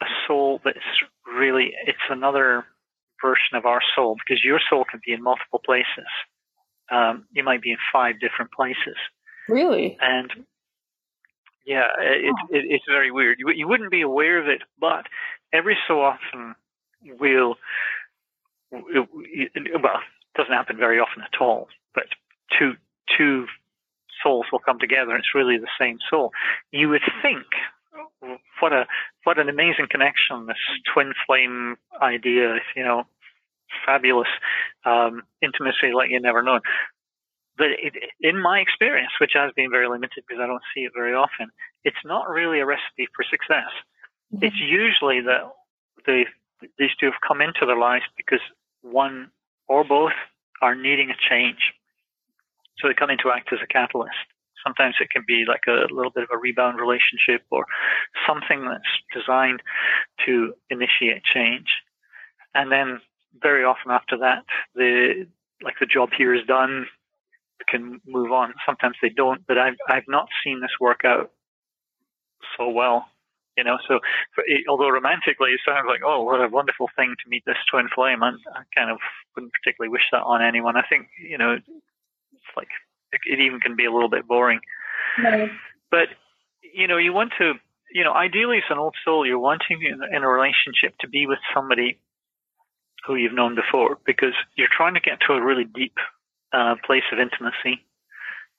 a 0.00 0.06
soul 0.26 0.60
that's 0.64 0.78
really 1.26 1.72
it's 1.86 1.98
another 2.10 2.64
version 3.22 3.54
of 3.54 3.64
our 3.64 3.80
soul 3.94 4.16
because 4.16 4.44
your 4.44 4.60
soul 4.68 4.84
can 4.90 5.00
be 5.04 5.12
in 5.12 5.22
multiple 5.22 5.60
places. 5.64 6.08
Um, 6.90 7.26
you 7.32 7.42
might 7.42 7.62
be 7.62 7.72
in 7.72 7.78
five 7.92 8.20
different 8.20 8.52
places. 8.52 8.96
Really? 9.48 9.96
And 10.00 10.30
yeah, 11.66 11.88
it, 11.98 12.34
oh. 12.34 12.54
it, 12.54 12.64
it's 12.68 12.84
very 12.88 13.10
weird. 13.10 13.38
You, 13.40 13.50
you 13.50 13.66
wouldn't 13.66 13.90
be 13.90 14.02
aware 14.02 14.40
of 14.40 14.48
it, 14.48 14.62
but 14.80 15.06
every 15.52 15.76
so 15.88 16.00
often 16.00 16.54
we'll, 17.02 17.56
well, 18.70 18.84
it 19.14 19.52
doesn't 20.36 20.52
happen 20.52 20.76
very 20.76 20.98
often 20.98 21.22
at 21.22 21.40
all, 21.40 21.68
but 21.94 22.04
two, 22.58 22.74
two 23.16 23.46
souls 24.22 24.46
will 24.50 24.58
come 24.58 24.78
together 24.78 25.10
and 25.10 25.20
it's 25.20 25.34
really 25.34 25.58
the 25.58 25.68
same 25.78 25.98
soul. 26.10 26.32
You 26.72 26.88
would 26.88 27.02
think, 27.22 27.46
what 28.60 28.72
a, 28.72 28.86
what 29.24 29.38
an 29.38 29.48
amazing 29.48 29.88
connection, 29.90 30.46
this 30.46 30.56
twin 30.92 31.12
flame 31.26 31.76
idea, 32.00 32.56
you 32.74 32.84
know, 32.84 33.04
fabulous, 33.84 34.28
um, 34.84 35.22
intimacy 35.42 35.92
like 35.94 36.10
you 36.10 36.20
never 36.20 36.42
known. 36.42 36.60
But 37.58 37.68
it, 37.70 37.94
in 38.20 38.40
my 38.40 38.60
experience, 38.60 39.12
which 39.20 39.32
has 39.34 39.50
been 39.56 39.70
very 39.70 39.88
limited 39.88 40.24
because 40.28 40.42
I 40.42 40.46
don't 40.46 40.62
see 40.74 40.82
it 40.82 40.92
very 40.94 41.14
often, 41.14 41.48
it's 41.84 41.96
not 42.04 42.28
really 42.28 42.60
a 42.60 42.66
recipe 42.66 43.08
for 43.14 43.24
success. 43.28 43.72
Mm-hmm. 44.34 44.44
It's 44.44 44.60
usually 44.60 45.20
that 45.22 45.50
the 46.04 46.24
these 46.78 46.90
two 46.98 47.06
have 47.06 47.20
come 47.26 47.40
into 47.40 47.66
their 47.66 47.76
lives 47.76 48.04
because 48.16 48.40
one 48.82 49.30
or 49.68 49.84
both 49.84 50.12
are 50.62 50.74
needing 50.74 51.10
a 51.10 51.16
change. 51.28 51.72
So 52.78 52.88
they 52.88 52.94
come 52.94 53.10
in 53.10 53.18
to 53.18 53.30
act 53.30 53.52
as 53.52 53.58
a 53.62 53.66
catalyst. 53.66 54.14
Sometimes 54.64 54.96
it 55.00 55.10
can 55.10 55.24
be 55.26 55.44
like 55.46 55.62
a 55.68 55.92
little 55.92 56.10
bit 56.10 56.24
of 56.24 56.30
a 56.32 56.38
rebound 56.38 56.80
relationship 56.80 57.46
or 57.50 57.66
something 58.26 58.66
that's 58.68 58.82
designed 59.14 59.62
to 60.26 60.54
initiate 60.70 61.22
change. 61.22 61.68
And 62.54 62.72
then 62.72 63.00
very 63.40 63.64
often 63.64 63.92
after 63.92 64.18
that, 64.18 64.44
the 64.74 65.26
like 65.62 65.76
the 65.80 65.86
job 65.86 66.10
here 66.16 66.34
is 66.34 66.46
done, 66.46 66.86
can 67.68 68.00
move 68.06 68.32
on. 68.32 68.54
Sometimes 68.66 68.96
they 69.00 69.08
don't, 69.08 69.46
but 69.46 69.58
I've 69.58 69.76
I've 69.88 70.08
not 70.08 70.28
seen 70.44 70.60
this 70.60 70.80
work 70.80 71.04
out 71.04 71.30
so 72.58 72.68
well 72.68 73.06
you 73.56 73.64
know, 73.64 73.78
so 73.88 74.00
for, 74.34 74.44
although 74.68 74.90
romantically 74.90 75.50
it 75.50 75.60
sounds 75.64 75.86
like, 75.88 76.02
oh, 76.04 76.22
what 76.22 76.44
a 76.44 76.48
wonderful 76.48 76.88
thing 76.94 77.14
to 77.16 77.30
meet 77.30 77.42
this 77.46 77.56
twin 77.70 77.88
flame, 77.94 78.22
I, 78.22 78.32
I 78.52 78.62
kind 78.76 78.90
of 78.90 78.98
wouldn't 79.34 79.52
particularly 79.52 79.90
wish 79.90 80.04
that 80.12 80.22
on 80.22 80.42
anyone. 80.42 80.76
I 80.76 80.84
think, 80.88 81.08
you 81.18 81.38
know, 81.38 81.56
like 82.56 82.68
it, 83.12 83.20
it 83.26 83.40
even 83.40 83.60
can 83.60 83.76
be 83.76 83.84
a 83.84 83.92
little 83.92 84.10
bit 84.10 84.26
boring. 84.26 84.60
Right. 85.22 85.50
But 85.90 86.08
you 86.74 86.86
know, 86.86 86.98
you 86.98 87.12
want 87.12 87.32
to, 87.38 87.54
you 87.92 88.04
know, 88.04 88.12
ideally 88.12 88.58
as 88.58 88.70
an 88.70 88.78
old 88.78 88.94
soul, 89.04 89.26
you're 89.26 89.38
wanting 89.38 89.80
in, 89.82 90.00
in 90.14 90.22
a 90.22 90.28
relationship 90.28 90.98
to 91.00 91.08
be 91.08 91.26
with 91.26 91.38
somebody 91.54 91.98
who 93.06 93.14
you've 93.14 93.32
known 93.32 93.54
before 93.54 93.98
because 94.04 94.34
you're 94.56 94.68
trying 94.74 94.94
to 94.94 95.00
get 95.00 95.18
to 95.26 95.32
a 95.32 95.44
really 95.44 95.64
deep 95.64 95.94
uh, 96.52 96.74
place 96.84 97.04
of 97.12 97.18
intimacy. 97.18 97.84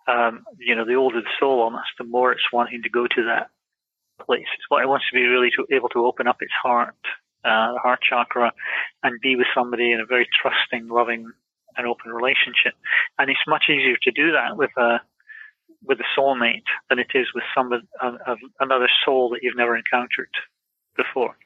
Um, 0.07 0.45
you 0.57 0.75
know, 0.75 0.85
the 0.85 0.95
older 0.95 1.21
the 1.21 1.29
soul 1.39 1.61
almost, 1.61 1.89
the 1.97 2.05
more 2.05 2.31
it's 2.31 2.51
wanting 2.53 2.81
to 2.83 2.89
go 2.89 3.07
to 3.07 3.23
that 3.25 3.49
place. 4.25 4.47
It's 4.55 4.69
what 4.69 4.81
it 4.81 4.87
wants 4.87 5.05
to 5.09 5.15
be 5.15 5.27
really 5.27 5.49
to, 5.57 5.75
able 5.75 5.89
to 5.89 6.05
open 6.05 6.27
up 6.27 6.37
its 6.41 6.53
heart, 6.63 6.95
uh, 7.43 7.73
the 7.73 7.79
heart 7.79 7.99
chakra, 8.07 8.53
and 9.03 9.19
be 9.21 9.35
with 9.35 9.47
somebody 9.53 9.91
in 9.91 9.99
a 9.99 10.05
very 10.05 10.27
trusting, 10.41 10.87
loving, 10.87 11.31
and 11.77 11.87
open 11.87 12.11
relationship. 12.11 12.73
And 13.17 13.29
it's 13.29 13.39
much 13.47 13.65
easier 13.69 13.95
to 14.03 14.11
do 14.11 14.31
that 14.31 14.57
with 14.57 14.71
a 14.77 15.01
with 15.83 15.99
a 15.99 16.19
soulmate 16.19 16.63
than 16.89 16.99
it 16.99 17.11
is 17.13 17.27
with 17.35 17.43
uh, 17.55 18.35
another 18.59 18.89
soul 19.05 19.29
that 19.29 19.39
you've 19.41 19.55
never 19.55 19.77
encountered 19.77 20.29
before. 20.95 21.37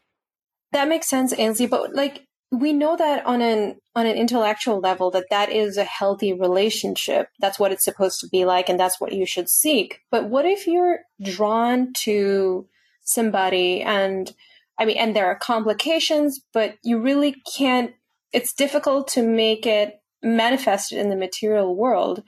That 0.71 0.87
makes 0.87 1.09
sense, 1.09 1.33
Ainslie. 1.37 1.67
But 1.67 1.93
like, 1.93 2.25
we 2.51 2.73
know 2.73 2.97
that 2.97 3.25
on 3.25 3.41
an 3.41 3.79
on 3.95 4.05
an 4.05 4.17
intellectual 4.17 4.79
level 4.79 5.09
that 5.11 5.27
that 5.29 5.49
is 5.51 5.77
a 5.77 5.85
healthy 5.85 6.33
relationship 6.33 7.29
that's 7.39 7.57
what 7.57 7.71
it's 7.71 7.83
supposed 7.83 8.19
to 8.19 8.27
be 8.27 8.43
like 8.45 8.67
and 8.67 8.79
that's 8.79 8.99
what 8.99 9.13
you 9.13 9.25
should 9.25 9.47
seek 9.49 10.01
but 10.11 10.29
what 10.29 10.45
if 10.45 10.67
you're 10.67 10.99
drawn 11.21 11.93
to 11.93 12.67
somebody 13.03 13.81
and 13.81 14.33
i 14.77 14.85
mean 14.85 14.97
and 14.97 15.15
there 15.15 15.27
are 15.27 15.35
complications 15.35 16.41
but 16.53 16.75
you 16.83 16.99
really 16.99 17.35
can't 17.55 17.93
it's 18.33 18.53
difficult 18.53 19.07
to 19.07 19.23
make 19.23 19.65
it 19.65 20.00
manifested 20.23 20.97
in 20.97 21.09
the 21.09 21.15
material 21.15 21.75
world 21.75 22.23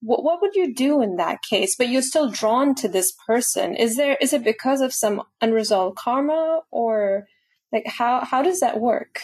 what, 0.00 0.22
what 0.22 0.42
would 0.42 0.54
you 0.54 0.74
do 0.74 1.02
in 1.02 1.16
that 1.16 1.42
case 1.42 1.74
but 1.76 1.88
you're 1.88 2.02
still 2.02 2.30
drawn 2.30 2.74
to 2.74 2.88
this 2.88 3.12
person 3.26 3.74
is 3.74 3.96
there 3.96 4.16
is 4.20 4.32
it 4.32 4.44
because 4.44 4.80
of 4.80 4.92
some 4.92 5.22
unresolved 5.40 5.96
karma 5.96 6.60
or 6.70 7.26
like 7.72 7.86
how 7.86 8.24
how 8.24 8.42
does 8.42 8.60
that 8.60 8.80
work 8.80 9.20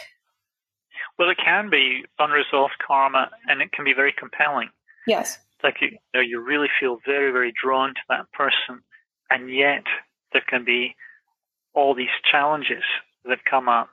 well, 1.18 1.30
it 1.30 1.38
can 1.44 1.70
be 1.70 2.04
unresolved 2.18 2.74
karma, 2.84 3.30
and 3.46 3.60
it 3.60 3.72
can 3.72 3.84
be 3.84 3.92
very 3.94 4.14
compelling. 4.16 4.70
Yes. 5.06 5.38
Like 5.62 5.76
you, 5.80 5.88
you, 5.90 5.98
know, 6.14 6.20
you 6.20 6.40
really 6.40 6.68
feel 6.80 6.98
very, 7.06 7.30
very 7.32 7.52
drawn 7.52 7.90
to 7.90 8.00
that 8.08 8.32
person, 8.32 8.82
and 9.30 9.48
yet 9.48 9.84
there 10.32 10.42
can 10.48 10.64
be 10.64 10.94
all 11.74 11.94
these 11.94 12.08
challenges 12.30 12.82
that 13.24 13.44
come 13.48 13.68
up. 13.68 13.90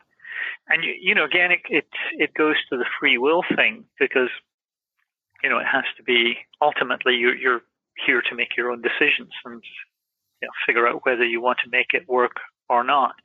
And 0.70 0.84
you, 0.84 0.94
you 1.00 1.16
know, 1.16 1.26
again, 1.26 1.52
it, 1.52 1.62
it 1.70 1.88
it 2.18 2.34
goes 2.34 2.56
to 2.70 2.78
the 2.78 2.86
free 3.00 3.18
will 3.18 3.44
thing 3.56 3.86
because 4.00 4.30
you 5.44 5.50
know 5.50 5.58
it 5.58 5.66
has 5.72 5.86
to 5.98 6.04
be 6.04 6.38
ultimately 6.62 7.16
you're 7.16 7.36
you're 7.36 7.62
here 8.06 8.22
to 8.22 8.36
make 8.36 8.56
your 8.56 8.72
own 8.72 8.82
decisions 8.82 9.32
and 9.46 9.62
you 10.42 10.48
know, 10.48 10.52
figure 10.66 10.88
out 10.88 11.06
whether 11.06 11.26
you 11.26 11.42
want 11.42 11.58
to 11.64 11.70
make 11.70 11.94
it 11.94 12.08
work 12.08 12.38
or 12.70 12.84
not. 12.84 13.16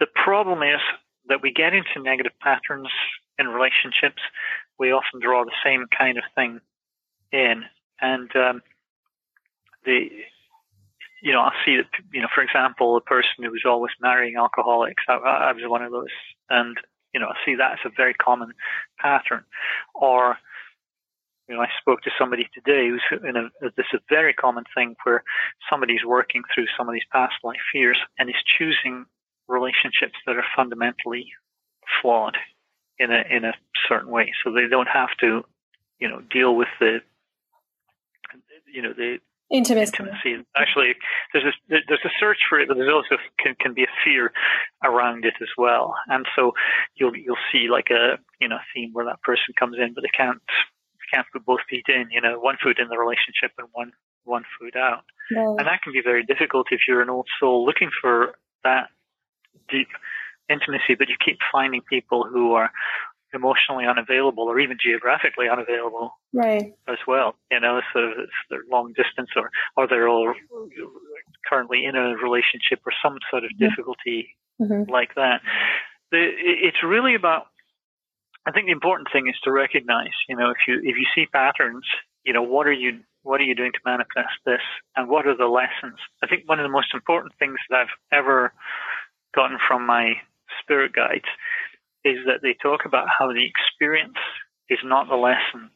The 0.00 0.06
problem 0.06 0.62
is 0.62 0.80
that 1.28 1.42
we 1.42 1.52
get 1.52 1.74
into 1.74 2.02
negative 2.02 2.32
patterns 2.40 2.88
in 3.38 3.46
relationships, 3.48 4.22
we 4.78 4.90
often 4.92 5.20
draw 5.20 5.44
the 5.44 5.52
same 5.64 5.86
kind 5.96 6.18
of 6.18 6.24
thing 6.34 6.60
in. 7.32 7.62
And 8.00 8.34
um, 8.34 8.62
the 9.84 10.08
you 11.22 11.32
know, 11.32 11.40
I 11.40 11.52
see 11.64 11.76
that, 11.76 11.86
you 12.12 12.22
know, 12.22 12.28
for 12.34 12.42
example, 12.42 12.96
a 12.96 13.00
person 13.00 13.42
who 13.42 13.50
was 13.50 13.64
always 13.66 13.92
marrying 14.00 14.36
alcoholics, 14.36 15.02
I, 15.08 15.14
I 15.14 15.52
was 15.52 15.62
one 15.66 15.82
of 15.82 15.92
those, 15.92 16.06
and, 16.48 16.76
you 17.12 17.20
know, 17.20 17.26
I 17.28 17.34
see 17.44 17.56
that 17.56 17.72
as 17.72 17.78
a 17.84 17.90
very 17.96 18.14
common 18.14 18.52
pattern. 19.00 19.44
Or, 19.94 20.36
you 21.48 21.56
know, 21.56 21.62
I 21.62 21.68
spoke 21.80 22.02
to 22.02 22.10
somebody 22.18 22.48
today 22.54 22.88
who's 22.88 23.02
in 23.26 23.36
a, 23.36 23.48
this 23.76 23.86
is 23.92 24.00
a 24.00 24.14
very 24.14 24.34
common 24.34 24.64
thing 24.76 24.94
where 25.04 25.24
somebody's 25.70 26.04
working 26.06 26.42
through 26.54 26.66
some 26.76 26.88
of 26.88 26.92
these 26.92 27.08
past 27.10 27.34
life 27.42 27.56
fears 27.72 27.98
and 28.18 28.28
is 28.28 28.36
choosing 28.58 29.06
relationships 29.48 30.18
that 30.26 30.36
are 30.36 30.44
fundamentally 30.54 31.26
flawed 32.00 32.36
in 32.98 33.10
a, 33.10 33.22
in 33.30 33.44
a 33.44 33.54
certain 33.88 34.10
way. 34.10 34.32
So 34.44 34.52
they 34.52 34.68
don't 34.68 34.88
have 34.88 35.10
to, 35.20 35.44
you 35.98 36.08
know, 36.08 36.20
deal 36.30 36.54
with 36.54 36.68
the, 36.78 36.98
you 38.72 38.82
know, 38.82 38.92
the, 38.92 39.18
Intimacy. 39.50 39.92
Intimacy. 39.98 40.44
Actually, 40.56 40.94
there's 41.32 41.46
a 41.46 41.52
there's 41.68 42.04
a 42.04 42.12
search 42.20 42.38
for 42.48 42.60
it, 42.60 42.68
but 42.68 42.76
there's 42.76 42.92
also 42.92 43.16
can, 43.38 43.54
can 43.58 43.72
be 43.72 43.84
a 43.84 43.94
fear 44.04 44.30
around 44.84 45.24
it 45.24 45.34
as 45.40 45.48
well. 45.56 45.94
And 46.08 46.26
so 46.36 46.52
you'll 46.96 47.16
you'll 47.16 47.40
see 47.50 47.68
like 47.70 47.88
a 47.90 48.18
you 48.40 48.48
know 48.48 48.58
theme 48.74 48.90
where 48.92 49.06
that 49.06 49.22
person 49.22 49.54
comes 49.58 49.76
in, 49.78 49.94
but 49.94 50.02
they 50.02 50.12
can't 50.14 50.42
can't 51.12 51.26
put 51.32 51.46
both 51.46 51.60
feet 51.68 51.86
in. 51.88 52.08
You 52.10 52.20
know, 52.20 52.38
one 52.38 52.56
foot 52.62 52.78
in 52.78 52.88
the 52.88 52.98
relationship 52.98 53.52
and 53.56 53.68
one 53.72 53.92
one 54.24 54.44
foot 54.60 54.76
out. 54.76 55.04
No. 55.30 55.56
And 55.56 55.66
that 55.66 55.80
can 55.82 55.92
be 55.92 56.02
very 56.04 56.24
difficult 56.24 56.66
if 56.70 56.80
you're 56.86 57.02
an 57.02 57.10
old 57.10 57.28
soul 57.40 57.64
looking 57.64 57.90
for 58.02 58.34
that 58.64 58.88
deep 59.70 59.88
intimacy, 60.50 60.94
but 60.98 61.08
you 61.08 61.16
keep 61.24 61.38
finding 61.52 61.82
people 61.88 62.24
who 62.30 62.52
are 62.52 62.70
emotionally 63.34 63.84
unavailable 63.86 64.44
or 64.44 64.58
even 64.58 64.76
geographically 64.82 65.48
unavailable 65.48 66.12
right. 66.32 66.74
as 66.88 66.98
well 67.06 67.34
you 67.50 67.60
know 67.60 67.80
so 67.92 68.00
it's 68.18 68.32
they're 68.50 68.60
long 68.70 68.92
distance 68.94 69.28
or 69.36 69.50
or 69.76 69.86
they're 69.86 70.08
all 70.08 70.32
currently 71.48 71.84
in 71.84 71.96
a 71.96 72.16
relationship 72.16 72.80
or 72.86 72.92
some 73.02 73.18
sort 73.30 73.44
of 73.44 73.50
difficulty 73.58 74.36
mm-hmm. 74.60 74.90
like 74.90 75.14
that? 75.14 75.40
The, 76.10 76.18
it's 76.18 76.82
really 76.82 77.14
about 77.14 77.46
i 78.46 78.50
think 78.50 78.66
the 78.66 78.72
important 78.72 79.08
thing 79.12 79.28
is 79.28 79.34
to 79.44 79.52
recognize 79.52 80.16
you 80.26 80.36
know 80.36 80.48
if 80.50 80.56
you 80.66 80.78
if 80.78 80.96
you 80.96 81.04
see 81.14 81.26
patterns 81.26 81.84
you 82.24 82.32
know 82.32 82.42
what 82.42 82.66
are 82.66 82.72
you 82.72 83.00
what 83.22 83.42
are 83.42 83.44
you 83.44 83.54
doing 83.54 83.72
to 83.72 83.78
manifest 83.84 84.40
this 84.46 84.62
and 84.96 85.08
what 85.08 85.26
are 85.26 85.36
the 85.36 85.46
lessons? 85.46 85.98
I 86.22 86.26
think 86.28 86.48
one 86.48 86.58
of 86.58 86.64
the 86.64 86.72
most 86.72 86.94
important 86.94 87.34
things 87.38 87.58
that 87.68 87.76
i've 87.76 87.96
ever 88.10 88.52
gotten 89.34 89.58
from 89.66 89.86
my 89.86 90.14
spirit 90.62 90.92
guides 90.94 91.28
is 92.04 92.18
that 92.26 92.40
they 92.42 92.54
talk 92.62 92.84
about 92.84 93.08
how 93.08 93.32
the 93.32 93.44
experience 93.44 94.18
is 94.70 94.78
not 94.84 95.08
the 95.08 95.16
lesson. 95.16 95.70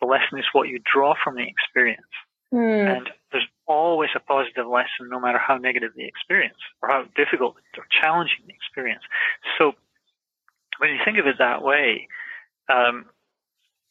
The 0.00 0.06
lesson 0.06 0.38
is 0.38 0.46
what 0.52 0.68
you 0.68 0.80
draw 0.90 1.14
from 1.22 1.36
the 1.36 1.46
experience. 1.46 2.02
Mm. 2.52 2.96
And 2.96 3.10
there's 3.30 3.46
always 3.66 4.10
a 4.16 4.20
positive 4.20 4.66
lesson, 4.66 5.08
no 5.08 5.20
matter 5.20 5.38
how 5.38 5.56
negative 5.56 5.92
the 5.94 6.04
experience 6.04 6.58
or 6.82 6.88
how 6.88 7.04
difficult 7.14 7.56
or 7.78 7.86
challenging 8.00 8.44
the 8.46 8.54
experience. 8.54 9.02
So 9.58 9.72
when 10.78 10.90
you 10.90 10.98
think 11.04 11.18
of 11.18 11.26
it 11.26 11.36
that 11.38 11.62
way, 11.62 12.08
um, 12.68 13.06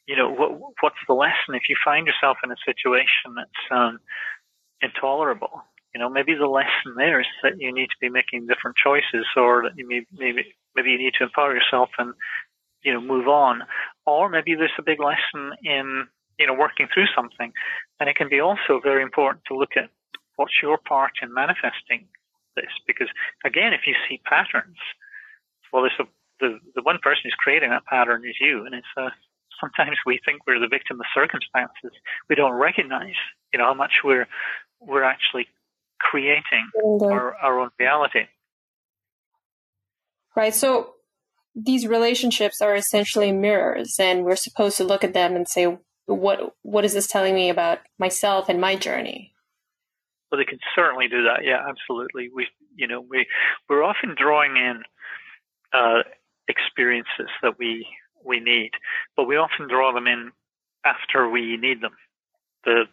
you 0.08 0.16
know, 0.16 0.30
what, 0.30 0.60
what's 0.82 1.04
the 1.08 1.14
lesson 1.14 1.54
if 1.54 1.70
you 1.70 1.76
find 1.86 2.08
yourself 2.08 2.38
in 2.44 2.52
a 2.52 2.56
situation 2.66 3.36
that's 3.38 3.72
um, 3.72 4.00
intolerable? 4.82 5.62
You 5.94 6.00
know, 6.00 6.10
maybe 6.10 6.36
the 6.36 6.48
lesson 6.48 6.96
there 6.98 7.20
is 7.20 7.28
that 7.44 7.60
you 7.60 7.74
need 7.74 7.88
to 7.88 8.00
be 8.02 8.10
making 8.10 8.48
different 8.48 8.78
choices, 8.78 9.26
or 9.36 9.64
that 9.64 9.78
you 9.78 9.88
may, 9.88 10.06
maybe 10.18 10.56
maybe 10.76 10.92
you 10.92 10.98
need 10.98 11.14
to 11.18 11.26
empower 11.26 11.54
yourself 11.54 11.90
and 11.98 12.14
you 12.84 12.94
know 12.94 13.02
move 13.02 13.28
on, 13.28 13.64
or 14.06 14.30
maybe 14.30 14.56
there's 14.56 14.72
a 14.80 14.84
big 14.84 15.00
lesson 15.00 15.54
in 15.64 16.08
you 16.38 16.48
know 16.48 16.54
working 16.54 16.88
through 16.94 17.08
something, 17.16 17.52
and 18.00 18.10
it 18.10 18.16
can 18.16 18.30
be 18.30 18.40
also 18.40 18.80
very 18.82 19.04
important 19.04 19.44
to 19.48 19.58
look 19.58 19.76
at 19.76 19.90
what's 20.36 20.62
your 20.64 20.78
part 20.78 21.12
in 21.22 21.34
manifesting 21.34 22.08
this, 22.56 22.72
because 22.88 23.08
again, 23.46 23.74
if 23.74 23.82
you 23.86 23.96
see 24.08 24.22
patterns, 24.26 24.78
well, 25.72 25.84
there's 25.84 26.00
a, 26.00 26.06
the 26.40 26.60
the 26.76 26.82
one 26.82 27.00
person 27.02 27.22
who's 27.26 27.36
creating 27.40 27.70
that 27.70 27.86
pattern 27.86 28.24
is 28.26 28.36
you, 28.40 28.66
and 28.66 28.74
it's 28.74 28.94
a 28.98 29.02
uh, 29.02 29.10
sometimes 29.60 29.98
we 30.06 30.20
think 30.26 30.42
we're 30.48 30.60
the 30.60 30.68
victim 30.68 31.00
of 31.00 31.06
circumstances. 31.14 31.92
We 32.30 32.36
don't 32.36 32.54
recognize, 32.54 33.20
you 33.52 33.60
know, 33.60 33.66
how 33.66 33.74
much 33.74 34.02
we're 34.04 34.28
we're 34.80 35.04
actually 35.04 35.48
creating. 36.00 36.66
our, 37.12 37.36
our 37.36 37.60
own 37.60 37.70
reality. 37.80 38.26
Right. 40.36 40.54
So 40.54 40.94
these 41.56 41.88
relationships 41.88 42.62
are 42.62 42.76
essentially 42.76 43.32
mirrors 43.32 43.96
and 44.00 44.24
we're 44.24 44.36
supposed 44.36 44.78
to 44.78 44.84
look 44.84 45.04
at 45.04 45.14
them 45.14 45.36
and 45.36 45.48
say, 45.48 45.78
what, 46.06 46.54
what 46.62 46.86
is 46.86 46.94
this 46.94 47.08
telling 47.08 47.36
me 47.36 47.50
about 47.50 47.80
myself 47.98 48.50
and 48.50 48.62
my 48.62 48.76
journey? 48.76 49.34
Well, 50.32 50.40
they 50.40 50.46
can 50.46 50.60
certainly 50.76 51.08
do 51.08 51.24
that. 51.24 51.44
Yeah, 51.44 51.58
absolutely. 51.68 52.30
We, 52.34 52.48
you 52.76 52.88
know, 52.88 53.02
we, 53.02 53.28
we're 53.68 53.84
often 53.84 54.16
drawing 54.18 54.56
in, 54.56 54.84
uh, 55.74 56.04
experiences 56.48 57.30
that 57.42 57.60
we, 57.60 57.86
we 58.26 58.40
need, 58.40 58.72
but 59.16 59.26
we 59.26 59.38
often 59.38 59.68
draw 59.68 59.94
them 59.94 60.08
in 60.08 60.32
after 60.86 61.30
we 61.30 61.58
need 61.58 61.82
them. 61.82 61.94
The, 62.66 62.86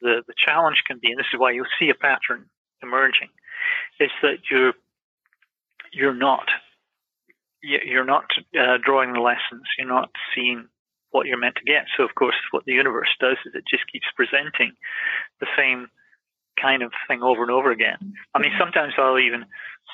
the, 0.00 0.22
the 0.26 0.34
challenge 0.46 0.82
can 0.86 0.98
be, 1.00 1.10
and 1.10 1.18
this 1.18 1.26
is 1.32 1.38
why 1.38 1.52
you'll 1.52 1.66
see 1.78 1.90
a 1.90 1.94
pattern 1.94 2.46
emerging, 2.82 3.28
is 4.00 4.10
that 4.22 4.38
you're, 4.50 4.72
you're 5.92 6.14
not, 6.14 6.48
you're 7.62 8.04
not 8.04 8.24
uh, 8.58 8.78
drawing 8.84 9.12
the 9.12 9.20
lessons. 9.20 9.62
You're 9.78 9.88
not 9.88 10.10
seeing 10.34 10.68
what 11.10 11.26
you're 11.26 11.38
meant 11.38 11.56
to 11.56 11.64
get. 11.64 11.86
So 11.96 12.04
of 12.04 12.14
course, 12.14 12.36
what 12.50 12.64
the 12.64 12.72
universe 12.72 13.08
does 13.20 13.36
is 13.46 13.54
it 13.54 13.64
just 13.68 13.90
keeps 13.90 14.06
presenting 14.16 14.72
the 15.40 15.46
same 15.56 15.88
kind 16.60 16.82
of 16.82 16.92
thing 17.08 17.22
over 17.22 17.42
and 17.42 17.50
over 17.50 17.70
again. 17.70 18.14
I 18.34 18.38
mean, 18.38 18.52
sometimes 18.58 18.94
I'll 18.98 19.18
even 19.18 19.44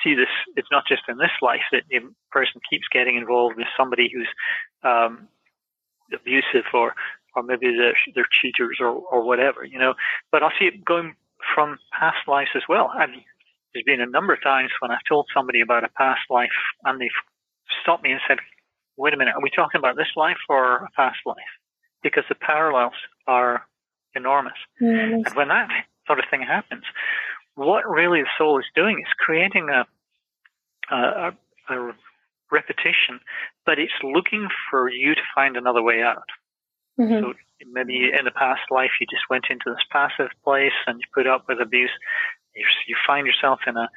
see 0.03 0.14
this. 0.14 0.29
It's 0.57 0.69
not 0.71 0.85
just 0.87 1.03
in 1.09 1.19
this 1.19 1.35
life 1.43 1.62
that 1.73 1.83
the 1.91 2.01
person 2.31 2.61
keeps 2.69 2.87
getting 2.93 3.16
involved 3.16 3.57
with 3.57 3.66
somebody 3.77 4.11
who's 4.12 4.29
um, 4.83 5.29
abusive 6.12 6.64
or 6.73 6.95
or 7.37 7.43
maybe 7.43 7.66
they're, 7.77 7.97
they're 8.14 8.29
cheaters 8.41 8.79
or, 8.81 8.89
or 8.89 9.23
whatever, 9.23 9.64
you 9.64 9.79
know. 9.79 9.95
But 10.33 10.43
I'll 10.43 10.53
see 10.59 10.64
it 10.64 10.85
going 10.85 11.14
from 11.55 11.79
past 11.97 12.27
lives 12.27 12.51
as 12.57 12.62
well. 12.69 12.91
And 12.95 13.12
there's 13.73 13.85
been 13.85 14.01
a 14.01 14.07
number 14.07 14.33
of 14.33 14.43
times 14.43 14.71
when 14.81 14.91
I've 14.91 15.05
told 15.09 15.27
somebody 15.33 15.61
about 15.61 15.85
a 15.85 15.89
past 15.89 16.23
life 16.31 16.49
and 16.85 17.01
they've 17.01 17.11
stopped 17.83 18.03
me 18.03 18.12
and 18.12 18.21
said, 18.27 18.39
wait 18.97 19.14
a 19.14 19.16
minute, 19.16 19.35
are 19.35 19.43
we 19.43 19.51
talking 19.51 19.79
about 19.79 19.97
this 19.97 20.09
life 20.16 20.39
or 20.49 20.77
a 20.77 20.89
past 20.97 21.19
life? 21.25 21.37
Because 22.03 22.25
the 22.29 22.35
parallels 22.35 22.95
are 23.27 23.62
enormous. 24.14 24.59
Mm-hmm. 24.83 25.14
And 25.14 25.35
when 25.35 25.49
that 25.49 25.69
sort 26.07 26.19
of 26.19 26.25
thing 26.31 26.43
happens, 26.43 26.85
what 27.55 27.89
really 27.89 28.23
the 28.23 28.29
soul 28.37 28.59
is 28.59 28.64
doing 28.75 28.99
is 29.01 29.12
creating 29.19 29.69
a, 29.69 29.85
a, 30.95 31.33
a 31.71 31.93
repetition, 32.51 33.21
but 33.66 33.79
it's 33.79 33.93
looking 34.03 34.49
for 34.71 34.91
you 34.91 35.14
to 35.14 35.21
find 35.35 35.57
another 35.57 35.83
way 35.83 36.03
out. 36.03 36.29
Mm-hmm. 36.99 37.21
So 37.21 37.35
maybe 37.73 38.11
in 38.16 38.25
the 38.25 38.31
past 38.31 38.62
life 38.71 38.91
you 39.01 39.07
just 39.07 39.29
went 39.31 39.47
into 39.51 39.64
this 39.66 39.85
passive 39.91 40.31
place 40.45 40.73
and 40.87 40.99
you 40.99 41.07
put 41.14 41.27
up 41.27 41.45
with 41.49 41.61
abuse. 41.61 41.91
You, 42.55 42.64
you 42.87 42.97
find 43.07 43.27
yourself 43.27 43.61
in 43.66 43.77
a 43.77 43.89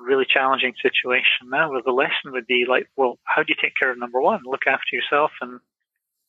really 0.00 0.26
challenging 0.28 0.72
situation 0.82 1.48
now. 1.50 1.70
Well, 1.70 1.82
the 1.84 1.92
lesson 1.92 2.32
would 2.32 2.46
be 2.46 2.64
like, 2.68 2.88
well, 2.96 3.18
how 3.24 3.42
do 3.42 3.46
you 3.48 3.56
take 3.60 3.74
care 3.78 3.90
of 3.90 3.98
number 3.98 4.20
one? 4.20 4.40
Look 4.44 4.66
after 4.66 4.94
yourself 4.94 5.30
and 5.40 5.60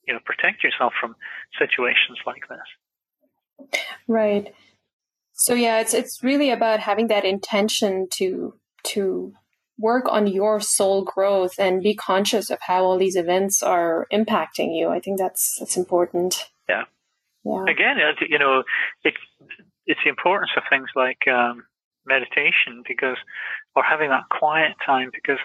you 0.07 0.13
know 0.13 0.19
protect 0.25 0.63
yourself 0.63 0.93
from 0.99 1.15
situations 1.59 2.19
like 2.25 2.43
this. 2.49 3.69
Right. 4.07 4.53
So 5.33 5.53
yeah, 5.53 5.79
it's 5.79 5.93
it's 5.93 6.23
really 6.23 6.51
about 6.51 6.79
having 6.79 7.07
that 7.07 7.25
intention 7.25 8.07
to 8.17 8.53
to 8.83 9.33
work 9.77 10.05
on 10.07 10.27
your 10.27 10.59
soul 10.59 11.03
growth 11.03 11.53
and 11.57 11.81
be 11.81 11.95
conscious 11.95 12.49
of 12.49 12.59
how 12.61 12.83
all 12.83 12.97
these 12.97 13.15
events 13.15 13.63
are 13.63 14.07
impacting 14.13 14.77
you. 14.77 14.89
I 14.89 14.99
think 14.99 15.17
that's 15.17 15.57
that's 15.59 15.77
important. 15.77 16.49
Yeah. 16.69 16.83
Yeah. 17.43 17.63
Again, 17.67 17.97
you 18.29 18.37
know, 18.37 18.63
it, 19.03 19.15
it's 19.87 19.99
the 20.03 20.09
importance 20.09 20.51
of 20.55 20.63
things 20.69 20.89
like 20.95 21.27
um, 21.27 21.63
meditation 22.05 22.83
because, 22.87 23.17
or 23.75 23.83
having 23.83 24.09
that 24.09 24.29
quiet 24.29 24.73
time 24.85 25.11
because 25.13 25.39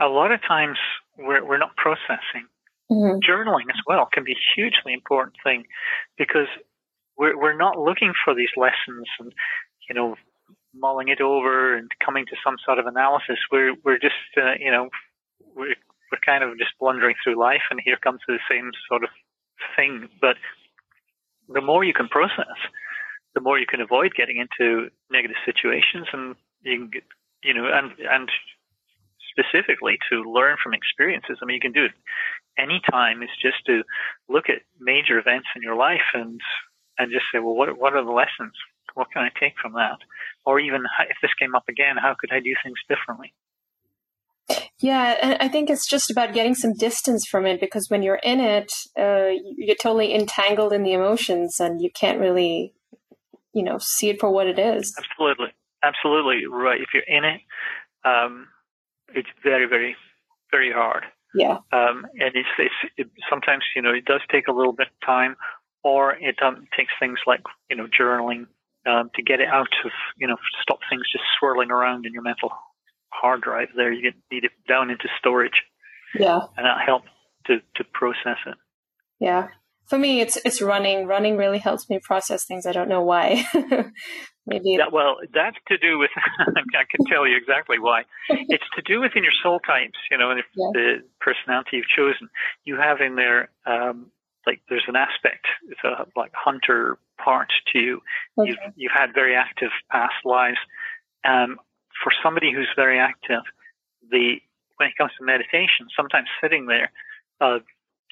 a 0.00 0.06
lot 0.06 0.32
of 0.32 0.40
times 0.46 0.78
we're, 1.16 1.44
we're 1.44 1.58
not 1.58 1.76
processing. 1.76 2.46
Mm-hmm. 2.90 3.18
Journaling 3.20 3.68
as 3.68 3.80
well 3.86 4.08
can 4.12 4.24
be 4.24 4.32
a 4.32 4.44
hugely 4.54 4.94
important 4.94 5.36
thing 5.44 5.64
because 6.16 6.48
we're, 7.16 7.36
we're 7.38 7.56
not 7.56 7.78
looking 7.78 8.12
for 8.24 8.34
these 8.34 8.48
lessons 8.56 9.06
and, 9.20 9.32
you 9.88 9.94
know, 9.94 10.16
mulling 10.74 11.08
it 11.08 11.20
over 11.20 11.76
and 11.76 11.90
coming 12.04 12.24
to 12.26 12.36
some 12.44 12.56
sort 12.64 12.78
of 12.78 12.86
analysis. 12.86 13.38
We're, 13.52 13.74
we're 13.84 13.98
just, 13.98 14.14
uh, 14.36 14.54
you 14.58 14.70
know, 14.70 14.88
we're, 15.54 15.74
we're 16.10 16.24
kind 16.24 16.42
of 16.42 16.56
just 16.56 16.70
blundering 16.80 17.16
through 17.22 17.38
life 17.38 17.62
and 17.70 17.80
here 17.84 17.98
comes 18.02 18.20
the 18.26 18.38
same 18.50 18.70
sort 18.88 19.04
of 19.04 19.10
thing. 19.76 20.08
But 20.20 20.36
the 21.48 21.60
more 21.60 21.84
you 21.84 21.92
can 21.92 22.08
process, 22.08 22.56
the 23.34 23.40
more 23.40 23.58
you 23.58 23.66
can 23.66 23.80
avoid 23.80 24.14
getting 24.14 24.38
into 24.38 24.88
negative 25.10 25.36
situations, 25.44 26.06
and 26.12 26.34
you 26.62 26.78
can 26.78 26.88
get, 26.88 27.02
you 27.42 27.54
know, 27.54 27.66
and 27.72 27.92
and 27.98 28.30
specifically 29.30 29.98
to 30.10 30.22
learn 30.22 30.56
from 30.62 30.74
experiences. 30.74 31.38
I 31.40 31.46
mean, 31.46 31.54
you 31.54 31.60
can 31.60 31.72
do 31.72 31.84
it 31.84 31.92
any 32.58 32.80
time 32.90 33.22
is 33.22 33.30
just 33.40 33.64
to 33.66 33.82
look 34.28 34.48
at 34.48 34.62
major 34.80 35.18
events 35.18 35.46
in 35.54 35.62
your 35.62 35.76
life 35.76 36.10
and 36.14 36.40
and 36.98 37.12
just 37.12 37.26
say, 37.32 37.38
well, 37.38 37.54
what 37.54 37.78
what 37.78 37.94
are 37.94 38.04
the 38.04 38.10
lessons? 38.10 38.54
What 38.94 39.08
can 39.12 39.22
I 39.22 39.30
take 39.38 39.54
from 39.62 39.74
that? 39.74 39.98
Or 40.44 40.58
even 40.58 40.82
if 41.08 41.16
this 41.22 41.30
came 41.38 41.54
up 41.54 41.64
again, 41.68 41.96
how 41.96 42.16
could 42.18 42.30
I 42.32 42.40
do 42.40 42.54
things 42.64 42.78
differently? 42.88 43.32
Yeah, 44.80 45.16
and 45.20 45.36
I 45.40 45.48
think 45.48 45.70
it's 45.70 45.86
just 45.86 46.10
about 46.10 46.32
getting 46.32 46.54
some 46.54 46.72
distance 46.72 47.26
from 47.30 47.46
it 47.46 47.60
because 47.60 47.88
when 47.90 48.02
you're 48.02 48.20
in 48.22 48.40
it, 48.40 48.72
uh, 48.98 49.30
you're 49.56 49.76
totally 49.80 50.14
entangled 50.14 50.72
in 50.72 50.82
the 50.82 50.94
emotions 50.94 51.60
and 51.60 51.82
you 51.82 51.90
can't 51.90 52.18
really, 52.18 52.72
you 53.52 53.62
know, 53.62 53.78
see 53.78 54.08
it 54.08 54.18
for 54.18 54.30
what 54.30 54.46
it 54.46 54.58
is. 54.58 54.94
Absolutely, 54.98 55.48
absolutely 55.88 56.46
right. 56.46 56.80
If 56.80 56.88
you're 56.92 57.02
in 57.06 57.24
it, 57.24 57.40
um, 58.04 58.48
it's 59.14 59.28
very, 59.42 59.66
very, 59.66 59.96
very 60.50 60.72
hard. 60.72 61.04
Yeah. 61.34 61.58
Um, 61.72 62.06
and 62.18 62.34
it's, 62.34 62.48
it's 62.58 62.74
it, 62.96 63.10
sometimes 63.28 63.64
you 63.76 63.82
know 63.82 63.92
it 63.92 64.04
does 64.04 64.20
take 64.30 64.48
a 64.48 64.52
little 64.52 64.72
bit 64.72 64.88
of 64.88 65.06
time, 65.06 65.36
or 65.84 66.14
it 66.14 66.36
um, 66.42 66.66
takes 66.76 66.92
things 66.98 67.18
like 67.26 67.40
you 67.68 67.76
know 67.76 67.86
journaling 67.86 68.46
um, 68.86 69.10
to 69.14 69.22
get 69.22 69.40
it 69.40 69.48
out 69.48 69.68
of 69.84 69.90
you 70.16 70.26
know 70.26 70.36
stop 70.62 70.78
things 70.88 71.02
just 71.12 71.24
swirling 71.38 71.70
around 71.70 72.06
in 72.06 72.12
your 72.12 72.22
mental 72.22 72.50
hard 73.10 73.42
drive 73.42 73.68
there. 73.76 73.92
You 73.92 74.12
need 74.30 74.44
it 74.44 74.52
down 74.66 74.90
into 74.90 75.08
storage. 75.18 75.62
Yeah. 76.14 76.40
And 76.56 76.66
that 76.66 76.78
helps 76.84 77.08
to, 77.46 77.58
to 77.76 77.84
process 77.92 78.38
it. 78.46 78.56
Yeah. 79.20 79.48
For 79.88 79.98
me, 79.98 80.20
it's 80.20 80.36
it's 80.44 80.60
running. 80.60 81.06
Running 81.06 81.36
really 81.36 81.58
helps 81.58 81.88
me 81.88 81.98
process 81.98 82.44
things. 82.44 82.66
I 82.66 82.72
don't 82.72 82.88
know 82.88 83.02
why. 83.02 83.44
Maybe. 84.46 84.76
Yeah, 84.78 84.86
well, 84.92 85.16
that's 85.32 85.56
to 85.68 85.78
do 85.78 85.98
with. 85.98 86.10
I 86.40 86.84
can 86.90 87.06
tell 87.06 87.26
you 87.26 87.36
exactly 87.36 87.78
why. 87.78 88.02
It's 88.30 88.64
to 88.76 88.82
do 88.82 89.00
with 89.00 89.12
in 89.16 89.22
your 89.22 89.32
soul 89.42 89.60
types. 89.60 89.98
You 90.10 90.18
know, 90.18 90.30
and 90.30 90.42
yeah. 90.54 90.70
the 90.72 90.94
personality 91.20 91.78
you've 91.78 91.96
chosen, 91.96 92.28
you 92.64 92.76
have 92.76 93.00
in 93.00 93.14
there. 93.14 93.50
Um, 93.66 94.10
like 94.46 94.60
there's 94.68 94.84
an 94.88 94.96
aspect, 94.96 95.44
it's 95.68 95.80
a 95.84 96.06
like 96.16 96.32
hunter 96.34 96.96
part 97.22 97.48
to 97.72 97.78
you. 97.78 98.00
Okay. 98.38 98.50
You've 98.50 98.58
you've 98.76 98.92
had 98.94 99.12
very 99.14 99.34
active 99.34 99.70
past 99.90 100.14
lives. 100.24 100.58
Um, 101.24 101.58
for 102.02 102.12
somebody 102.22 102.52
who's 102.52 102.68
very 102.76 102.98
active, 102.98 103.42
the 104.10 104.36
when 104.76 104.88
it 104.88 104.96
comes 104.96 105.12
to 105.18 105.24
meditation, 105.24 105.88
sometimes 105.96 106.28
sitting 106.40 106.66
there, 106.66 106.90
uh, 107.40 107.58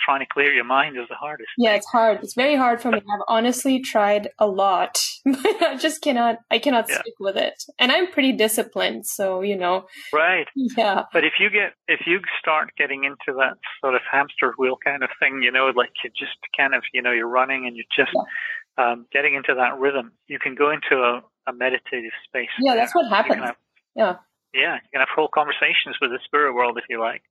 trying 0.05 0.21
to 0.21 0.27
clear 0.27 0.53
your 0.53 0.65
mind 0.65 0.97
is 0.97 1.09
the 1.09 1.15
hardest. 1.15 1.49
Yeah, 1.57 1.75
it's 1.75 1.87
hard. 1.87 2.23
It's 2.23 2.35
very 2.35 2.57
hard 2.57 2.81
for 2.81 2.91
me. 2.91 2.99
I've 2.99 3.25
honestly 3.29 3.81
tried 3.81 4.31
a 4.39 4.47
lot, 4.47 4.99
but 5.25 5.63
I 5.63 5.77
just 5.77 6.03
cannot. 6.03 6.39
I 6.51 6.59
cannot 6.59 6.87
yeah. 6.89 7.01
stick 7.01 7.15
with 7.21 7.37
it. 7.37 7.63
And 7.79 7.93
I'm 7.93 8.11
pretty 8.11 8.33
disciplined, 8.33 9.07
so 9.07 9.41
you 9.43 9.57
know. 9.57 9.87
Right. 10.13 10.47
Yeah. 10.55 11.03
But 11.13 11.25
if 11.25 11.35
you 11.39 11.51
get 11.51 11.75
if 11.89 12.01
you 12.07 12.21
start 12.39 12.71
getting 12.77 13.05
into 13.05 13.37
that 13.39 13.59
sort 13.81 13.95
of 13.95 14.03
hamster 14.11 14.55
wheel 14.59 14.77
kind 14.83 15.03
of 15.03 15.11
thing, 15.21 15.41
you 15.43 15.51
know, 15.51 15.73
like 15.75 15.91
you 16.05 16.11
just 16.11 16.39
kind 16.57 16.75
of 16.75 16.83
you 16.93 17.03
know 17.03 17.13
you're 17.13 17.29
running 17.29 17.67
and 17.67 17.77
you're 17.77 17.85
just 17.97 18.15
yeah. 18.15 18.93
um, 18.93 19.07
getting 19.13 19.35
into 19.35 19.55
that 19.55 19.79
rhythm, 19.79 20.13
you 20.29 20.39
can 20.39 20.55
go 20.55 20.71
into 20.71 21.03
a, 21.03 21.23
a 21.49 21.53
meditative 21.53 22.13
space. 22.27 22.51
Yeah, 22.61 22.75
that's 22.75 22.95
what 22.95 23.09
happens. 23.09 23.53
Yeah. 23.95 24.17
Yeah, 24.55 24.75
you 24.77 24.89
can 24.93 25.01
have 25.01 25.09
whole 25.15 25.29
conversations 25.33 25.97
with 26.01 26.11
the 26.11 26.19
spirit 26.25 26.55
world 26.55 26.79
if 26.79 26.85
you 26.89 26.99
like. 27.01 27.23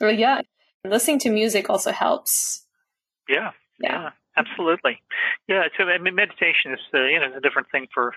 Well, 0.00 0.12
yeah. 0.12 0.40
Listening 0.84 1.18
to 1.20 1.30
music 1.30 1.68
also 1.68 1.92
helps. 1.92 2.66
Yeah. 3.28 3.50
Yeah. 3.80 3.92
yeah 3.92 4.10
absolutely. 4.36 5.02
Yeah. 5.48 5.64
So 5.76 5.84
I 5.84 5.98
mean, 5.98 6.14
meditation 6.14 6.72
is 6.72 6.80
uh, 6.94 7.04
you 7.04 7.18
know 7.18 7.36
a 7.36 7.40
different 7.40 7.70
thing 7.70 7.86
for 7.92 8.14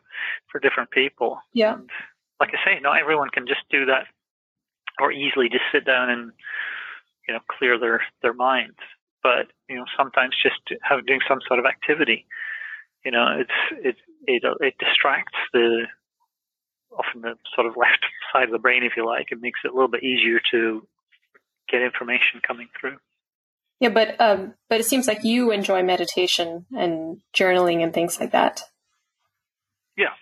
for 0.51 0.59
different 0.59 0.91
people. 0.91 1.39
Yeah. 1.53 1.73
And 1.73 1.89
like 2.39 2.49
I 2.53 2.65
say, 2.65 2.79
not 2.79 2.99
everyone 2.99 3.29
can 3.29 3.47
just 3.47 3.61
do 3.69 3.85
that 3.85 4.05
or 4.99 5.11
easily 5.11 5.49
just 5.49 5.63
sit 5.71 5.85
down 5.85 6.09
and 6.09 6.31
you 7.27 7.33
know 7.33 7.39
clear 7.57 7.79
their 7.79 8.01
their 8.21 8.33
minds. 8.33 8.77
But 9.23 9.51
you 9.69 9.75
know 9.75 9.85
sometimes 9.97 10.35
just 10.41 10.61
have, 10.83 11.05
doing 11.05 11.19
some 11.27 11.39
sort 11.47 11.59
of 11.59 11.65
activity, 11.65 12.25
you 13.05 13.11
know, 13.11 13.39
it's 13.39 13.85
it 13.85 13.95
it 14.27 14.43
it 14.59 14.75
distracts 14.79 15.37
the 15.53 15.85
often 16.91 17.21
the 17.21 17.35
sort 17.55 17.67
of 17.67 17.77
left 17.77 18.05
side 18.33 18.45
of 18.45 18.51
the 18.51 18.59
brain, 18.59 18.83
if 18.83 18.93
you 18.97 19.05
like. 19.05 19.27
It 19.31 19.41
makes 19.41 19.59
it 19.63 19.71
a 19.71 19.73
little 19.73 19.89
bit 19.89 20.03
easier 20.03 20.39
to 20.51 20.87
get 21.71 21.81
information 21.81 22.41
coming 22.45 22.67
through. 22.79 22.97
Yeah, 23.79 23.89
but 23.89 24.19
um, 24.21 24.53
but 24.69 24.79
it 24.79 24.85
seems 24.85 25.07
like 25.07 25.23
you 25.23 25.51
enjoy 25.51 25.81
meditation 25.81 26.65
and 26.71 27.21
journaling 27.35 27.83
and 27.83 27.91
things 27.91 28.19
like 28.19 28.31
that. 28.31 28.61
Yeah, 29.97 30.13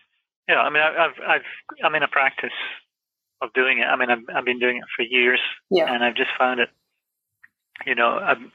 yeah. 0.48 0.60
I 0.60 0.70
mean, 0.70 0.82
I, 0.82 1.06
I've 1.06 1.20
I've 1.28 1.84
I'm 1.84 1.96
in 1.96 2.04
a 2.04 2.08
practice 2.08 2.56
of 3.42 3.52
doing 3.54 3.80
it. 3.80 3.84
I 3.84 3.98
mean, 3.98 4.10
I've 4.10 4.24
I've 4.34 4.46
been 4.46 4.60
doing 4.60 4.78
it 4.78 4.84
for 4.96 5.04
years, 5.04 5.42
yeah. 5.70 5.94
and 5.94 6.04
I've 6.04 6.16
just 6.16 6.32
found 6.38 6.62
it. 6.62 6.70
You 7.86 7.96
know, 7.96 8.08
I'm, 8.08 8.52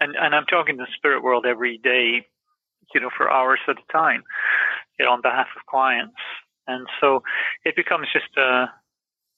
and 0.00 0.14
and 0.14 0.34
I'm 0.34 0.46
talking 0.46 0.76
to 0.76 0.84
the 0.84 0.92
spirit 0.96 1.24
world 1.24 1.46
every 1.46 1.78
day, 1.78 2.26
you 2.94 3.00
know, 3.00 3.10
for 3.16 3.30
hours 3.30 3.60
at 3.68 3.76
a 3.76 3.92
time, 3.92 4.22
you 4.98 5.04
know, 5.04 5.12
on 5.12 5.22
behalf 5.22 5.46
of 5.56 5.66
clients, 5.66 6.14
and 6.66 6.86
so 7.00 7.22
it 7.64 7.76
becomes 7.76 8.06
just, 8.12 8.36
a, 8.36 8.66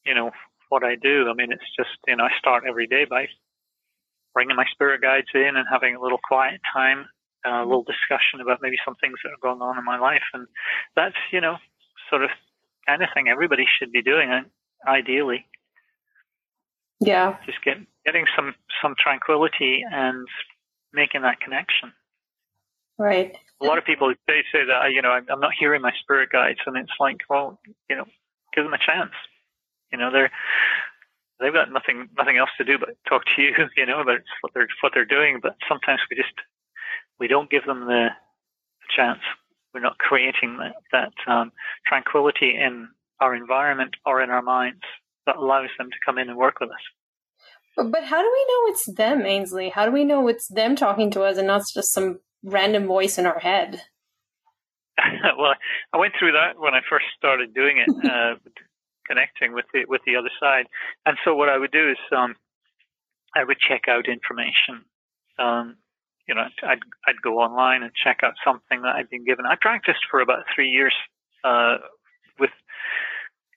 you 0.05 0.15
know, 0.15 0.31
what 0.69 0.85
I 0.85 0.97
do. 0.97 1.29
I 1.29 1.35
mean, 1.35 1.53
it's 1.53 1.71
just, 1.77 1.91
you 2.07 2.17
know, 2.17 2.25
I 2.25 2.31
start 2.39 2.65
every 2.69 2.87
day 2.87 3.05
by 3.09 3.27
bringing 4.35 4.57
my 4.57 4.67
spirit 4.73 5.01
guides 5.01 5.29
in 5.35 5.57
and 5.57 5.67
having 5.71 5.95
a 5.95 6.01
little 6.01 6.19
quiet 6.23 6.61
time, 6.73 7.07
uh, 7.47 7.63
a 7.63 7.67
little 7.67 7.85
discussion 7.85 8.41
about 8.41 8.59
maybe 8.63 8.77
some 8.85 8.95
things 8.97 9.15
that 9.25 9.31
are 9.31 9.43
going 9.43 9.63
on 9.63 9.79
in 9.79 9.85
my 9.85 9.99
life. 9.99 10.25
And 10.35 10.47
that's, 10.95 11.17
you 11.33 11.41
know, 11.41 11.57
sort 12.11 12.23
of 12.23 12.31
kind 12.87 13.03
of 13.03 13.09
thing 13.15 13.29
everybody 13.29 13.65
should 13.79 13.93
be 13.93 14.03
doing, 14.03 14.31
uh, 14.31 14.43
ideally. 14.89 15.47
Yeah. 17.01 17.37
Just 17.47 17.63
get, 17.65 17.77
getting 18.05 18.27
some, 18.37 18.55
some 18.83 18.95
tranquility 19.03 19.83
and 19.91 20.27
making 20.93 21.23
that 21.23 21.41
connection. 21.41 21.93
Right 22.99 23.37
a 23.61 23.65
lot 23.65 23.79
of 23.79 23.85
people 23.85 24.13
they 24.27 24.45
say 24.53 24.65
that 24.67 24.93
you 24.93 25.03
know 25.03 25.11
I'm 25.11 25.41
not 25.41 25.53
hearing 25.59 25.83
my 25.83 25.93
spirit 26.03 26.31
guides, 26.31 26.59
and 26.67 26.77
it's 26.77 26.93
like, 27.01 27.19
well, 27.29 27.59
you 27.89 27.97
know, 27.97 28.05
give 28.55 28.65
them 28.65 28.75
a 28.75 28.79
chance. 28.79 29.13
You 29.97 30.05
know, 30.05 30.13
they're 30.13 30.31
they've 31.41 31.53
got 31.53 31.73
nothing 31.73 32.09
nothing 32.17 32.37
else 32.37 32.51
to 32.59 32.65
do 32.65 32.79
but 32.79 32.97
talk 33.09 33.23
to 33.37 33.43
you. 33.43 33.53
You 33.77 33.87
know, 33.87 34.01
about 34.01 34.21
what 34.41 34.53
they're 34.55 34.69
what 34.81 34.93
they're 34.95 35.05
doing. 35.05 35.41
But 35.43 35.57
sometimes 35.69 36.01
we 36.11 36.17
just 36.17 36.35
we 37.19 37.29
don't 37.29 37.51
give 37.51 37.65
them 37.65 37.81
the, 37.87 38.09
the 38.81 38.89
chance. 38.95 39.21
We're 39.73 39.81
not 39.81 39.99
creating 39.99 40.59
that, 40.59 40.75
that 40.93 41.33
um, 41.33 41.53
tranquility 41.87 42.57
in 42.57 42.89
our 43.21 43.35
environment 43.35 43.95
or 44.07 44.23
in 44.23 44.31
our 44.31 44.43
minds 44.43 44.81
that 45.27 45.37
allows 45.37 45.69
them 45.79 45.91
to 45.91 45.97
come 46.05 46.19
in 46.19 46.29
and 46.29 46.39
work 46.39 46.61
with 46.61 46.71
us. 46.71 46.85
But, 47.77 47.91
but 47.91 48.05
how 48.05 48.23
do 48.23 48.31
we 48.31 48.47
know 48.49 48.73
it's 48.73 48.95
them, 48.95 49.27
Ainslie? 49.27 49.71
How 49.71 49.85
do 49.85 49.93
we 49.93 50.05
know 50.05 50.29
it's 50.29 50.49
them 50.49 50.77
talking 50.77 51.11
to 51.13 51.23
us 51.23 51.37
and 51.37 51.47
not 51.47 51.63
just 51.75 51.93
some 51.93 52.21
random 52.47 52.87
voice 52.87 53.19
in 53.19 53.27
our 53.27 53.39
head. 53.39 53.83
well, 55.39 55.55
I 55.93 55.99
went 55.99 56.15
through 56.19 56.33
that 56.33 56.59
when 56.59 56.75
I 56.75 56.81
first 56.89 57.07
started 57.19 57.55
doing 57.55 57.79
it, 57.79 57.89
uh, 58.11 58.37
connecting 59.09 59.53
with 59.53 59.67
the 59.73 59.85
with 59.87 60.03
the 60.07 60.17
other 60.17 60.31
side. 60.41 60.67
And 61.05 61.17
so 61.25 61.35
what 61.35 61.49
I 61.49 61.59
would 61.59 61.73
do 61.73 61.91
is 61.91 61.99
um, 62.17 62.35
I 63.35 63.45
would 63.45 63.59
check 63.59 63.83
out 63.89 64.09
information. 64.09 64.85
Um, 65.39 65.77
you 66.29 66.35
know, 66.35 66.43
I'd 66.63 66.81
I'd 67.07 67.23
go 67.23 67.39
online 67.39 67.83
and 67.83 67.93
check 67.95 68.21
out 68.23 68.35
something 68.45 68.83
that 68.83 68.97
I'd 68.97 69.11
been 69.11 69.25
given. 69.25 69.47
I 69.47 69.57
practiced 69.61 70.01
for 70.11 70.21
about 70.21 70.45
three 70.55 70.69
years 70.69 70.95
uh, 71.45 71.77
with 72.39 72.51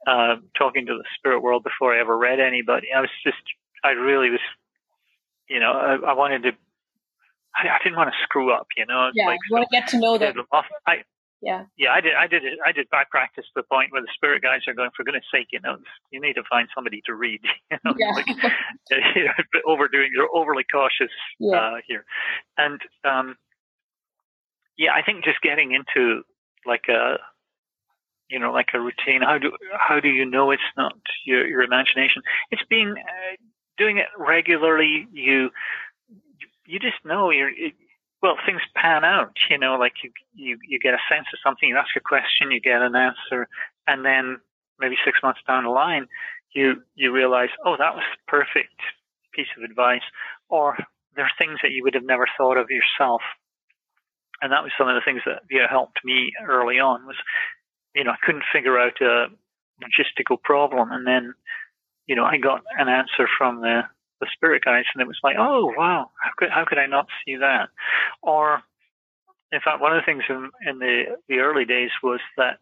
uh, 0.08 0.36
talking 0.58 0.86
to 0.86 0.94
the 0.94 1.06
spirit 1.18 1.42
world 1.42 1.64
before 1.64 1.96
I 1.96 2.00
ever 2.00 2.18
read 2.18 2.40
anybody. 2.40 2.88
I 2.96 3.02
was 3.02 3.10
just 3.24 3.42
I 3.84 3.92
really 3.92 4.30
was, 4.30 4.40
you 5.50 5.60
know, 5.60 5.72
I, 5.72 6.12
I 6.12 6.14
wanted 6.14 6.44
to 6.44 6.52
I, 7.56 7.68
I 7.70 7.78
didn't 7.84 7.98
want 7.98 8.12
to 8.12 8.18
screw 8.24 8.54
up, 8.54 8.68
you 8.78 8.86
know. 8.86 9.10
Yeah, 9.14 9.28
like, 9.28 9.40
you 9.50 9.56
want 9.56 9.68
to 9.70 9.76
get 9.76 9.88
to 9.90 10.00
know 10.00 10.18
them. 10.18 10.36
I, 10.86 11.04
yeah. 11.42 11.66
Yeah, 11.78 11.92
I 11.92 12.02
did. 12.02 12.14
I 12.16 12.28
did. 12.28 12.44
I 12.66 12.72
did 12.72 12.90
back 12.90 13.10
practice 13.10 13.46
to 13.46 13.62
the 13.62 13.64
point 13.64 13.92
where 13.92 14.02
the 14.02 14.10
spirit 14.14 14.42
guides 14.42 14.68
are 14.68 14.74
going, 14.74 14.90
for 14.96 15.04
goodness 15.04 15.24
sake, 15.34 15.48
you 15.52 15.60
know, 15.62 15.78
you 16.12 16.20
need 16.20 16.34
to 16.34 16.44
find 16.50 16.68
somebody 16.76 17.02
to 17.06 17.14
read. 17.14 17.42
You 17.72 17.78
know, 17.86 17.94
yeah. 17.98 18.12
like, 18.12 18.26
you're 19.16 19.34
overdoing. 19.68 20.10
You're 20.12 20.30
overly 20.34 20.66
cautious 20.72 21.12
yeah. 21.40 21.56
uh, 21.56 21.76
here, 21.88 22.04
and 22.58 22.82
um, 23.06 23.36
yeah, 24.78 24.92
I 24.94 25.04
think 25.04 25.24
just 25.24 25.40
getting 25.42 25.74
into 25.74 26.24
like 26.66 26.86
a, 26.90 27.18
you 28.28 28.40
know, 28.40 28.52
like 28.52 28.70
a 28.74 28.80
routine. 28.80 29.22
How 29.22 29.38
do 29.38 29.52
how 29.78 30.00
do 30.00 30.10
you 30.10 30.26
know 30.26 30.50
it's 30.50 30.62
not 30.76 30.94
your 31.26 31.46
your 31.48 31.62
imagination? 31.62 32.24
It's 32.50 32.64
being 32.70 32.96
uh, 32.98 33.36
doing 33.78 33.98
it 33.98 34.08
regularly. 34.18 35.08
You 35.14 35.52
you 36.66 36.80
just 36.80 36.98
know 37.06 37.30
you're. 37.30 37.50
It, 37.50 37.74
well, 38.22 38.36
things 38.46 38.62
pan 38.76 39.06
out, 39.06 39.32
you 39.50 39.58
know, 39.58 39.76
like 39.76 39.94
you, 40.04 40.12
you, 40.36 40.58
you 40.68 40.80
get 40.80 40.94
a 40.94 41.00
sense 41.10 41.28
of 41.34 41.40
something, 41.44 41.70
you 41.70 41.78
ask 41.78 41.96
a 41.96 42.02
question, 42.02 42.52
you 42.52 42.60
get 42.60 42.82
an 42.82 42.96
answer, 42.96 43.48
and 43.88 44.04
then 44.04 44.38
maybe 44.80 44.96
six 45.06 45.20
months 45.24 45.40
down 45.48 45.64
the 45.64 45.70
line, 45.70 46.08
you, 46.54 46.82
you 46.96 47.12
realize, 47.12 47.50
oh, 47.66 47.76
that 47.78 47.96
was 47.96 48.04
a 48.14 48.32
perfect 48.32 48.76
piece 49.34 49.48
of 49.58 49.64
advice, 49.64 50.04
or 50.50 50.78
there 51.16 51.26
are 51.26 51.32
things 51.38 51.60
that 51.62 51.72
you 51.72 51.84
would 51.84 51.94
have 51.94 52.04
never 52.04 52.26
thought 52.38 52.58
of 52.58 52.70
yourself. 52.70 53.22
And 54.42 54.52
that 54.52 54.64
was 54.64 54.72
some 54.78 54.88
of 54.88 54.96
the 54.96 55.02
things 55.04 55.22
that 55.26 55.44
you 55.50 55.60
know, 55.60 55.68
helped 55.70 56.00
me 56.04 56.32
early 56.48 56.80
on 56.80 57.06
was, 57.06 57.18
you 57.94 58.04
know, 58.04 58.12
I 58.12 58.26
couldn't 58.26 58.44
figure 58.54 58.80
out 58.80 59.02
a 59.02 59.28
logistical 59.84 60.42
problem. 60.42 60.92
And 60.92 61.06
then, 61.06 61.34
you 62.08 62.16
know, 62.16 62.24
I 62.24 62.38
got 62.38 62.62
an 62.78 62.88
answer 62.88 63.28
from 63.38 63.62
the, 63.62 63.82
the 64.20 64.28
spirit 64.34 64.64
guides, 64.64 64.88
and 64.94 65.02
it 65.02 65.08
was 65.08 65.20
like, 65.24 65.36
oh 65.40 65.74
wow, 65.78 66.12
how 66.22 66.32
could 66.38 66.50
how 66.50 66.66
could 66.66 66.78
I 66.78 66.86
not 66.86 67.08
see 67.26 67.38
that? 67.38 67.70
Or, 68.22 68.62
in 69.52 69.60
fact, 69.64 69.82
one 69.82 69.96
of 69.96 70.02
the 70.02 70.06
things 70.06 70.24
in, 70.30 70.50
in 70.68 70.80
the 70.80 71.18
the 71.28 71.40
early 71.40 71.66
days 71.66 71.92
was 72.04 72.20
that 72.38 72.60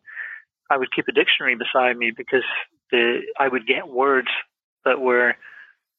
I 0.69 0.77
would 0.77 0.93
keep 0.93 1.07
a 1.07 1.11
dictionary 1.11 1.55
beside 1.55 1.97
me 1.97 2.11
because 2.15 2.43
the 2.91 3.21
I 3.39 3.47
would 3.47 3.67
get 3.67 3.87
words 3.87 4.29
that 4.85 4.99
were 4.99 5.35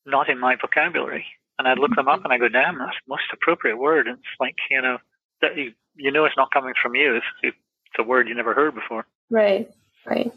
not 0.06 0.28
in 0.28 0.38
my 0.38 0.56
vocabulary, 0.56 1.26
and 1.58 1.68
I'd 1.68 1.78
look 1.78 1.94
them 1.94 2.08
up 2.08 2.24
and 2.24 2.32
I 2.32 2.38
go, 2.38 2.48
damn, 2.48 2.78
that's 2.78 2.96
the 3.06 3.10
most 3.10 3.24
appropriate 3.32 3.76
word. 3.76 4.06
And 4.06 4.18
it's 4.18 4.40
like 4.40 4.56
you 4.70 4.80
know 4.80 4.98
that 5.42 5.56
you 5.56 5.72
you 5.96 6.10
know 6.10 6.24
it's 6.24 6.36
not 6.36 6.52
coming 6.52 6.74
from 6.80 6.94
you. 6.94 7.16
It's, 7.16 7.26
it's 7.42 7.56
a 7.98 8.02
word 8.02 8.28
you 8.28 8.34
never 8.34 8.54
heard 8.54 8.74
before. 8.74 9.06
Right, 9.30 9.70
right. 10.06 10.32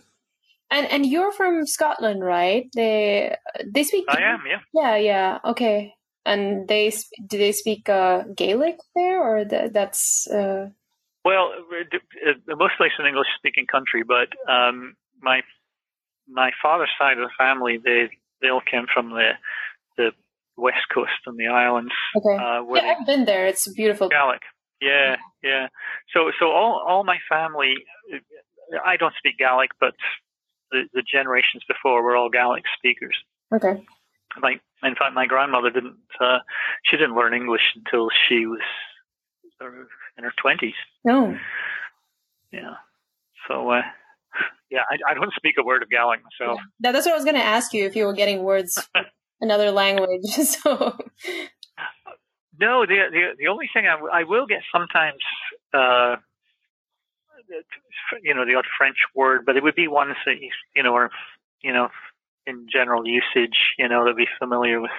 And 0.82 0.92
and 0.92 1.06
you're 1.06 1.32
from 1.32 1.68
Scotland, 1.68 2.24
right? 2.24 2.66
They 2.74 3.36
they 3.66 3.84
speak. 3.84 4.06
I 4.10 4.22
am, 4.22 4.42
yeah. 4.48 4.60
Yeah, 4.74 4.96
yeah. 4.98 5.40
Okay. 5.46 5.94
And 6.26 6.68
they 6.68 6.92
do 7.28 7.38
they 7.38 7.52
speak 7.52 7.90
uh, 7.90 8.24
Gaelic 8.36 8.78
there, 8.96 9.22
or 9.22 9.46
the, 9.46 9.70
that's? 9.72 10.28
Uh... 10.28 10.70
Well, 11.24 11.52
mostly 12.48 12.88
it's 12.88 12.96
an 13.00 13.06
English-speaking 13.06 13.68
country, 13.68 14.04
but 14.04 14.30
um, 14.52 14.96
my 15.22 15.42
my 16.28 16.52
father's 16.62 16.90
side 16.98 17.18
of 17.20 17.24
the 17.28 17.34
family 17.38 17.78
they 17.84 18.10
they 18.42 18.50
all 18.50 18.62
came 18.62 18.86
from 18.92 19.10
the 19.12 19.32
the 19.98 20.12
west 20.58 20.86
coast 20.94 21.12
and 21.28 21.38
the 21.38 21.48
islands. 21.48 21.94
Okay. 22.16 22.36
Uh, 22.36 22.64
yeah, 22.74 22.96
I've 22.98 23.06
been 23.06 23.26
there. 23.26 23.46
It's 23.46 23.72
beautiful. 23.74 24.10
Gaelic. 24.10 24.42
Yeah, 24.82 25.18
yeah. 25.44 25.68
So 26.14 26.32
so 26.40 26.48
all 26.48 26.84
all 26.88 27.04
my 27.04 27.18
family, 27.30 27.76
I 28.84 28.98
don't 28.98 29.14
speak 29.18 29.38
Gaelic, 29.38 29.72
but 29.80 29.94
the, 30.72 30.84
the 30.93 31.03
generations 31.03 31.63
before 31.67 32.03
were 32.03 32.15
all 32.15 32.30
Gaelic 32.30 32.63
speakers. 32.78 33.15
Okay. 33.53 33.84
My, 34.39 34.53
in 34.84 34.95
fact, 34.95 35.13
my 35.13 35.26
grandmother 35.26 35.69
didn't. 35.69 35.97
Uh, 36.19 36.39
she 36.89 36.97
didn't 36.97 37.15
learn 37.15 37.34
English 37.34 37.61
until 37.76 38.07
she 38.28 38.45
was 38.45 38.61
in 40.17 40.24
her 40.24 40.34
twenties. 40.41 40.74
No. 41.03 41.38
Yeah. 42.51 42.76
So, 43.47 43.69
uh, 43.69 43.82
yeah, 44.69 44.82
I, 44.89 45.11
I, 45.11 45.13
don't 45.13 45.34
speak 45.36 45.55
a 45.59 45.63
word 45.63 45.84
of 45.84 45.89
Gaelic 45.89 46.22
myself. 46.24 46.59
Yeah. 46.82 46.91
That's 46.91 47.05
what 47.05 47.13
I 47.13 47.15
was 47.15 47.26
going 47.26 47.36
to 47.36 47.43
ask 47.43 47.74
you 47.74 47.86
if 47.86 47.95
you 47.95 48.05
were 48.05 48.13
getting 48.13 48.43
words 48.43 48.88
another 49.41 49.72
language. 49.72 50.22
So. 50.28 50.97
No, 52.59 52.86
the 52.86 53.05
the 53.11 53.22
the 53.39 53.47
only 53.47 53.67
thing 53.74 53.86
I, 53.88 54.19
I 54.19 54.24
will 54.24 54.45
get 54.45 54.61
sometimes. 54.72 55.22
Uh, 55.74 56.17
you 58.24 58.34
know, 58.34 58.45
the 58.45 58.56
odd 58.56 58.66
French 58.78 58.97
word, 59.16 59.45
but 59.45 59.58
it 59.58 59.64
would 59.64 59.76
be 59.76 59.88
ones 59.88 60.16
that, 60.26 60.36
you 60.76 60.84
know, 60.84 60.95
are, 60.95 61.10
you 61.62 61.74
know, 61.74 61.89
in 62.45 62.68
general 62.72 63.06
usage, 63.06 63.74
you 63.78 63.88
know, 63.88 64.06
that 64.06 64.18
be 64.18 64.28
familiar 64.39 64.82
with, 64.82 64.91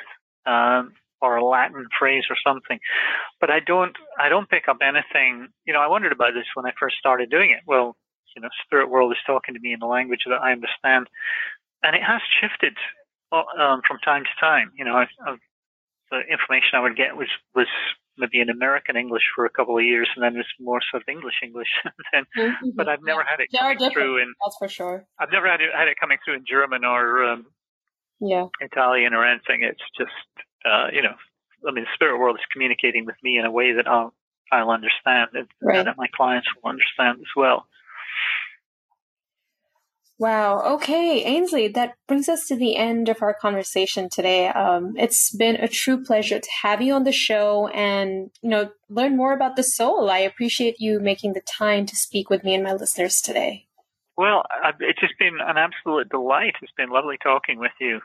um, 0.46 0.92
or 1.20 1.36
a 1.36 1.44
Latin 1.44 1.86
phrase 1.98 2.24
or 2.30 2.36
something. 2.44 2.78
But 3.40 3.50
I 3.50 3.60
don't, 3.60 3.96
I 4.18 4.28
don't 4.28 4.48
pick 4.48 4.68
up 4.68 4.78
anything, 4.82 5.48
you 5.64 5.72
know, 5.72 5.80
I 5.80 5.86
wondered 5.86 6.12
about 6.12 6.34
this 6.34 6.46
when 6.54 6.66
I 6.66 6.72
first 6.78 6.96
started 6.98 7.30
doing 7.30 7.50
it. 7.50 7.60
Well, 7.66 7.96
you 8.34 8.42
know, 8.42 8.48
spirit 8.64 8.90
world 8.90 9.12
is 9.12 9.18
talking 9.26 9.54
to 9.54 9.60
me 9.60 9.72
in 9.72 9.82
a 9.82 9.88
language 9.88 10.22
that 10.26 10.40
I 10.40 10.52
understand. 10.52 11.08
And 11.82 11.94
it 11.94 12.02
has 12.02 12.22
shifted 12.40 12.76
uh, 13.30 13.42
um, 13.58 13.82
from 13.86 13.98
time 13.98 14.24
to 14.24 14.40
time. 14.40 14.72
You 14.76 14.84
know, 14.84 14.96
I, 14.96 15.06
I, 15.26 15.36
the 16.10 16.20
information 16.30 16.70
I 16.74 16.80
would 16.80 16.96
get 16.96 17.16
was, 17.16 17.28
was 17.54 17.66
maybe 18.18 18.40
in 18.40 18.50
American 18.50 18.96
English 18.96 19.22
for 19.34 19.44
a 19.44 19.50
couple 19.50 19.76
of 19.76 19.84
years, 19.84 20.08
and 20.14 20.22
then 20.22 20.36
it's 20.36 20.48
more 20.60 20.80
sort 20.90 21.02
of 21.02 21.08
English 21.08 21.34
English. 21.42 21.68
then, 22.12 22.24
mm-hmm. 22.36 22.70
But 22.74 22.88
I've 22.88 23.02
never 23.02 23.24
had 23.24 23.40
it 23.40 23.48
coming 23.56 23.90
through 23.92 24.22
in. 24.22 24.34
That's 24.44 24.56
for 24.58 24.68
sure. 24.68 25.06
I've 25.18 25.32
never 25.32 25.48
had 25.48 25.60
it, 25.60 25.70
had 25.76 25.88
it 25.88 25.96
coming 26.00 26.18
through 26.24 26.36
in 26.36 26.44
German 26.48 26.84
or 26.84 27.24
um, 27.24 27.46
yeah 28.20 28.46
Italian 28.60 29.14
or 29.14 29.26
anything. 29.26 29.62
It's 29.62 29.82
just 29.96 30.46
uh, 30.64 30.88
you 30.92 31.02
know, 31.02 31.14
I 31.66 31.72
mean, 31.72 31.84
the 31.84 31.94
spirit 31.94 32.18
world 32.18 32.36
is 32.36 32.52
communicating 32.52 33.06
with 33.06 33.16
me 33.22 33.38
in 33.38 33.44
a 33.44 33.50
way 33.50 33.72
that 33.72 33.88
I'll 33.88 34.14
I'll 34.50 34.70
understand, 34.70 35.30
and, 35.34 35.48
right. 35.62 35.78
and 35.78 35.86
that 35.88 35.96
my 35.96 36.08
clients 36.14 36.48
will 36.54 36.70
understand 36.70 37.18
as 37.20 37.32
well. 37.36 37.66
Wow. 40.18 40.60
Okay, 40.74 41.24
Ainslie, 41.24 41.68
that 41.68 41.94
brings 42.06 42.28
us 42.28 42.46
to 42.46 42.54
the 42.54 42.76
end 42.76 43.08
of 43.08 43.22
our 43.22 43.34
conversation 43.34 44.08
today. 44.08 44.46
Um, 44.48 44.94
it's 44.96 45.34
been 45.34 45.56
a 45.56 45.66
true 45.66 46.04
pleasure 46.04 46.38
to 46.38 46.48
have 46.62 46.80
you 46.80 46.94
on 46.94 47.02
the 47.02 47.10
show 47.10 47.66
and, 47.68 48.30
you 48.40 48.50
know, 48.50 48.70
learn 48.88 49.16
more 49.16 49.32
about 49.32 49.56
the 49.56 49.64
soul. 49.64 50.10
I 50.10 50.18
appreciate 50.18 50.76
you 50.78 51.00
making 51.00 51.32
the 51.32 51.40
time 51.40 51.86
to 51.86 51.96
speak 51.96 52.30
with 52.30 52.44
me 52.44 52.54
and 52.54 52.62
my 52.62 52.72
listeners 52.72 53.20
today. 53.20 53.66
Well, 54.16 54.44
it's 54.78 55.00
just 55.00 55.18
been 55.18 55.38
an 55.40 55.56
absolute 55.56 56.08
delight. 56.10 56.54
It's 56.62 56.72
been 56.76 56.90
lovely 56.90 57.16
talking 57.20 57.58
with 57.58 57.72
you. 57.80 58.00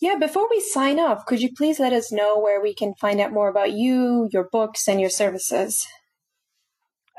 Yeah, 0.00 0.16
before 0.16 0.48
we 0.48 0.60
sign 0.60 0.98
off, 0.98 1.26
could 1.26 1.42
you 1.42 1.50
please 1.54 1.78
let 1.78 1.92
us 1.92 2.10
know 2.10 2.38
where 2.38 2.60
we 2.62 2.72
can 2.72 2.94
find 2.94 3.20
out 3.20 3.32
more 3.32 3.48
about 3.48 3.72
you, 3.72 4.28
your 4.32 4.48
books, 4.50 4.88
and 4.88 5.00
your 5.00 5.10
services? 5.10 5.86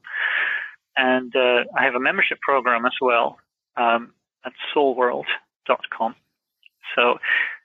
And 0.96 1.34
uh, 1.34 1.64
I 1.76 1.84
have 1.84 1.94
a 1.94 2.00
membership 2.00 2.40
program 2.40 2.84
as 2.84 2.92
well 3.00 3.38
um, 3.76 4.12
at 4.44 4.52
soulworld.com. 4.74 6.16
So 6.94 7.18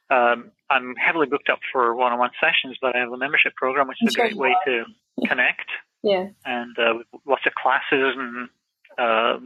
um, 0.10 0.52
I'm 0.70 0.96
heavily 0.96 1.28
booked 1.28 1.50
up 1.50 1.60
for 1.72 1.96
one-on-one 1.96 2.32
sessions, 2.40 2.78
but 2.82 2.96
I 2.96 3.00
have 3.00 3.12
a 3.12 3.18
membership 3.18 3.56
program, 3.56 3.88
which 3.88 3.98
is 4.02 4.16
a 4.16 4.20
great 4.20 4.36
way 4.36 4.56
to 4.66 4.86
connect 5.28 5.70
yeah. 6.04 6.28
And 6.46 6.78
uh, 6.78 7.00
lots 7.26 7.44
of 7.46 7.54
classes 7.56 8.16
and 8.18 8.50
uh, 8.98 9.40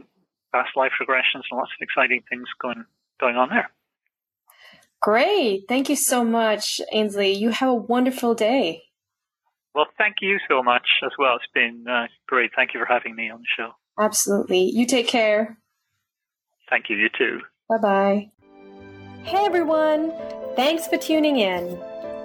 past 0.52 0.70
life 0.76 0.92
regressions 1.00 1.44
and 1.50 1.58
lots 1.58 1.70
of 1.78 1.82
exciting 1.82 2.22
things 2.28 2.46
going 2.60 2.84
going 3.20 3.36
on 3.36 3.48
there. 3.48 3.70
Great. 5.00 5.64
Thank 5.68 5.88
you 5.88 5.96
so 5.96 6.24
much, 6.24 6.80
Ainslie. 6.92 7.32
You 7.32 7.50
have 7.50 7.68
a 7.68 7.74
wonderful 7.74 8.34
day. 8.34 8.82
Well, 9.74 9.86
thank 9.96 10.16
you 10.20 10.38
so 10.48 10.62
much 10.62 10.86
as 11.04 11.12
well. 11.18 11.36
It's 11.36 11.44
been 11.54 11.84
uh, 11.88 12.06
great. 12.26 12.50
Thank 12.56 12.74
you 12.74 12.80
for 12.80 12.86
having 12.86 13.14
me 13.14 13.30
on 13.30 13.40
the 13.40 13.46
show. 13.56 13.70
Absolutely. 13.98 14.70
You 14.70 14.86
take 14.86 15.06
care. 15.06 15.58
Thank 16.68 16.90
you. 16.90 16.96
You 16.96 17.08
too. 17.16 17.40
Bye 17.68 17.78
bye. 17.78 18.28
Hey 19.22 19.44
everyone. 19.44 20.12
Thanks 20.56 20.86
for 20.86 20.96
tuning 20.96 21.38
in. 21.38 21.78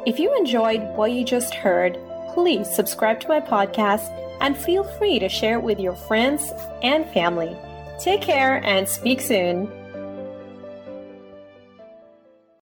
If 0.06 0.20
you 0.20 0.36
enjoyed 0.36 0.82
what 0.96 1.12
you 1.12 1.24
just 1.24 1.54
heard, 1.54 1.98
please 2.34 2.68
subscribe 2.74 3.20
to 3.22 3.28
my 3.28 3.40
podcast 3.40 4.23
and 4.44 4.58
feel 4.58 4.84
free 4.84 5.18
to 5.20 5.30
share 5.30 5.58
it 5.58 5.64
with 5.64 5.80
your 5.80 5.96
friends 5.96 6.52
and 6.84 7.10
family. 7.10 7.58
Take 8.00 8.22
care 8.22 8.64
and 8.66 8.88
speak 8.88 9.22
soon. 9.22 9.72